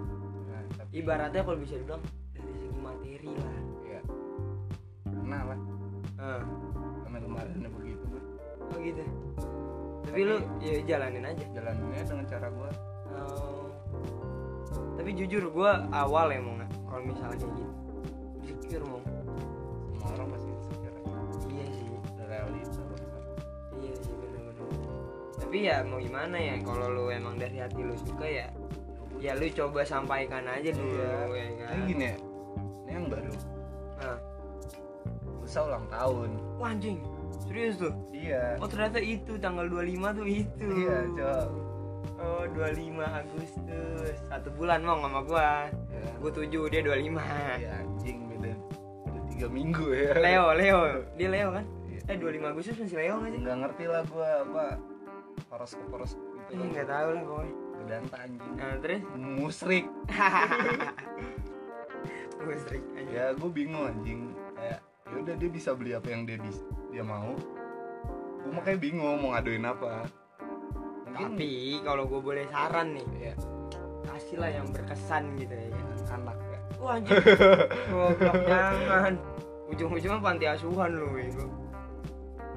Nah, 0.44 0.62
tapi 0.74 0.90
ibaratnya 0.98 1.40
kalau 1.40 1.58
bisa 1.58 1.74
dibilang 1.76 2.02
dari 2.34 2.52
segi 2.52 2.78
materi 2.78 3.30
lah. 3.30 3.54
Ya 3.84 4.00
pernah 5.04 5.40
lah. 5.46 5.58
Ah, 6.16 6.42
sama 7.02 7.18
kemarinnya 7.18 7.70
begitu 7.70 8.02
gue 8.04 8.22
oh 8.64 8.78
gitu? 8.80 9.02
Tapi 10.04 10.20
lu 10.20 10.36
ya 10.58 10.72
jalanin 10.84 11.24
aja. 11.24 11.44
jalaninnya 11.50 12.02
dengan 12.02 12.26
cara 12.26 12.48
gue 12.48 12.70
Oh. 13.14 13.70
tapi 14.98 15.14
jujur 15.14 15.46
gue 15.46 15.70
awal 15.92 16.34
ya 16.34 16.42
mau 16.42 16.58
kalau 16.84 17.02
misalnya 17.04 17.38
kayak 17.38 17.54
gitu 17.54 17.70
insecure 18.42 18.84
mau 18.84 18.98
semua 19.86 20.08
orang 20.10 20.28
pasti 20.34 20.43
tapi 25.54 25.70
ya 25.70 25.86
mau 25.86 26.02
gimana 26.02 26.34
ya 26.34 26.58
kalau 26.66 26.90
lu 26.90 27.14
emang 27.14 27.38
dari 27.38 27.62
hati 27.62 27.78
lu 27.78 27.94
suka 27.94 28.26
ya 28.26 28.50
ya 29.22 29.38
lu 29.38 29.46
coba 29.54 29.86
sampaikan 29.86 30.42
aja 30.50 30.74
dulu 30.74 30.98
Iya. 30.98 31.14
ya 31.30 31.46
kan? 31.62 31.70
Ini 31.78 31.82
gini 31.86 32.04
ya 32.10 32.16
ini 32.82 32.90
yang 32.90 33.06
baru. 33.06 33.30
Nah. 34.02 34.18
lusa 35.38 35.60
ulang 35.62 35.86
tahun? 35.86 36.30
Wah, 36.58 36.74
anjing. 36.74 36.98
Serius 37.46 37.78
tuh? 37.78 37.94
Iya. 38.10 38.58
Oh 38.58 38.66
ternyata 38.66 38.98
itu 38.98 39.38
tanggal 39.38 39.70
25 39.70 40.18
tuh 40.18 40.26
itu. 40.26 40.66
Iya 40.74 40.96
cok. 41.14 41.46
Oh 42.18 42.44
25 42.50 42.98
Agustus. 43.22 44.14
Satu 44.26 44.48
bulan 44.58 44.82
mau 44.82 44.98
sama 45.06 45.22
gua. 45.22 45.70
Ya. 45.70 46.02
gua 46.18 46.30
7 46.34 46.50
dia 46.50 46.82
25 46.82 47.14
Iya, 47.62 47.70
anjing 47.78 48.18
beda. 48.26 48.52
Beda 49.06 49.20
tiga 49.30 49.46
minggu 49.54 49.86
ya. 49.94 50.18
Leo 50.18 50.46
Leo. 50.58 50.80
Dia 51.22 51.28
Leo 51.30 51.48
kan? 51.54 51.64
Iya. 51.86 52.00
eh 52.10 52.16
25 52.18 52.42
Agustus 52.42 52.74
masih 52.74 52.98
Leo 52.98 53.14
nggak 53.22 53.30
sih? 53.30 53.38
Nggak 53.38 53.56
ngerti 53.62 53.84
lah 53.86 54.02
gue 54.02 54.28
apa 54.50 54.93
horoskop 55.50 55.86
horoskop. 55.92 56.22
Gitu 56.50 56.60
Ih, 56.60 56.66
nggak 56.74 56.88
tahu 56.88 57.08
lah 57.14 57.22
pokoknya. 57.24 57.54
Gedanta 57.84 58.16
anjing. 58.22 58.52
Nah 58.56 58.76
terus 58.80 59.02
musrik. 59.16 59.86
Musrik 62.44 62.84
aja 62.92 63.08
ya 63.08 63.24
gue 63.32 63.50
bingung 63.50 63.84
anjing. 63.88 64.36
Kayak 64.52 64.80
ya 65.08 65.16
udah 65.16 65.34
dia 65.40 65.48
bisa 65.48 65.72
beli 65.72 65.96
apa 65.96 66.08
yang 66.12 66.28
dia 66.28 66.36
bisa 66.36 66.60
dia 66.92 67.00
mau. 67.00 67.32
Gue 68.44 68.52
makanya 68.52 68.78
bingung 68.80 69.16
mau 69.24 69.32
ngaduin 69.32 69.64
apa. 69.64 70.04
Mungkin 71.08 71.38
tapi 71.38 71.80
kalau 71.80 72.04
gue 72.04 72.20
boleh 72.20 72.44
saran 72.52 72.98
nih 72.98 73.32
ya 73.32 73.34
kasih 74.04 74.36
lah 74.38 74.50
yang 74.52 74.68
berkesan 74.70 75.40
gitu 75.40 75.56
ya 75.56 75.72
anak 76.12 76.36
ya. 76.36 76.58
Wah 76.78 77.00
anjing. 77.00 77.16
Goblok 77.90 78.38
jangan. 78.44 79.14
Ujung-ujungnya 79.72 80.20
panti 80.20 80.44
asuhan 80.44 80.92
lu 80.92 81.16
itu 81.16 81.48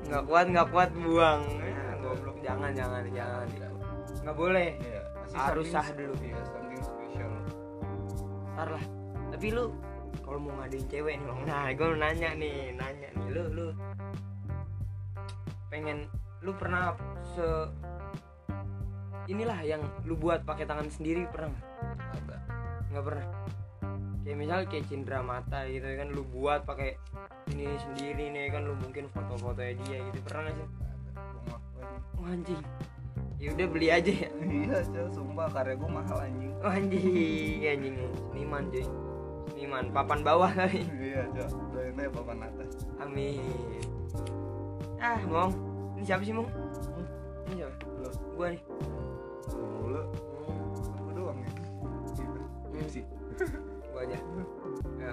nggak 0.08 0.24
kuat 0.24 0.46
nggak 0.48 0.68
kuat 0.72 0.90
buang. 0.96 1.42
ya, 1.60 1.87
goblok 2.08 2.38
jangan 2.40 2.72
jangan 2.72 3.04
jangan. 3.12 3.48
Nggak 4.24 4.38
boleh. 4.38 4.70
Pasti 5.28 5.36
Harus 5.36 5.68
sah 5.68 5.88
dulu. 5.92 6.14
iya 6.24 6.40
something 6.48 6.82
special. 6.84 7.32
Ntar 8.56 8.70
lah. 8.72 8.86
Tapi 9.36 9.48
lu 9.52 9.66
kalau 10.24 10.40
mau 10.40 10.54
ngadain 10.64 10.86
cewek 10.88 11.14
nih 11.20 11.26
bang. 11.28 11.40
Nah 11.44 11.66
gue 11.76 11.88
nanya 12.00 12.30
nih 12.40 12.56
nanya 12.80 13.10
nih. 13.12 13.28
Lu 13.32 13.44
lu 13.52 13.68
pengen 15.68 16.08
lu 16.40 16.56
pernah 16.56 16.96
se 17.36 17.48
inilah 19.28 19.60
yang 19.68 19.84
lu 20.08 20.16
buat 20.16 20.48
pakai 20.48 20.64
tangan 20.64 20.88
sendiri 20.88 21.28
pernah 21.28 21.52
nggak? 21.52 22.42
nggak 22.96 23.04
pernah? 23.04 23.26
Kayak 24.24 24.38
misal 24.40 24.60
kayak 24.68 24.86
cindera 24.88 25.20
mata 25.20 25.68
gitu 25.68 25.88
kan 25.88 26.08
lu 26.12 26.24
buat 26.24 26.64
pakai 26.64 26.96
ini 27.52 27.68
sendiri 27.80 28.32
nih 28.32 28.48
kan 28.52 28.64
lu 28.64 28.76
mungkin 28.80 29.12
foto-fotonya 29.12 29.76
dia 29.84 30.00
gitu. 30.08 30.20
Pernah 30.24 30.48
nggak 30.48 30.56
sih 30.56 30.68
gue 31.88 32.20
Wah, 32.20 32.30
anjing. 32.30 32.62
Ya 33.38 33.54
udah 33.54 33.68
beli 33.70 33.88
aja 33.90 34.12
ya. 34.12 34.30
Iya 34.68 34.78
sumpah 35.10 35.48
karya 35.50 35.76
gue 35.76 35.90
mahal 35.90 36.18
anjing. 36.20 36.52
Wah, 36.60 36.74
anjing 36.74 37.62
anjing. 37.64 37.96
Seniman 38.30 38.64
cuy. 38.70 38.86
Seniman 39.48 39.86
papan 39.90 40.20
bawah 40.22 40.52
kali 40.58 40.84
iya 41.00 41.24
cel 41.32 41.48
doain 41.72 41.96
aja 41.96 42.10
papan 42.12 42.38
atas. 42.44 42.84
Amin. 42.98 43.42
Ah 44.98 45.22
mong. 45.24 45.54
Ini 45.98 46.04
siapa 46.04 46.22
sih 46.22 46.34
mong? 46.34 46.50
Ini 47.48 47.64
siapa? 47.64 47.76
Lu. 48.02 48.10
Gua 48.36 48.48
nih. 48.50 48.62
Lu 49.56 50.02
lu 51.06 51.12
doang 51.14 51.40
ya. 51.40 51.52
Gitu 52.12 52.78
Hmm. 52.78 52.90
sih 52.92 53.04
gua 53.94 54.02
aja. 54.04 54.18
Ya. 54.98 55.12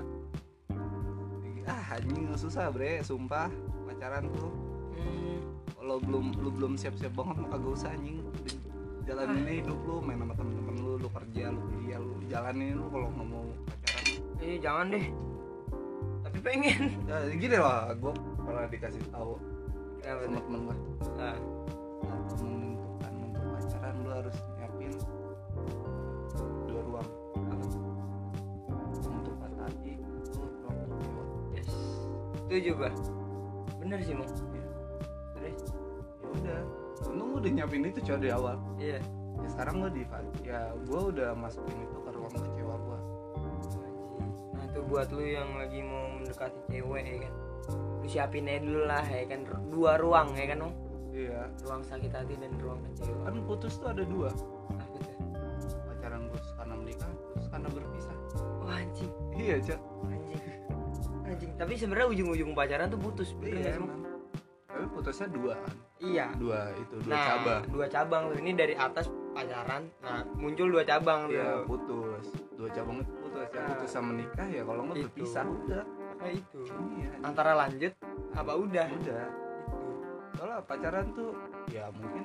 ah 1.65 1.85
anjing 1.97 2.29
susah 2.35 2.69
bre. 2.69 3.01
Sumpah. 3.01 3.49
Pacaran 3.85 4.29
tuh. 4.33 4.53
Hmm, 4.97 5.39
kalau 5.85 6.01
belum 6.01 6.33
lu 6.41 6.49
belum 6.49 6.73
siap-siap 6.81 7.13
banget 7.13 7.45
mah 7.45 7.49
kagak 7.53 7.77
usah 7.77 7.93
anjing. 7.93 8.17
Jalanin 9.05 9.45
aja 9.45 9.53
hidup 9.61 9.79
lu 9.85 10.01
main 10.01 10.17
sama 10.17 10.33
temen-temen 10.33 10.75
lu 10.81 10.97
lu 10.97 11.09
kerja 11.13 11.53
lu 11.53 11.61
kuliah 11.61 12.01
lu 12.01 12.17
jalanin 12.25 12.81
lu 12.81 12.89
kalau 12.89 13.09
nggak 13.13 13.27
mau 13.29 13.45
pacaran. 13.69 14.05
Eh 14.41 14.57
jangan 14.65 14.87
deh. 14.89 15.07
Tapi 16.25 16.39
pengen. 16.41 16.81
Ya 17.05 17.17
gini 17.37 17.57
lah 17.61 17.93
gue 18.01 18.13
pernah 18.17 18.65
dikasih 18.73 19.05
tahu 19.13 19.37
kenapa 20.01 20.25
sama 20.25 20.41
temen 20.41 20.61
gue 20.65 20.77
ah, 21.21 21.37
atau 22.09 22.37
menentukan 22.49 23.13
untuk 23.21 23.45
pacaran 23.53 23.95
lu 24.01 24.09
harus 24.09 24.37
nyiapin 24.57 24.93
dua 26.65 26.81
ruang. 26.81 27.09
Untuk 29.05 29.37
patah 29.37 29.69
hati 29.69 30.01
itu 30.01 30.41
ruang 30.65 30.77
untuk 30.81 31.29
yes. 31.53 31.69
Setuju 32.41 32.73
gua. 32.73 32.91
Bener 33.85 34.01
sih 34.01 34.17
mong 34.17 34.54
untung 37.15 37.29
gue 37.31 37.41
udah 37.47 37.53
nyiapin 37.55 37.87
itu 37.87 38.01
coy 38.03 38.19
di 38.19 38.31
awal? 38.35 38.57
Iya. 38.77 38.99
Ya 39.39 39.49
sekarang 39.51 39.75
gue 39.87 39.91
di 39.95 40.03
ya 40.43 40.75
gue 40.75 41.01
udah 41.15 41.31
masukin 41.39 41.79
itu 41.79 41.99
ke 42.03 42.11
ruang 42.11 42.35
kecewa 42.35 42.75
gue 42.75 42.99
Nah 44.55 44.65
tuh 44.75 44.83
buat 44.91 45.09
lu 45.15 45.23
yang 45.23 45.51
lagi 45.55 45.79
mau 45.87 46.19
mendekati 46.19 46.59
cewek 46.67 47.05
ya 47.07 47.17
kan? 47.23 47.33
Lu 48.03 48.07
siapin 48.11 48.51
aja 48.51 48.61
dulu 48.67 48.83
lah 48.91 49.07
ya 49.07 49.25
kan? 49.31 49.41
Dua 49.71 49.93
ruang 50.03 50.35
ya 50.35 50.45
kan 50.51 50.59
Om? 50.67 50.73
Iya. 51.15 51.41
Ruang 51.63 51.83
sakit 51.87 52.11
hati 52.11 52.35
dan 52.35 52.53
ruang 52.59 52.83
kecewa. 52.91 53.23
Kan 53.31 53.35
putus 53.47 53.79
tuh 53.79 53.89
ada 53.95 54.03
dua. 54.03 54.29
Tuh? 54.35 54.51
pacaran 55.89 56.29
putus 56.29 56.51
karena 56.53 56.75
menikah 56.77 57.11
putus 57.33 57.47
karena 57.49 57.69
berpisah. 57.71 58.17
Wah 58.61 58.77
anjing. 58.77 59.13
Iya 59.39 59.57
cak 59.63 59.81
Anjing. 60.05 60.43
Anjing. 61.25 61.51
Tapi 61.57 61.73
sebenarnya 61.79 62.09
ujung-ujung 62.11 62.51
pacaran 62.53 62.93
tuh 62.93 63.01
putus 63.01 63.33
bener 63.41 63.57
iya 63.57 63.71
emang 63.81 64.04
tapi 64.85 65.01
putusnya 65.01 65.29
dua 65.33 65.55
kan 65.57 65.75
Iya. 66.05 66.27
Dua 66.37 66.69
itu 66.77 67.01
dua 67.01 67.17
Nah 67.17 67.25
cabang. 67.25 67.63
dua 67.73 67.87
cabang 67.89 68.23
tuh. 68.29 68.37
Ini 68.45 68.51
dari 68.53 68.75
atas 68.77 69.09
pacaran 69.33 69.83
Nah 70.05 70.21
muncul 70.37 70.69
dua 70.69 70.85
cabang 70.85 71.33
iya 71.33 71.41
tuh 71.41 71.65
putus. 71.65 72.25
Dua 72.53 72.69
cabang 72.69 73.01
itu 73.01 73.13
putus. 73.17 73.49
Ya 73.49 73.57
Nah. 73.57 73.69
putus 73.73 73.89
sama 73.89 74.13
nikah 74.13 74.45
ya 74.45 74.63
kalau 74.69 74.81
nggak 74.85 74.97
berpisah 75.09 75.45
udah. 75.49 75.85
Nah 76.21 76.29
itu. 76.29 76.61
Iya. 77.01 77.11
Antara 77.25 77.57
lanjut 77.57 77.93
apa 78.37 78.53
udah? 78.53 78.87
Udah. 78.93 79.25
Itu. 79.65 79.81
Soalnya 80.37 80.61
pacaran 80.69 81.07
tuh 81.17 81.33
ya 81.73 81.89
mungkin 81.97 82.25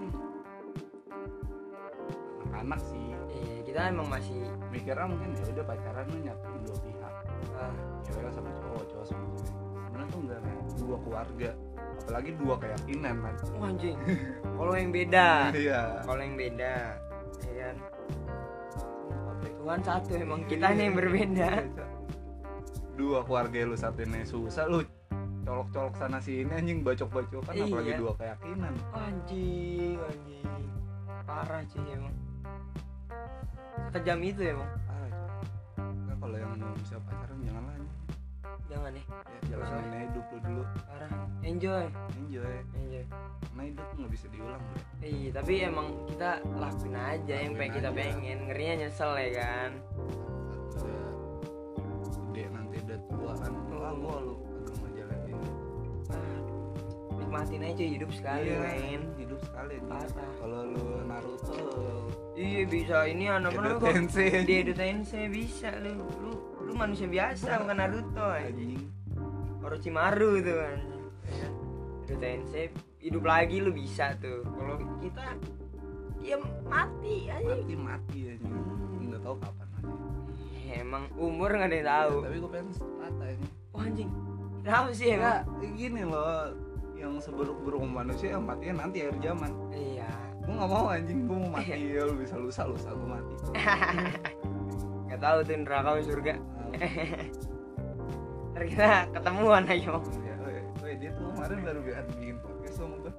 anak-anak 2.51 2.79
sih. 2.83 2.99
Iya 3.31 3.59
kita 3.63 3.79
emang 3.95 4.11
masih 4.11 4.43
mikirnya 4.75 5.07
mungkin 5.07 5.31
ya 5.39 5.45
udah 5.55 5.63
pacaran 5.63 6.05
lu 6.11 6.19
dua 6.67 6.77
pihak. 6.83 7.13
Ah, 7.55 7.73
cewek 8.03 8.27
sama 8.35 8.51
cowok 8.51 8.83
cowok 8.91 9.05
sama 9.07 9.23
cewek 9.39 9.58
tuh 10.09 10.19
enggak 10.25 10.39
men 10.41 10.57
dua 10.77 10.97
keluarga 10.99 11.49
apalagi 11.99 12.29
dua 12.35 12.55
keyakinan 12.57 13.15
kan 13.21 13.35
Wah 13.55 13.69
anjing. 13.69 13.97
Kalau 14.57 14.73
yang 14.75 14.89
beda. 14.89 15.27
Iya. 15.53 15.81
Kalau 16.03 16.21
yang 16.21 16.35
beda 16.35 16.75
ya 17.47 17.65
kan. 17.69 17.77
Tuhan 19.59 19.79
satu 19.83 20.11
emang 20.15 20.41
Iya, 20.43 20.49
kitanya 20.49 20.83
yang 20.87 20.95
berbeda. 20.97 21.49
Iya, 21.61 21.85
dua 22.95 23.19
keluarga 23.23 23.57
lu 23.63 23.75
satunya 23.75 24.25
susah 24.25 24.65
lu 24.67 24.83
colok-colok 25.45 25.95
sana 25.95 26.19
sini 26.19 26.51
anjing 26.51 26.83
bacok-bacokan 26.83 27.53
Iya. 27.53 27.65
apalagi 27.67 27.91
dua 27.95 28.13
keyakinan 28.17 28.73
anjing 28.91 29.95
anjing. 29.99 30.45
Parah 31.23 31.61
sih 31.69 31.83
emang. 31.85 32.15
Sekejam 33.89 34.19
itu 34.25 34.41
emang. 34.43 34.69
Parah. 34.83 35.11
Nah, 35.79 36.15
kalau 36.17 36.35
yang 36.35 36.51
belum 36.57 36.73
bisa 36.81 36.95
pacaran 37.05 37.37
janganlah 37.45 37.73
anjing. 37.77 37.88
Jangan 38.67 38.91
ya. 38.91 39.03
Ya, 39.07 39.39
jalanin 39.55 39.91
aja 39.91 40.05
hidup 40.09 40.25
lu 40.29 40.39
dulu. 40.43 40.63
Parah. 40.85 41.11
Enjoy. 41.41 41.85
Enjoy. 42.19 42.55
Enjoy. 42.75 43.03
Karena 43.39 43.61
hidup 43.65 43.87
nggak 43.95 44.11
bisa 44.11 44.25
diulang 44.29 44.61
bro. 44.61 44.79
iya 45.01 45.29
tapi 45.31 45.53
emang 45.61 45.87
kita 46.07 46.31
lakuin 46.55 46.95
aja 46.95 47.35
yang 47.39 47.53
pengen 47.55 47.73
kita 47.79 47.89
aja. 47.89 47.97
pengen. 47.97 48.37
Ngerinya 48.47 48.73
nyesel 48.83 49.11
ya 49.15 49.29
kan? 49.35 49.71
Gede 52.29 52.43
nanti 52.53 52.75
udah 52.83 52.99
tua 53.09 53.31
kan. 53.35 53.51
Lah 53.73 53.93
gua 53.95 54.17
lu 54.21 54.33
agak 54.59 54.75
mau 54.77 54.89
jalanin 54.93 55.35
Aduh, 56.09 56.61
nikmatin 57.17 57.61
aja 57.63 57.83
hidup 57.83 58.11
sekali 58.11 58.47
Iya, 58.49 58.59
men. 58.59 59.01
hidup 59.17 59.39
sekali. 59.41 59.75
Parah. 59.87 60.29
kalau 60.37 60.59
lu 60.67 60.85
Naruto 61.05 61.57
iya 62.39 62.61
bisa. 62.63 63.03
Ini 63.03 63.25
anak 63.35 63.51
mana 63.59 63.75
kok? 63.75 63.91
Di 64.47 64.53
Edo 64.63 64.71
Tensei 64.71 65.27
bisa 65.27 65.75
lu. 65.83 66.07
Lu 66.23 66.31
lu 66.63 66.71
manusia 66.71 67.11
biasa 67.11 67.59
bukan 67.59 67.75
Naruto 67.75 68.25
anjing 68.31 68.79
anjing. 68.79 68.85
Orochimaru 69.59 70.39
tuh 70.39 70.55
kan. 70.55 70.79
Edo 72.07 72.15
Tensei 72.15 72.71
hidup 73.03 73.23
lagi 73.27 73.59
lu 73.59 73.75
bisa 73.75 74.15
tuh. 74.23 74.47
Kalau 74.47 74.79
kita 75.03 75.35
ya 76.23 76.39
mati 76.63 77.27
aja. 77.27 77.43
Mati 77.43 77.75
mati 77.75 78.19
anjing. 78.31 78.55
Nggak 79.11 79.21
tahu 79.27 79.35
kapan 79.43 79.67
mati. 79.75 79.91
Iya, 80.39 80.63
ya 80.63 80.73
emang 80.87 81.03
umur 81.19 81.49
nggak 81.51 81.67
ada 81.67 81.75
yang 81.75 81.89
tahu. 81.91 82.15
Tapi 82.23 82.35
gue 82.39 82.51
pengen 82.55 82.67
rata 83.03 83.25
ini. 83.27 83.47
Oh 83.75 83.81
anjing. 83.83 84.09
Kenapa 84.63 84.89
sih 84.95 85.07
ya 85.11 85.15
emang 85.19 85.75
gini 85.75 86.01
loh. 86.07 86.55
Yang 86.95 87.31
seburuk-buruk 87.31 87.83
manusia 87.83 88.35
yang 88.35 88.47
matinya 88.47 88.87
nanti 88.87 89.03
akhir 89.03 89.19
zaman. 89.19 89.51
Iya 89.75 90.28
gue 90.49 90.57
nggak 90.57 90.71
mau 90.73 90.85
anjing. 90.89 91.19
Gue 91.29 91.37
mau 91.37 91.51
mati. 91.53 91.77
Ya 91.93 92.01
lu 92.09 92.13
bisa 92.17 92.35
lusa 92.41 92.65
lusa 92.65 92.89
gue 92.89 93.05
mati. 93.05 93.33
Nggak 95.05 95.21
tahu 95.21 95.37
tuh 95.45 95.55
neraka 95.61 95.89
apa 95.93 96.01
surga. 96.01 96.33
Ntar 98.49 98.63
kita 98.65 98.87
ketemuan 99.13 99.63
ayo 99.69 100.01
ya, 100.25 100.35
weh, 100.81 100.97
dia 100.97 101.13
tuh 101.13 101.29
kemarin 101.31 101.57
baru 101.61 101.79
bikin 101.85 102.35
podcast 102.41 102.75
sama 102.81 102.95
gue 102.97 103.13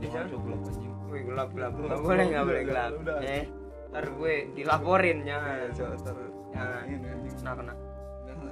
ya, 0.00 0.08
jangan 0.08 0.26
coba 0.32 0.48
anjing. 0.64 0.94
Wih 1.12 1.22
gelap 1.28 1.48
gelap. 1.52 1.72
Nggak 1.76 2.00
boleh 2.00 2.24
nggak 2.32 2.44
boleh 2.48 2.62
gelap. 2.64 2.92
eh 3.20 3.44
ntar 3.92 4.04
gue 4.08 4.34
dilaporin 4.56 5.18
ya 5.28 5.68
jangan. 5.76 6.00
Jangan. 6.56 6.84
kena 7.36 7.52
kena. 7.52 7.74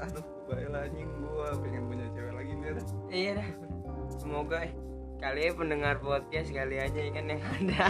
Aduh 0.04 0.24
baiklah 0.44 0.80
anjing. 0.84 1.08
Gue 1.08 1.48
pengen 1.64 1.82
punya 1.88 2.06
cewek 2.12 2.32
lagi 2.36 2.52
nih 2.52 2.68
iya 3.08 3.30
dah. 3.40 3.48
Semoga 4.20 4.56
eh, 4.68 4.72
kali 5.24 5.40
ya 5.48 5.50
pendengar 5.56 5.94
podcast 5.98 6.48
kali 6.52 6.76
aja 6.76 6.98
ya. 7.00 7.10
Kan 7.10 7.24
yang 7.32 7.40
ada 7.42 7.86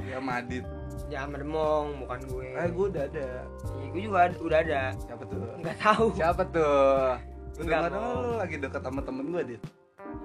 ya 0.00 0.18
Madit 0.22 0.64
jangan 1.10 1.28
mendemong 1.34 1.86
bukan 2.06 2.20
gue. 2.30 2.48
Eh 2.54 2.68
gue 2.70 2.86
udah 2.94 3.04
ada. 3.10 3.28
Iya, 3.82 3.86
gue 3.90 4.00
juga 4.06 4.18
ada- 4.30 4.40
udah 4.40 4.58
ada. 4.62 4.80
Siapa 4.94 5.22
tuh? 5.26 5.38
Nggak 5.58 5.76
tahu. 5.82 6.04
Siapa 6.14 6.42
tuh? 6.54 7.18
Gue 7.58 7.62
Enggak, 7.66 7.80
Mo. 7.90 7.98
lu 8.22 8.30
lagi 8.38 8.56
deket 8.56 8.80
sama 8.80 9.00
temen 9.02 9.26
gue 9.34 9.42
dit 9.44 9.62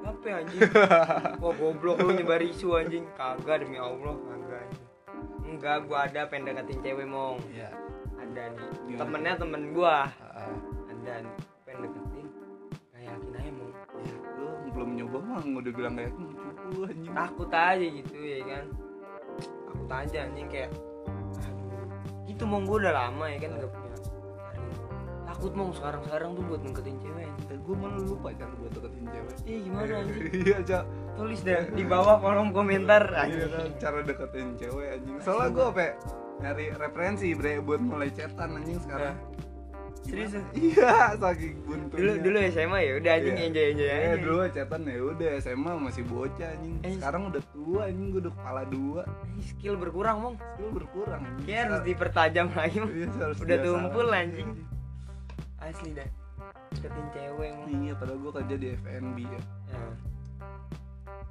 apa 0.05 0.25
ya, 0.25 0.35
anjing? 0.41 0.61
Wah 1.41 1.53
goblok 1.57 1.97
lu 2.01 2.11
nyebar 2.13 2.41
isu 2.41 2.77
anjing. 2.77 3.05
Kagak 3.17 3.65
demi 3.65 3.77
allah 3.81 4.13
kagak 4.13 4.61
anjing. 4.65 4.85
Enggak 5.45 5.77
gua 5.89 5.97
ada 6.09 6.21
pengen 6.29 6.53
deketin 6.53 6.77
cewek 6.81 7.07
mong? 7.09 7.37
Ya 7.53 7.69
ada 8.17 8.43
nih. 8.53 8.97
Temennya 8.97 9.33
temen 9.37 9.73
gua. 9.73 10.09
Ah, 10.21 10.53
ada 10.89 11.13
nih 11.25 11.35
belum 14.75 14.89
nyoba 14.99 15.17
mah 15.23 15.39
udah 15.39 15.73
bilang 15.73 15.93
kayak 15.95 16.11
cukup 16.19 16.91
anjing. 16.91 17.13
Takut 17.15 17.51
aja 17.55 17.85
gitu 17.87 18.15
ya 18.19 18.39
kan? 18.43 18.65
Takut 19.39 19.89
aja 19.89 20.17
anjing 20.27 20.47
kayak 20.51 20.71
aduh 21.39 21.87
itu 22.27 22.43
mong 22.43 22.67
gua 22.67 22.77
udah 22.83 22.93
lama 22.93 23.25
ya 23.31 23.37
kan 23.39 23.51
gak 23.55 23.71
punya 23.71 23.85
takut 25.35 25.51
mong 25.51 25.71
sekarang 25.75 26.01
sekarang 26.07 26.29
tuh 26.31 26.43
buat 26.47 26.61
deketin 26.63 26.95
cewek. 27.03 27.27
Anjing. 27.27 27.51
Eh, 27.51 27.59
gue 27.59 27.75
malah 27.75 27.99
lupa 28.07 28.27
cara 28.31 28.53
buat 28.55 28.71
deketin 28.71 29.05
cewek. 29.11 29.35
Ih 29.43 29.59
gimana 29.67 29.93
anjing? 29.99 30.23
Iya 30.47 30.57
cak. 30.63 30.83
Tulis 31.15 31.39
deh 31.43 31.63
di 31.75 31.83
bawah 31.83 32.15
kolom 32.23 32.49
komentar 32.55 33.03
iya 33.11 33.19
anjing. 33.27 33.75
Cara 33.75 33.99
deketin 33.99 34.47
cewek 34.55 34.87
anjing. 34.95 35.15
Soalnya 35.19 35.49
gue 35.51 35.65
apa 35.75 35.81
ya, 35.83 35.91
nyari 36.39 36.65
referensi 36.79 37.27
bre 37.35 37.59
buat 37.59 37.83
mulai 37.83 38.09
chatan 38.15 38.63
anjing 38.63 38.79
sekarang 38.79 39.15
serius 40.05 40.31
iya 40.53 41.17
saking 41.17 41.57
buntunya. 41.65 41.97
Dulu 41.97 42.11
dulu 42.21 42.37
SMA 42.47 42.79
ya? 42.79 42.93
Udah 43.01 43.11
anjing 43.17 43.35
Iya. 43.35 43.45
enjoy 43.49 43.65
enjoy 43.73 43.87
Eh 43.89 43.97
aja 43.97 44.17
dulu 44.21 44.37
chatan 44.53 44.81
ya 44.85 44.97
udah 45.01 45.29
SMA 45.41 45.71
masih 45.81 46.03
bocah 46.05 46.49
anjing. 46.53 46.75
Eh. 46.81 46.93
sekarang 46.95 47.21
udah 47.27 47.43
tua 47.49 47.81
anjing 47.89 48.07
gue 48.09 48.21
udah 48.21 48.33
kepala 48.37 48.61
dua. 48.65 49.01
Ih, 49.35 49.45
skill 49.45 49.75
berkurang 49.75 50.17
mong 50.21 50.35
skill 50.37 50.69
berkurang 50.71 51.21
anjing. 51.21 51.45
Kayak 51.45 51.61
harus 51.65 51.81
dipertajam 51.83 52.45
lagi 52.53 52.77
Mong. 52.77 52.91
Iya, 52.93 53.25
udah 53.35 53.57
tumpul, 53.59 54.07
anjing. 54.07 54.49
asli 55.57 55.89
dah. 55.91 56.09
Deketin 56.71 57.05
cewek 57.09 57.49
mong 57.57 57.69
iya 57.73 57.93
padahal 57.95 58.17
gue 58.21 58.31
kerja 58.37 58.55
di 58.55 58.67
FNB 58.77 59.17
ya. 59.25 59.41
Ya. 59.65 59.83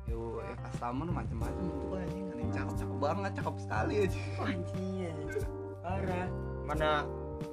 yo 0.04 0.20
ya 0.42 0.52
customer 0.60 1.08
macam-macam 1.08 1.64
tuh 1.64 1.96
anjing. 1.96 2.24
Yang 2.34 2.50
cakep 2.52 2.74
cakep 2.76 2.98
banget 2.98 3.30
cakep 3.38 3.54
sekali 3.56 3.94
aja 4.02 4.20
anjing 4.42 4.94
anjing. 5.06 5.46
parah. 5.80 6.28
Mana 6.64 6.90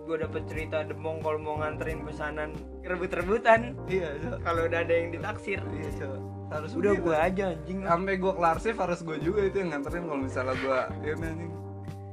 gue 0.01 0.17
dapet 0.17 0.43
cerita 0.45 0.83
demong 0.83 1.19
kalau 1.19 1.37
mau 1.37 1.55
nganterin 1.57 2.01
pesanan 2.01 2.51
rebut-rebutan 2.81 3.77
iya 3.85 4.11
Cok. 4.17 4.37
kalau 4.41 4.61
udah 4.65 4.79
ada 4.79 4.93
yang 4.93 5.09
ditaksir. 5.09 5.59
Iya 5.69 5.89
Cok. 5.95 6.19
harus 6.51 6.71
udah 6.73 6.93
gue 6.93 7.15
aja 7.15 7.43
anjing. 7.49 7.79
Sampai 7.81 8.13
gue 8.15 8.33
kelar 8.33 8.57
shift 8.57 8.75
harus 8.77 8.99
gue 8.99 9.17
juga 9.17 9.41
itu 9.41 9.57
yang 9.57 9.71
nganterin 9.71 10.03
kalau 10.03 10.19
misalnya 10.19 10.55
gue 10.57 10.79
ya 11.01 11.13
anjing. 11.15 11.53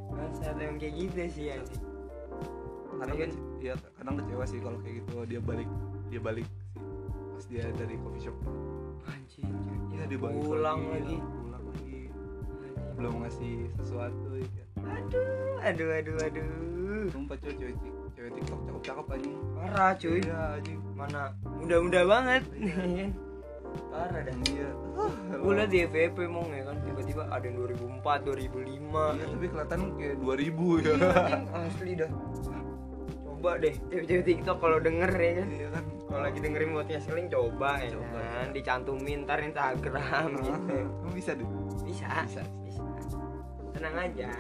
Masa 0.09 0.43
ada 0.49 0.63
yang 0.63 0.77
kayak 0.77 0.95
gitu 0.97 1.19
sih 1.29 1.47
anjing. 1.51 1.83
Kadang 2.93 3.15
Iya. 3.15 3.27
kece- 3.27 3.45
iya 3.59 3.75
kadang 3.95 4.15
kecewa 4.17 4.45
sih 4.45 4.59
kalau 4.59 4.79
kayak 4.79 4.95
gitu 5.01 5.15
dia 5.25 5.41
balik 5.41 5.69
dia 6.09 6.21
balik 6.21 6.47
sih. 6.47 6.63
Pas 7.29 7.45
dia 7.47 7.65
dari 7.73 7.95
coffee 7.97 8.23
shop. 8.23 8.37
Anjing 9.05 9.49
ya 9.91 10.05
dia 10.05 10.19
balik 10.19 10.39
pulang 10.41 10.81
lagi, 10.85 11.03
lagi. 11.03 11.17
pulang 11.19 11.65
lagi. 11.65 11.99
Anjing. 12.07 12.95
belum 12.95 13.13
ngasih 13.21 13.55
sesuatu 13.75 14.31
ya 14.35 14.47
kan. 14.47 14.67
aduh 14.99 15.27
aduh 15.61 16.17
aduh 16.17 16.17
aduh 16.21 16.78
sumpah 17.09 17.37
cewek 17.37 17.57
cewek 17.59 17.75
cewek 18.13 18.31
tiktok 18.35 18.61
cakep 18.63 18.83
cakep 18.83 19.07
anjing. 19.11 19.35
Parah 19.55 19.91
cuy. 19.95 20.19
Iya 20.19 20.41
anjing. 20.55 20.81
Mana 20.93 21.21
muda-muda 21.55 22.01
banget. 22.05 22.43
Parah 23.89 24.21
dah 24.23 24.37
iya 24.49 24.69
gue 25.31 25.53
liat 25.55 25.71
di 25.71 25.79
FVP 25.85 26.19
mong 26.27 26.49
ya 26.51 26.63
kan. 26.65 26.77
Tiba-tiba 26.83 27.23
ada 27.29 27.45
yang 27.45 27.57
2004 27.57 28.01
2005 28.01 28.65
iya 29.15 29.25
tapi 29.29 29.45
kelihatan 29.47 29.81
kayak 29.95 30.17
2000 30.19 30.83
ya. 30.83 30.93
Iya, 30.93 31.11
asli 31.63 31.93
dah. 31.95 32.11
Coba 33.23 33.51
deh 33.57 33.75
cewek-cewek 33.89 34.25
tiktok 34.25 34.57
kalau 34.59 34.79
denger 34.79 35.13
ya 35.13 35.33
kan. 35.37 35.49
Iya 35.49 35.69
kan. 35.71 35.85
Kalau 36.09 36.23
lagi 36.25 36.39
dengerin 36.41 36.71
podcast 36.73 37.05
seling 37.05 37.29
coba 37.29 37.71
ya 37.85 37.93
Coba. 37.93 38.19
kan. 38.19 38.47
dicantumin 38.51 39.19
ntar 39.23 39.39
Instagram 39.39 40.29
gitu. 40.41 40.77
Kamu 40.89 41.13
bisa 41.13 41.31
deh? 41.37 41.49
Bisa 41.85 42.09
Bisa. 42.25 42.43
bisa. 42.65 42.83
Tenang 43.71 43.95
aja. 43.95 44.31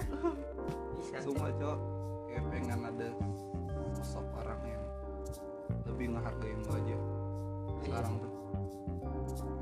Bisa. 0.98 1.16
Sumpah 1.22 1.52
cok 1.54 1.78
Kayak 2.38 2.54
pengen 2.54 2.86
ada 2.86 3.08
sosok 3.98 4.22
orang 4.38 4.62
yang 4.62 4.84
Lebih 5.90 6.06
ngehargain 6.14 6.62
lo 6.62 6.72
aja 6.78 6.98
Sekarang 7.82 8.14
tuh. 8.22 8.32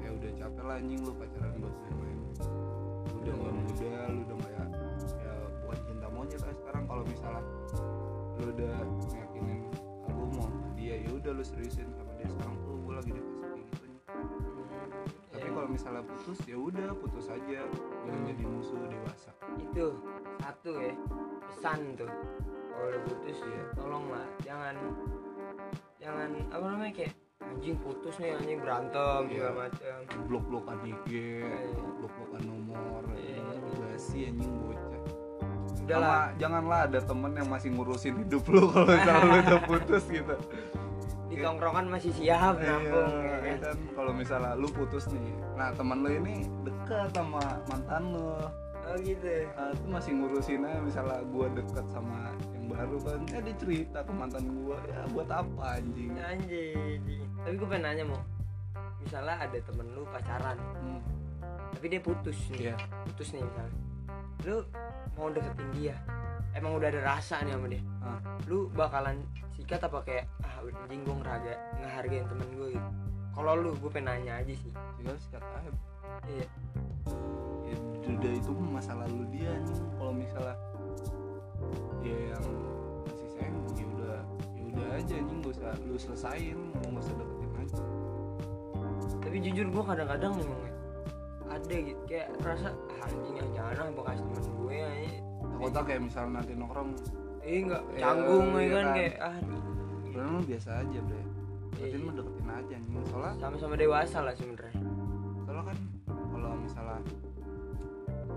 Ya 0.05 0.13
udah 0.13 0.31
capek 0.37 0.65
lah 0.69 0.77
anjing 0.77 1.01
lu 1.01 1.13
pacaran 1.17 1.57
buat 1.57 1.73
main-main 1.73 2.19
Lu 2.21 3.17
udah 3.25 3.33
gak 3.33 3.55
muda, 3.57 3.93
lu 4.13 4.21
udah 4.29 4.37
gak 4.45 4.53
ya 4.53 4.65
Ya 5.25 5.33
bukan 5.65 5.79
cinta 5.89 6.07
monyet 6.13 6.41
lah 6.45 6.53
sekarang. 6.53 6.85
Kalau 6.85 7.05
misalnya 7.09 7.43
Lu 8.37 8.45
udah 8.45 8.75
ngeyakinin 9.09 9.61
ah, 10.05 10.13
Lu 10.13 10.25
mau 10.37 10.49
dia 10.77 10.95
ya 11.01 11.11
udah 11.17 11.33
lu 11.33 11.45
seriusin 11.49 11.89
sama 11.97 12.13
dia. 12.21 12.29
Sekarang 12.29 12.61
tuh 12.61 12.77
gue 12.77 12.93
lagi 12.93 13.11
di 13.17 13.23
fase 13.25 13.45
kayak 13.49 13.65
gitu 13.73 13.85
nih. 13.89 14.01
Tapi 15.33 15.49
Ya, 15.49 15.51
kalau 15.57 15.69
misalnya 15.73 16.03
putus 16.05 16.39
ya 16.45 16.57
udah 16.61 16.89
putus 17.01 17.27
aja. 17.33 17.61
Jangan 18.05 18.23
jadi 18.29 18.45
musuh 18.45 18.85
dewasa. 18.85 19.33
Itu 19.65 19.97
satu 20.45 20.73
ya 20.77 20.93
pesan 21.49 21.97
tuh 21.97 22.13
kalau 22.77 22.87
udah 22.87 23.03
putus 23.05 23.39
ya 23.41 23.63
tolong 23.73 24.05
lah 24.07 24.27
jangan 24.39 24.75
jangan 25.97 26.29
apa 26.49 26.65
namanya 26.67 26.93
kayak 26.95 27.13
anjing 27.43 27.77
putus 27.79 28.15
nih 28.17 28.31
anjing 28.33 28.59
berantem 28.59 29.21
Iya. 29.23 29.33
segala 29.33 29.53
macam 29.59 29.97
blok-blokan 30.27 30.79
IG, 30.83 31.09
Iya. 31.41 31.81
blok-blokan 31.97 32.43
nomor, 32.43 33.01
Iya. 33.13 33.41
basi 33.83 34.19
anjing 34.27 34.53
bocah. 34.63 34.85
udah 35.79 35.99
lah 35.99 36.11
Sama 36.27 36.35
janganlah 36.37 36.81
ada 36.85 36.99
temen 37.01 37.33
yang 37.33 37.47
masih 37.47 37.71
ngurusin 37.71 38.15
hidup 38.19 38.43
lu 38.45 38.67
kalau 38.75 38.91
misalnya 38.91 39.23
lu 39.23 39.37
udah 39.41 39.61
putus 39.63 40.05
gitu. 40.07 40.35
di 41.27 41.37
tongkrongan 41.39 41.87
masih 41.89 42.11
siap 42.13 42.55
nampung 42.57 43.11
Iya, 43.13 43.35
ya 43.41 43.55
kan 43.61 43.77
kalau 43.93 44.13
misalnya 44.13 44.53
lu 44.55 44.67
putus 44.69 45.07
nih, 45.09 45.27
nah 45.55 45.71
teman 45.71 46.01
lu 46.01 46.11
ini 46.13 46.35
dekat 46.63 47.11
sama 47.13 47.43
mantan 47.67 48.03
lu, 48.11 48.35
oh 48.87 48.97
gitu 49.03 49.27
nah, 49.59 49.71
itu 49.75 49.87
masih 49.91 50.11
ngurusin 50.15 50.63
aja 50.63 50.79
misalnya 50.79 51.19
gua 51.35 51.47
dekat 51.51 51.87
sama 51.91 52.31
yang 52.55 52.67
baru 52.71 52.97
kan, 53.03 53.21
ya 53.31 53.39
dia 53.43 53.55
cerita 53.59 53.99
ke 54.03 54.13
mantan 54.15 54.45
gua, 54.63 54.79
ya 54.87 55.03
buat 55.11 55.31
apa 55.31 55.79
anjing? 55.79 56.11
anjing. 56.19 57.03
Tapi 57.47 57.55
gue 57.63 57.69
pengen 57.71 57.85
nanya 57.87 58.05
mau 58.11 58.21
misalnya 58.99 59.39
ada 59.39 59.59
temen 59.63 59.87
lu 59.95 60.03
pacaran. 60.11 60.59
Hmm, 60.59 61.01
tapi 61.71 61.87
dia 61.95 62.01
putus 62.03 62.35
nih. 62.51 62.75
Iya. 62.75 62.77
putus 63.07 63.29
nih 63.31 63.43
misalnya. 63.47 63.75
Lu 64.43 64.57
mau 65.15 65.31
deketin 65.31 65.69
dia. 65.79 65.97
Emang 66.59 66.75
udah 66.75 66.91
ada 66.91 67.01
rasa 67.07 67.39
nih 67.47 67.55
sama 67.55 67.67
dia. 67.71 67.83
Ah. 68.03 68.19
lu 68.51 68.67
bakalan 68.75 69.23
sikat 69.55 69.83
apa 69.83 69.99
kayak 70.03 70.25
ah 70.43 70.63
anjing 70.63 71.07
gue 71.07 71.17
ngeraga 71.23 71.55
ngehargain 71.79 72.27
temen 72.27 72.49
gue 72.59 72.69
gitu. 72.75 72.91
Kalau 73.31 73.53
lu 73.55 73.71
gue 73.79 73.91
pengen 73.95 74.11
nanya 74.11 74.43
aja 74.43 74.55
sih. 74.59 74.73
Juga 74.99 75.15
sikat 75.23 75.43
aja. 75.47 75.71
Iya 76.27 76.47
ya 78.07 78.11
udah 78.15 78.33
itu 78.39 78.51
masa 78.71 78.93
lalu 78.95 79.23
dia 79.35 79.51
nih 79.51 79.79
kalau 79.99 80.13
misalnya 80.15 80.55
dia 81.99 82.19
yang 82.31 82.47
masih 83.03 83.29
sayang 83.35 83.55
ya 83.75 83.87
udah 83.91 84.19
ya 84.55 84.63
udah 84.63 84.87
aja 84.95 85.15
nih 85.19 85.35
gak 85.43 85.53
usah 85.59 85.73
lu 85.83 85.95
selesain 85.99 86.59
mau 86.79 86.89
gak 86.95 87.03
usah 87.03 87.15
deketin 87.19 87.51
aja 87.59 87.85
tapi 89.19 89.37
jujur 89.43 89.67
gue 89.69 89.83
kadang-kadang 89.83 90.33
emang 90.39 90.61
ya, 90.63 90.73
ada 91.51 91.75
gitu 91.75 92.03
kayak 92.07 92.29
rasa 92.41 92.69
ah, 92.71 93.07
anjing 93.11 93.37
jangan 93.51 93.75
lah 93.75 93.91
bekas 93.91 94.19
temen 94.23 94.43
gue 94.55 94.77
ya 94.79 94.89
takutnya 95.57 95.83
kayak 95.83 96.03
misalnya 96.05 96.31
nanti 96.39 96.53
nongkrong. 96.53 96.91
Eh 97.41 97.59
nggak 97.65 97.83
Iya, 97.87 98.01
canggung 98.03 98.47
ya 98.53 98.59
iya 98.61 98.69
kan 98.69 98.85
kan. 98.85 98.95
kayak 98.95 99.15
ah 99.19 99.35
sebenarnya 100.05 100.41
biasa 100.45 100.69
aja 100.85 100.99
bre. 101.01 101.23
Deketin 101.73 101.87
Iya. 101.97 102.07
mah 102.07 102.15
deketin 102.19 102.49
aja 102.51 102.75
nih 102.77 103.03
soalnya 103.09 103.33
sama-sama 103.41 103.75
dewasa 103.75 104.19
lah 104.21 104.35
sebenarnya. 104.37 104.81
Soalnya 105.43 105.65
kan 105.65 105.79
kalau 106.29 106.51
misalnya 106.61 106.99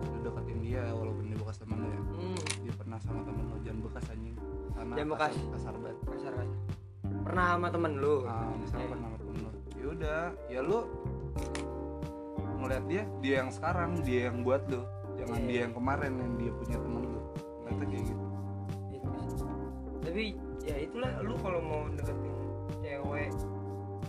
lu 0.02 0.18
deketin 0.22 0.58
dia 0.60 0.84
walaupun 0.91 1.24
dia 1.26 1.38
bekas 1.38 1.58
temen 1.58 1.78
lu 1.78 1.88
ya. 1.88 2.00
Hmm. 2.00 2.38
dia 2.60 2.74
pernah 2.74 2.97
sama 3.00 3.20
temen 3.22 3.43
lu 3.45 3.58
jangan 3.62 3.80
bekas 3.86 4.06
anjing. 4.08 4.36
Karena 4.72 4.93
Jangan 4.95 5.12
kasar, 5.12 5.28
kasih. 5.28 5.45
kasar 5.52 5.74
banget. 5.78 5.97
Kasar 6.06 6.34
kasar 6.34 6.58
pernah 7.20 7.45
sama 7.52 7.68
temen 7.70 7.91
lu? 7.95 8.16
Ah, 8.24 8.50
misalnya 8.56 8.86
Eh. 8.86 8.91
pernah 8.91 9.08
bertemu 9.12 9.38
lu. 9.38 9.50
Ya 9.72 9.86
udah 9.89 10.20
ya 10.47 10.60
lu 10.62 10.80
ngeliat 12.60 12.84
dia 12.86 13.04
dia 13.20 13.34
yang 13.39 13.50
sekarang 13.50 13.89
dia 14.02 14.22
yang 14.30 14.38
buat 14.41 14.62
lu. 14.68 14.82
Jangan 15.16 15.38
Iya. 15.38 15.47
dia 15.47 15.60
yang 15.62 15.74
kemarin 15.74 16.12
yang 16.16 16.34
dia 16.36 16.52
punya 16.54 16.78
temen 16.78 17.02
lu. 17.06 17.20
Ngeliatnya 17.60 17.86
kayak 17.88 18.04
gitu. 18.06 18.24
Sih. 18.89 19.02
tapi 20.00 20.24
ya 20.64 20.76
itulah 20.80 21.12
lu 21.22 21.36
kalau 21.38 21.60
mau 21.60 21.82
deketin 21.91 22.34
cewek 22.80 23.30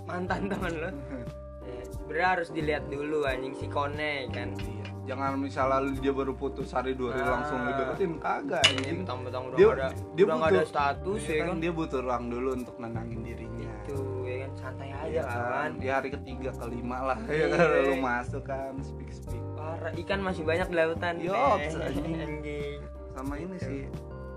mantan 0.06 0.42
temen 0.48 0.72
lu 0.72 0.90
ya, 1.66 1.82
sebenarnya 1.84 2.28
harus 2.30 2.48
dilihat 2.50 2.84
dulu 2.88 3.18
anjing 3.22 3.54
si 3.54 3.66
kone 3.66 4.26
kan. 4.30 4.54
Iya 4.56 4.86
jangan 5.02 5.32
misalnya 5.34 5.78
dia 5.96 6.12
baru 6.12 6.32
putus 6.32 6.70
hari 6.70 6.92
dua 6.92 7.12
hari 7.12 7.24
Ah. 7.24 7.30
langsung 7.34 7.58
lu 7.58 7.72
deketin 7.72 8.12
kagak 8.16 8.62
ini 8.64 8.76
anjing. 8.76 8.98
betang-betang 9.00 9.42
udah 9.44 9.56
Dia- 9.56 9.72
ada 9.72 9.86
dia 10.12 10.24
udah 10.24 10.36
nggak 10.36 10.50
ada 10.50 10.54
butuh- 10.56 10.68
status 10.68 11.20
Iya 11.20 11.28
ya 11.28 11.36
kan? 11.36 11.46
kan? 11.46 11.56
Dia 11.58 11.72
butuh 11.72 12.00
ruang 12.00 12.24
dulu 12.26 12.48
untuk 12.52 12.74
nenangin 12.76 13.20
dirinya. 13.20 13.70
Itu 13.80 13.96
ya 14.22 14.36
kan? 14.38 14.50
Santai 14.52 14.88
aja 14.90 15.06
Iya 15.06 15.22
kan? 15.24 15.70
di 15.74 15.86
hari 15.86 16.08
ketiga 16.10 16.50
kelima 16.54 16.98
lah 17.04 17.18
Iya. 17.24 17.42
ya 17.42 17.46
kan? 17.50 17.66
Lu 17.82 17.94
masuk 17.98 18.42
kan 18.44 18.72
speak 18.80 19.10
speak 19.10 19.44
parah 19.52 19.92
ikan 19.94 20.20
masih 20.20 20.42
banyak 20.42 20.66
di 20.66 20.76
lautan. 20.76 21.14
Yops, 21.18 21.72
Eh, 21.72 21.86
anjing. 21.86 22.16
anjing. 22.18 22.78
sama 23.10 23.34
ini 23.36 23.56
sih 23.58 23.84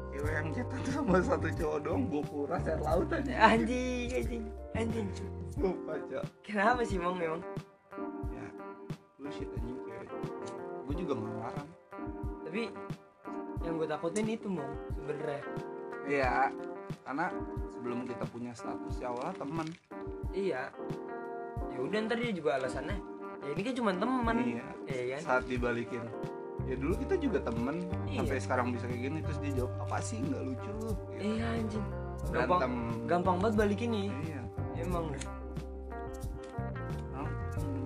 cewek 0.10 0.34
yang 0.34 0.50
cetan 0.50 0.82
sama 0.84 1.18
satu 1.20 1.48
cowok 1.50 1.80
doang 1.82 2.04
gue 2.06 2.24
kuras 2.24 2.64
air 2.64 2.80
laut 2.80 3.08
aja 3.08 3.32
anjing 3.48 4.10
anjing 4.12 4.44
anjing. 4.74 5.08
Lupa 5.56 5.94
cok. 6.04 6.24
Kenapa 6.42 6.82
sih 6.82 6.98
mong 6.98 7.16
memang? 7.16 7.42
Ya 8.30 8.46
bullshit 9.16 9.48
anjing 9.48 9.73
gue 10.84 10.96
juga 11.00 11.14
nggak 11.16 11.32
ngelarang 11.32 11.70
tapi 12.54 12.70
yang 13.66 13.74
gue 13.82 13.88
takutin 13.90 14.28
itu 14.30 14.46
mong 14.46 14.72
sebenernya. 14.94 15.42
Iya 16.06 16.54
karena 17.02 17.34
sebelum 17.74 18.06
kita 18.06 18.30
punya 18.30 18.52
status 18.54 19.02
ya 19.02 19.10
awalnya 19.10 19.36
teman. 19.42 19.68
Iya. 20.30 20.70
Ya 21.74 21.80
udah 21.82 21.98
ntar 22.06 22.22
dia 22.22 22.30
juga 22.30 22.62
alasannya. 22.62 22.94
Ya 23.42 23.50
ini 23.58 23.62
kan 23.66 23.74
cuma 23.74 23.92
teman. 23.98 24.36
Iya. 24.38 24.68
Iya 24.86 25.04
kan? 25.18 25.22
Saat 25.26 25.44
dibalikin. 25.50 26.06
Ya 26.70 26.76
dulu 26.78 26.94
kita 27.02 27.18
juga 27.18 27.42
temen 27.42 27.90
Iya. 28.06 28.22
sampai 28.22 28.38
sekarang 28.38 28.68
bisa 28.70 28.86
kayak 28.86 29.02
gini 29.02 29.20
terus 29.26 29.40
dia 29.42 29.52
jawab 29.58 29.74
apa 29.90 29.98
sih? 30.06 30.22
Nggak 30.22 30.42
lucu. 30.46 30.70
Lu 30.70 30.78
gitu. 30.78 30.94
iya 31.18 31.46
anjing. 31.58 31.86
Gampang 32.30 32.62
gampang 33.10 33.36
banget 33.42 33.56
balikin 33.66 33.90
nih 33.90 34.08
iya. 34.30 34.42
Emang. 34.78 35.10
Deh 35.10 35.26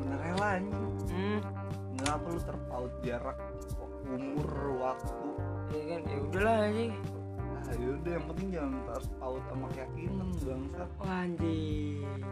bener 0.04 0.20
rela 0.20 0.50
anjing. 0.60 0.92
Hmm 1.08 1.57
nggak 2.08 2.24
perlu 2.24 2.40
terpaut 2.40 2.94
jarak 3.04 3.38
umur 4.08 4.50
waktu? 4.80 5.28
Ya 5.76 5.84
kan 5.92 6.02
ya 6.08 6.18
udahlah 6.24 6.58
anjing 6.72 6.94
ah 7.68 7.76
yaudah 7.84 8.12
yang 8.16 8.26
penting 8.32 8.48
jangan 8.56 8.80
terpaut 8.88 9.44
sama 9.52 9.68
keyakinan 9.76 10.30
bangsat. 10.40 10.90
Wah, 11.04 11.28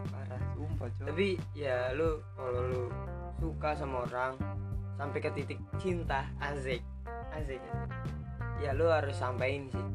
parah 0.07 0.41
sumpah 0.55 0.88
coy. 0.95 1.05
Tapi 1.11 1.28
ya 1.51 1.91
lu 1.91 2.23
kalau 2.39 2.61
lu 2.71 2.84
suka 3.43 3.76
sama 3.76 4.07
orang 4.07 4.39
sampai 4.95 5.19
ke 5.19 5.30
titik 5.36 5.59
cinta 5.76 6.23
azik 6.39 6.80
azik 7.36 7.59
ya. 8.63 8.71
Lu 8.71 8.88
harus 8.88 9.19
sampein 9.19 9.67
sih. 9.67 9.86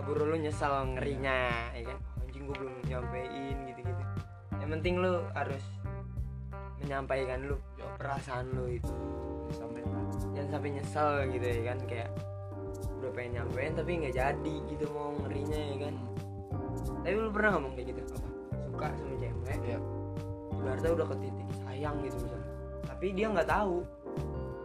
Keburu 0.00 0.32
lu 0.32 0.40
nyesel 0.40 0.96
ngerinya 0.96 1.68
ya 1.76 1.92
kan? 1.92 1.98
"Oh, 2.00 2.24
anjing 2.24 2.48
gue 2.48 2.56
belum 2.56 2.74
nyampein 2.88 3.56
gitu 3.68 3.80
gitu 3.84 4.04
yang 4.60 4.70
penting 4.78 5.02
lu 5.02 5.18
harus 5.34 5.64
menyampaikan 6.84 7.38
lu 7.46 7.56
perasaan 7.98 8.46
lu 8.56 8.64
itu. 8.70 8.94
Sampai 9.54 9.82
jangan 10.36 10.48
sampai 10.56 10.70
nyesel 10.78 11.10
gitu 11.34 11.46
ya 11.46 11.60
kan 11.74 11.78
kayak 11.86 12.08
udah 13.00 13.10
pengen 13.16 13.30
nyampein 13.40 13.72
tapi 13.72 13.90
nggak 14.04 14.14
jadi 14.14 14.54
gitu 14.68 14.84
mau 14.92 15.12
ngerinya 15.24 15.60
ya 15.60 15.76
kan. 15.88 15.94
Tapi 17.04 17.14
lu 17.16 17.30
pernah 17.32 17.50
ngomong 17.56 17.72
kayak 17.76 17.86
gitu? 17.92 18.00
Apa? 18.14 18.28
Suka 18.70 18.86
sama 18.96 19.14
cewek? 19.18 19.58
Ya 19.66 19.78
ibaratnya 20.60 20.90
udah 20.92 21.06
ke 21.08 21.16
titik 21.24 21.48
sayang 21.64 21.96
gitu 22.04 22.16
misalnya. 22.20 22.50
Tapi 22.84 23.06
dia 23.16 23.26
nggak 23.32 23.48
tahu. 23.48 23.76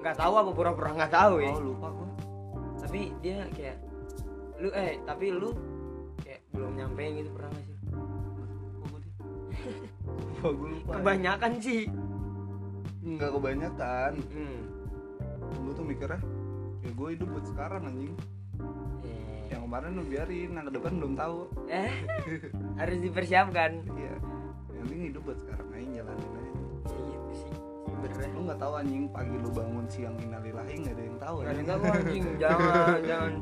Nggak 0.03 0.17
tahu 0.19 0.33
apa 0.35 0.51
pura-pura 0.51 0.91
nggak 0.91 1.13
tahu 1.13 1.35
ya. 1.39 1.53
Oh 1.55 1.63
lupa 1.63 1.87
gua. 1.89 2.09
Tapi 2.83 3.01
dia 3.23 3.47
kayak 3.55 3.77
lu 4.59 4.69
eh 4.71 4.99
tapi 5.07 5.25
lu 5.31 5.49
kayak 6.21 6.41
belum 6.51 6.71
nyampein 6.75 7.11
gitu 7.23 7.29
pernah 7.31 7.49
nggak 7.51 7.65
sih? 7.65 7.77
Lupa 10.45 11.01
kebanyakan 11.01 11.51
sih 11.57 11.89
nggak 13.05 13.31
kebanyakan. 13.31 14.11
Hmm. 14.33 14.59
lu 15.61 15.71
tuh 15.71 15.85
mikirnya 15.85 16.17
ya 16.81 16.89
gue 16.89 17.07
hidup 17.13 17.27
buat 17.29 17.45
sekarang 17.45 17.81
anjing. 17.85 18.13
Eh, 19.05 19.53
yang 19.53 19.61
kemarin 19.63 19.93
lu 19.93 20.03
biarin 20.03 20.49
yang 20.51 20.65
ke 20.65 20.73
depan 20.73 20.91
belum 20.97 21.13
tahu. 21.13 21.37
Eh 21.69 21.93
harus 22.81 22.97
dipersiapkan. 22.99 23.71
Iya. 23.93 24.15
Yang 24.73 24.83
penting 24.83 25.01
hidup 25.13 25.21
buat 25.23 25.39
sekarang 25.39 25.67
aja 25.69 25.87
jalanin 26.01 26.29
aja. 26.29 26.51
Ya 26.85 27.01
gitu 27.05 27.33
sih 27.35 27.53
sebenernya 27.85 28.29
lu 28.31 28.41
nggak 28.43 28.59
tahu 28.59 28.73
anjing 28.75 29.03
pagi 29.09 29.35
lu 29.37 29.49
bangun 29.49 29.85
siang 29.87 30.15
innalillahi 30.19 30.73
nggak 30.77 30.93
ada 30.93 31.03
yang 31.03 31.17
tahu 31.17 31.35
Gak 31.35 31.45
ada 31.45 31.49
anjing. 31.49 31.61
yang 31.61 31.69
tahu 31.69 31.83
anjing. 31.87 32.23
Jangan 32.43 32.99
jangan. 33.05 33.33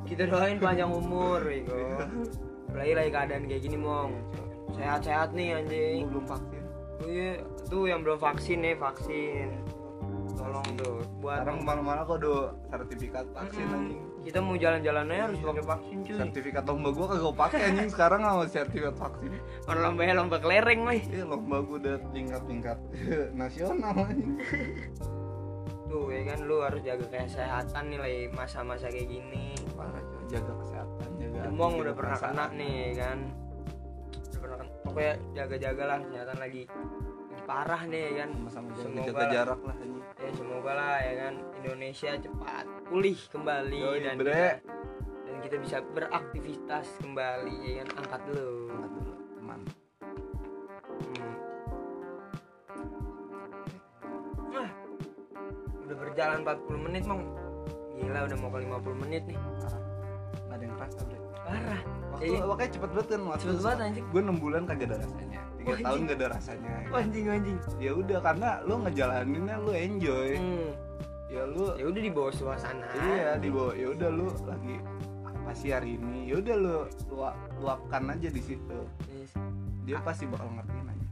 Kita 0.00 0.22
doain 0.26 0.58
panjang 0.58 0.90
umur 0.90 1.40
Wiko 1.44 1.78
apalagi 2.70 2.92
lagi 2.94 3.10
keadaan 3.10 3.42
kayak 3.46 3.62
gini 3.62 3.76
mong. 3.76 4.12
Sehat-sehat 4.74 5.28
nih 5.32 5.48
anjing. 5.56 6.00
Lu 6.08 6.10
belum 6.18 6.24
vaksin. 6.26 6.62
Oh 7.00 7.08
iya, 7.08 7.32
tuh 7.70 7.86
yang 7.86 8.02
belum 8.02 8.18
vaksin 8.18 8.58
nih 8.60 8.74
vaksin. 8.74 9.48
Tolong 10.34 10.68
tuh 10.74 11.04
buat 11.20 11.44
sekarang 11.44 11.56
ke 11.60 11.64
mana-mana 11.68 12.00
kok 12.02 12.18
do 12.18 12.48
sertifikat 12.72 13.26
vaksin 13.30 13.60
Mm-mm. 13.60 13.76
anjing 13.76 14.02
kita 14.20 14.36
mau 14.40 14.52
jalan-jalan 14.56 15.04
aja 15.12 15.22
harus 15.28 15.40
pakai 15.40 15.64
vaksin 15.64 15.96
cuy. 16.04 16.16
sertifikat 16.16 16.62
lomba 16.64 16.88
gua 16.92 17.06
kagak 17.12 17.34
pakai 17.36 17.60
anjing 17.72 17.88
sekarang 17.94 18.18
nggak 18.24 18.34
mau 18.36 18.46
sertifikat 18.48 18.94
vaksin 18.96 19.30
Orang 19.68 19.82
lomba 19.84 20.02
lomba 20.16 20.36
kelereng 20.40 20.80
nih. 20.88 21.00
iya 21.12 21.24
lomba 21.28 21.56
gua 21.60 21.76
udah 21.76 21.96
tingkat-tingkat 22.12 22.78
nasional 23.40 23.96
anjing 24.00 24.36
Tuh 25.90 26.06
ya 26.08 26.22
kan 26.22 26.38
lu 26.46 26.56
harus 26.62 26.80
jaga 26.86 27.04
kesehatan 27.10 27.84
nih 27.90 27.98
lagi 27.98 28.20
masa-masa 28.30 28.86
kayak 28.88 29.10
gini. 29.10 29.58
parah 29.74 30.00
coy 30.00 30.22
jaga 30.30 30.52
kesehatan 30.62 31.08
jaga 31.18 31.38
Demong 31.50 31.72
udah 31.82 31.94
pernah 31.98 32.16
kena 32.16 32.44
nih 32.54 32.72
ya 32.80 32.92
kan. 32.96 33.18
Udah 34.30 34.40
pernah 34.40 34.56
kena. 34.62 34.70
Pokoknya 34.86 35.14
jaga-jaga 35.34 35.82
lah 35.84 35.98
kesehatan 36.06 36.38
lagi 36.38 36.62
parah 37.40 37.82
nih 37.82 38.00
ya 38.00 38.12
kan. 38.20 38.30
sama-sama 38.46 38.98
jaga, 39.00 39.24
jarak 39.28 39.60
lah 39.60 39.76
anjing 39.76 39.98
Ya 40.16 40.30
semoga 40.32 40.72
lah 40.72 40.96
ya 40.98 41.14
kan 41.18 41.34
Indonesia 41.56 42.10
cepat 42.14 42.64
pulih 42.86 43.18
kembali 43.26 43.78
Yoi, 43.78 43.98
dan 44.00 44.14
bre. 44.14 44.28
kita, 44.28 44.48
dan 45.24 45.36
kita 45.40 45.56
bisa 45.58 45.76
beraktivitas 45.86 46.86
kembali 46.98 47.56
ya 47.62 47.72
kan 47.80 47.88
angkat 47.98 48.20
dulu. 48.26 48.52
Angkat 48.70 48.92
dulu 48.94 49.12
teman 49.34 49.60
Hmm. 51.00 51.34
Wah, 54.50 54.70
udah 55.80 55.96
berjalan 55.98 56.38
40 56.42 56.78
menit 56.80 57.02
mong 57.04 57.22
Gila 57.92 58.20
udah 58.22 58.36
mau 58.38 58.48
ke 58.48 58.58
50 58.62 59.02
menit 59.02 59.22
nih 59.24 59.36
parah 59.58 59.82
nggak 60.40 60.52
ada 60.52 60.62
yang 60.62 60.74
kerasa 60.74 61.00
bre 61.02 61.18
Parah 61.40 61.80
waktu 62.10 62.24
Iya. 62.26 62.40
makanya 62.44 62.70
cepet 62.70 62.90
banget 62.90 63.06
kan 63.08 63.20
waktu 63.24 63.40
Cepet 63.42 63.58
banget 63.58 63.78
anjing 63.82 64.06
gue 64.06 64.20
6 64.22 64.36
bulan 64.38 64.62
kagak 64.64 64.86
ada 64.86 64.96
rasanya 64.98 65.40
tiga 65.60 65.70
Wah, 65.70 65.78
tahun 65.84 66.00
gak 66.02 66.16
ada 66.16 66.26
rasanya 66.32 66.70
Wah, 66.88 67.00
Anjing 67.00 67.26
anjing. 67.28 67.58
Ya 67.76 67.92
udah 67.92 68.18
karena 68.18 68.48
lu 68.64 68.74
ngejalaninnya 68.80 69.56
lu 69.60 69.70
enjoy. 69.70 70.30
Hmm. 70.34 70.70
ya 71.28 71.42
lu 71.46 71.64
Ya 71.76 71.84
udah 71.86 72.00
di 72.00 72.10
bawah 72.10 72.32
suasana. 72.32 72.88
Iya 72.96 73.36
di 73.36 73.48
bawah 73.48 73.74
ya 73.76 73.86
udah 73.92 74.08
lu 74.08 74.26
lagi 74.42 74.76
apa 75.22 75.52
sih 75.52 75.70
hari 75.70 75.94
ini? 75.94 76.26
Ya 76.26 76.34
udah 76.38 76.56
lu 76.56 76.76
luap, 77.08 77.34
luapkan 77.58 78.02
aja 78.08 78.28
di 78.28 78.40
situ. 78.40 78.78
Yes. 79.08 79.32
dia 79.82 79.98
pasti 80.00 80.24
bakal 80.24 80.48
ngertiin 80.54 80.86
aja. 80.86 81.08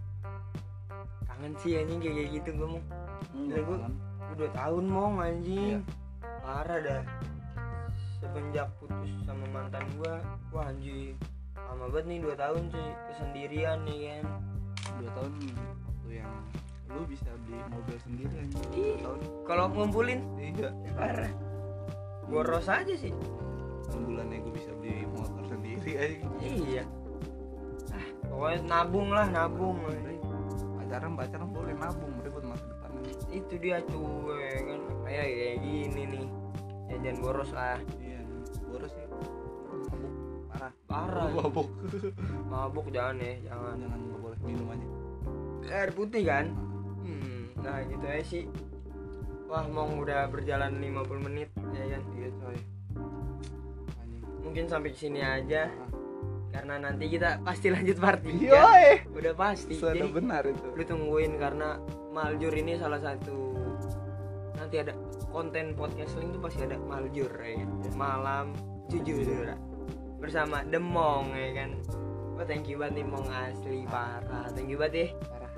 Kangen 1.24 1.52
sih 1.58 1.72
anjing 1.76 1.98
kayak 1.98 2.28
gitu 2.32 2.48
gue 2.54 2.68
mau 2.68 2.82
Enggak, 3.34 3.60
gua- 3.64 3.80
kangen. 3.80 3.94
Udah 4.28 4.48
tahun 4.52 4.84
mong 4.86 5.14
anjing. 5.18 5.78
Iya. 5.78 5.80
Parah 6.40 6.78
dah. 6.80 7.02
Semenjak 8.18 8.66
putus 8.82 9.10
sama 9.22 9.46
mantan 9.54 9.86
gua 9.94 10.18
Wah 10.50 10.66
anjing 10.66 11.14
Lama 11.68 11.84
banget 11.92 12.04
nih 12.08 12.18
2 12.24 12.32
tahun 12.34 12.62
cuy 12.72 12.88
Kesendirian 13.12 13.78
nih 13.84 13.98
kan. 14.08 14.24
Dua 14.98 15.10
tahun 15.14 15.32
waktu 15.84 16.08
yang 16.10 16.32
lu 16.88 17.04
bisa 17.04 17.28
beli 17.44 17.60
mobil 17.68 17.96
sendiri 18.00 18.40
dua 18.48 18.64
Ih. 18.72 18.96
tahun. 19.04 19.20
Kalau 19.44 19.64
ngumpulin? 19.68 20.20
Iya. 20.40 20.72
Parah. 20.96 21.32
Boros 22.24 22.66
aja 22.66 22.94
sih. 22.96 23.12
Enam 23.88 24.00
bulannya 24.04 24.36
gue 24.40 24.52
bisa 24.52 24.70
beli 24.80 25.04
motor 25.12 25.44
sendiri 25.48 25.92
aja 25.96 26.16
Iya. 26.40 26.84
Ah, 27.92 28.06
Pokoknya 28.28 28.58
nabung 28.68 29.08
lah 29.12 29.26
nabung 29.28 29.76
pacaran 30.76 31.12
pacaran 31.16 31.48
boleh 31.52 31.76
nabung 31.76 32.12
buat 32.20 32.44
masa 32.44 32.64
depan 32.64 32.90
Itu 33.28 33.54
dia 33.60 33.80
cuy 33.84 34.56
kan. 34.64 34.80
Kayak 35.04 35.26
kayak 35.28 35.56
gini 35.60 36.02
nih. 36.08 36.26
Jajan 36.88 37.16
boros 37.20 37.52
lah. 37.52 37.80
Iya 38.00 38.20
boros 38.68 38.92
ya 38.92 39.04
mabuk 39.08 39.37
parah. 40.86 41.28
Parah 41.28 41.28
mabuk. 41.34 41.68
Mabuk 42.52 42.86
jangan 42.94 43.20
ya 43.20 43.34
Jangan. 43.48 43.76
Jangan 43.80 43.98
nggak 43.98 44.20
boleh. 44.20 44.38
Minum 44.44 44.66
aja. 44.72 44.86
Air 45.68 45.90
putih 45.92 46.22
kan? 46.24 46.46
Hmm, 47.04 47.42
nah 47.60 47.78
gitu 47.84 48.04
aja 48.08 48.24
sih. 48.24 48.44
Wah, 49.48 49.64
mau 49.68 49.88
udah 49.88 50.28
berjalan 50.28 50.76
50 50.76 51.26
menit 51.26 51.48
ya 51.72 51.84
kan. 51.96 52.02
iya 52.16 52.28
coy. 52.36 52.58
Mungkin 54.44 54.64
sampai 54.68 54.92
sini 54.96 55.20
aja. 55.20 55.68
Ah, 55.68 55.88
karena 56.48 56.74
nanti 56.80 57.04
kita 57.12 57.44
pasti 57.44 57.68
lanjut 57.68 57.96
part 58.00 58.24
3 58.24 58.32
Yoi. 58.40 58.86
udah 59.12 59.34
pasti. 59.36 59.76
Sudah 59.76 59.92
jadi 59.92 60.08
benar 60.08 60.42
itu. 60.48 60.68
lu 60.72 60.82
tungguin 60.84 61.36
karena 61.36 61.76
maljur 62.12 62.52
ini 62.56 62.80
salah 62.80 62.98
satu 62.98 63.48
nanti 64.58 64.76
ada 64.82 64.92
konten 65.30 65.72
podcast 65.78 66.18
link 66.18 66.34
tuh 66.34 66.42
pasti 66.42 66.60
ada 66.66 66.76
maljur 66.82 67.30
ya 67.40 67.62
kan? 67.62 67.68
malam 67.94 68.46
jujur 68.90 69.54
bersama 70.18 70.66
Demong 70.66 71.30
ya 71.32 71.50
kan? 71.64 71.70
Wah 72.34 72.46
thank 72.46 72.70
you 72.70 72.78
banget 72.78 73.02
nih 73.02 73.06
Mong 73.06 73.26
asli 73.30 73.82
parah. 73.86 74.46
Thank 74.54 74.70
you 74.70 74.78
banget 74.78 74.94
ya. 74.94 75.06
Parah. 75.26 75.52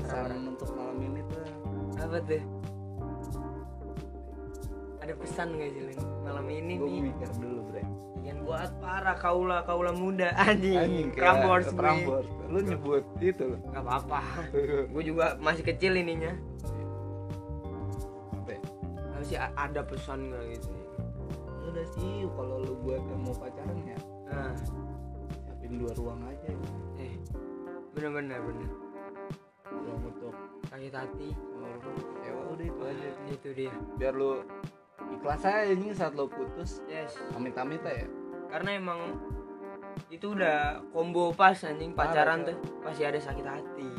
Parah, 0.00 0.28
Pesan 0.28 0.42
untuk 0.48 0.68
malam 0.76 0.96
ini 1.00 1.20
tuh. 1.28 1.46
Apa 2.00 2.18
tuh? 2.24 2.42
Ada 5.00 5.12
pesan 5.16 5.48
gak 5.56 5.70
sih 5.72 5.82
Lin? 5.88 5.98
malam 6.20 6.46
ini 6.46 6.72
gue 6.76 6.88
nih. 6.88 7.02
mikir 7.08 7.28
dulu 7.40 7.60
bre. 7.72 7.82
Yang 8.20 8.38
buat 8.44 8.70
para 8.84 9.12
kaula 9.16 9.64
kaula 9.64 9.92
muda. 9.96 10.36
Anjing, 10.36 10.76
anjing 10.76 11.08
Prambors 11.16 11.68
gue. 11.68 11.76
Prambors. 11.80 12.28
Lu 12.48 12.58
nyebut 12.60 13.04
itu 13.20 13.56
loh. 13.56 13.60
Gak 13.72 13.82
apa-apa. 13.82 14.20
Gue 14.92 15.02
juga 15.02 15.40
masih 15.40 15.64
kecil 15.64 15.96
ininya. 15.96 16.36
Apa 18.36 18.50
ya? 18.52 18.60
A- 19.40 19.56
ada 19.68 19.80
pesan 19.84 20.28
gak 20.32 20.44
gitu 20.52 20.79
udah 21.70 21.86
sih 21.94 22.26
kalau 22.34 22.56
lu 22.66 22.74
buat 22.82 22.98
yang 22.98 23.22
mau 23.22 23.34
pacaran 23.34 23.78
ya 23.86 23.98
Nah 24.26 24.54
siapin 25.46 25.78
dua 25.78 25.92
ruang 25.94 26.20
aja 26.26 26.50
eh 26.98 27.14
bener-bener 27.94 28.38
bener. 28.42 28.70
Ruang 29.70 30.02
untuk 30.06 30.34
sakit 30.66 30.94
hati. 30.94 31.30
ya 32.26 32.30
udah 32.34 32.66
itu 32.66 32.82
aja. 32.86 33.08
itu 33.30 33.48
dia. 33.54 33.74
Biar 33.98 34.14
lu 34.14 34.42
ikhlas 35.18 35.42
aja 35.46 35.70
ini 35.70 35.90
saat 35.94 36.14
lu 36.14 36.30
putus. 36.30 36.82
Yes. 36.86 37.18
Amit-amit 37.34 37.82
ya. 37.82 38.06
Karena 38.50 38.78
emang 38.78 39.18
itu 40.10 40.34
udah 40.34 40.82
combo 40.94 41.34
pas 41.34 41.54
anjing 41.66 41.94
pacaran 41.94 42.42
Parah, 42.42 42.54
tuh. 42.54 42.82
pasti 42.82 43.02
ada 43.06 43.18
sakit 43.18 43.46
hati 43.46 43.90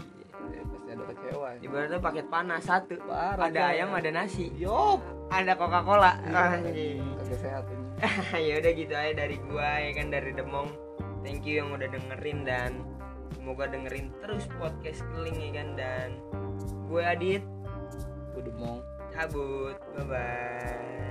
ya 0.92 1.00
ada 1.00 1.04
kecewa 1.08 1.48
ibaratnya 1.64 2.00
paket 2.04 2.28
panas 2.28 2.62
satu. 2.68 3.00
Parah, 3.08 3.48
ada 3.48 3.62
ayam 3.72 3.96
ada 3.96 4.12
nasi. 4.12 4.52
Yop. 4.60 5.00
ada 5.32 5.56
coca 5.56 5.80
cola 5.88 6.20
Iya, 6.28 6.60
anjing 6.60 7.00
kagak 7.16 7.40
sehat 7.40 7.64
ini. 7.72 7.88
ya 8.52 8.54
udah 8.60 8.72
gitu 8.76 8.94
aja 9.00 9.14
dari 9.16 9.38
gua 9.48 9.70
ya 9.80 9.92
kan 9.96 10.08
dari 10.12 10.32
Demong. 10.36 10.70
Thank 11.24 11.48
you 11.48 11.64
yang 11.64 11.72
udah 11.72 11.88
dengerin 11.88 12.44
dan 12.44 12.84
semoga 13.32 13.72
dengerin 13.72 14.12
terus 14.20 14.44
podcast 14.60 15.00
keling 15.16 15.40
ya 15.40 15.64
kan 15.64 15.68
dan 15.80 16.10
gue 16.92 17.00
Adit. 17.00 17.44
Gue 18.36 18.44
demong. 18.44 18.84
cabut. 19.16 19.76
Bye 19.96 20.06
bye 20.08 21.11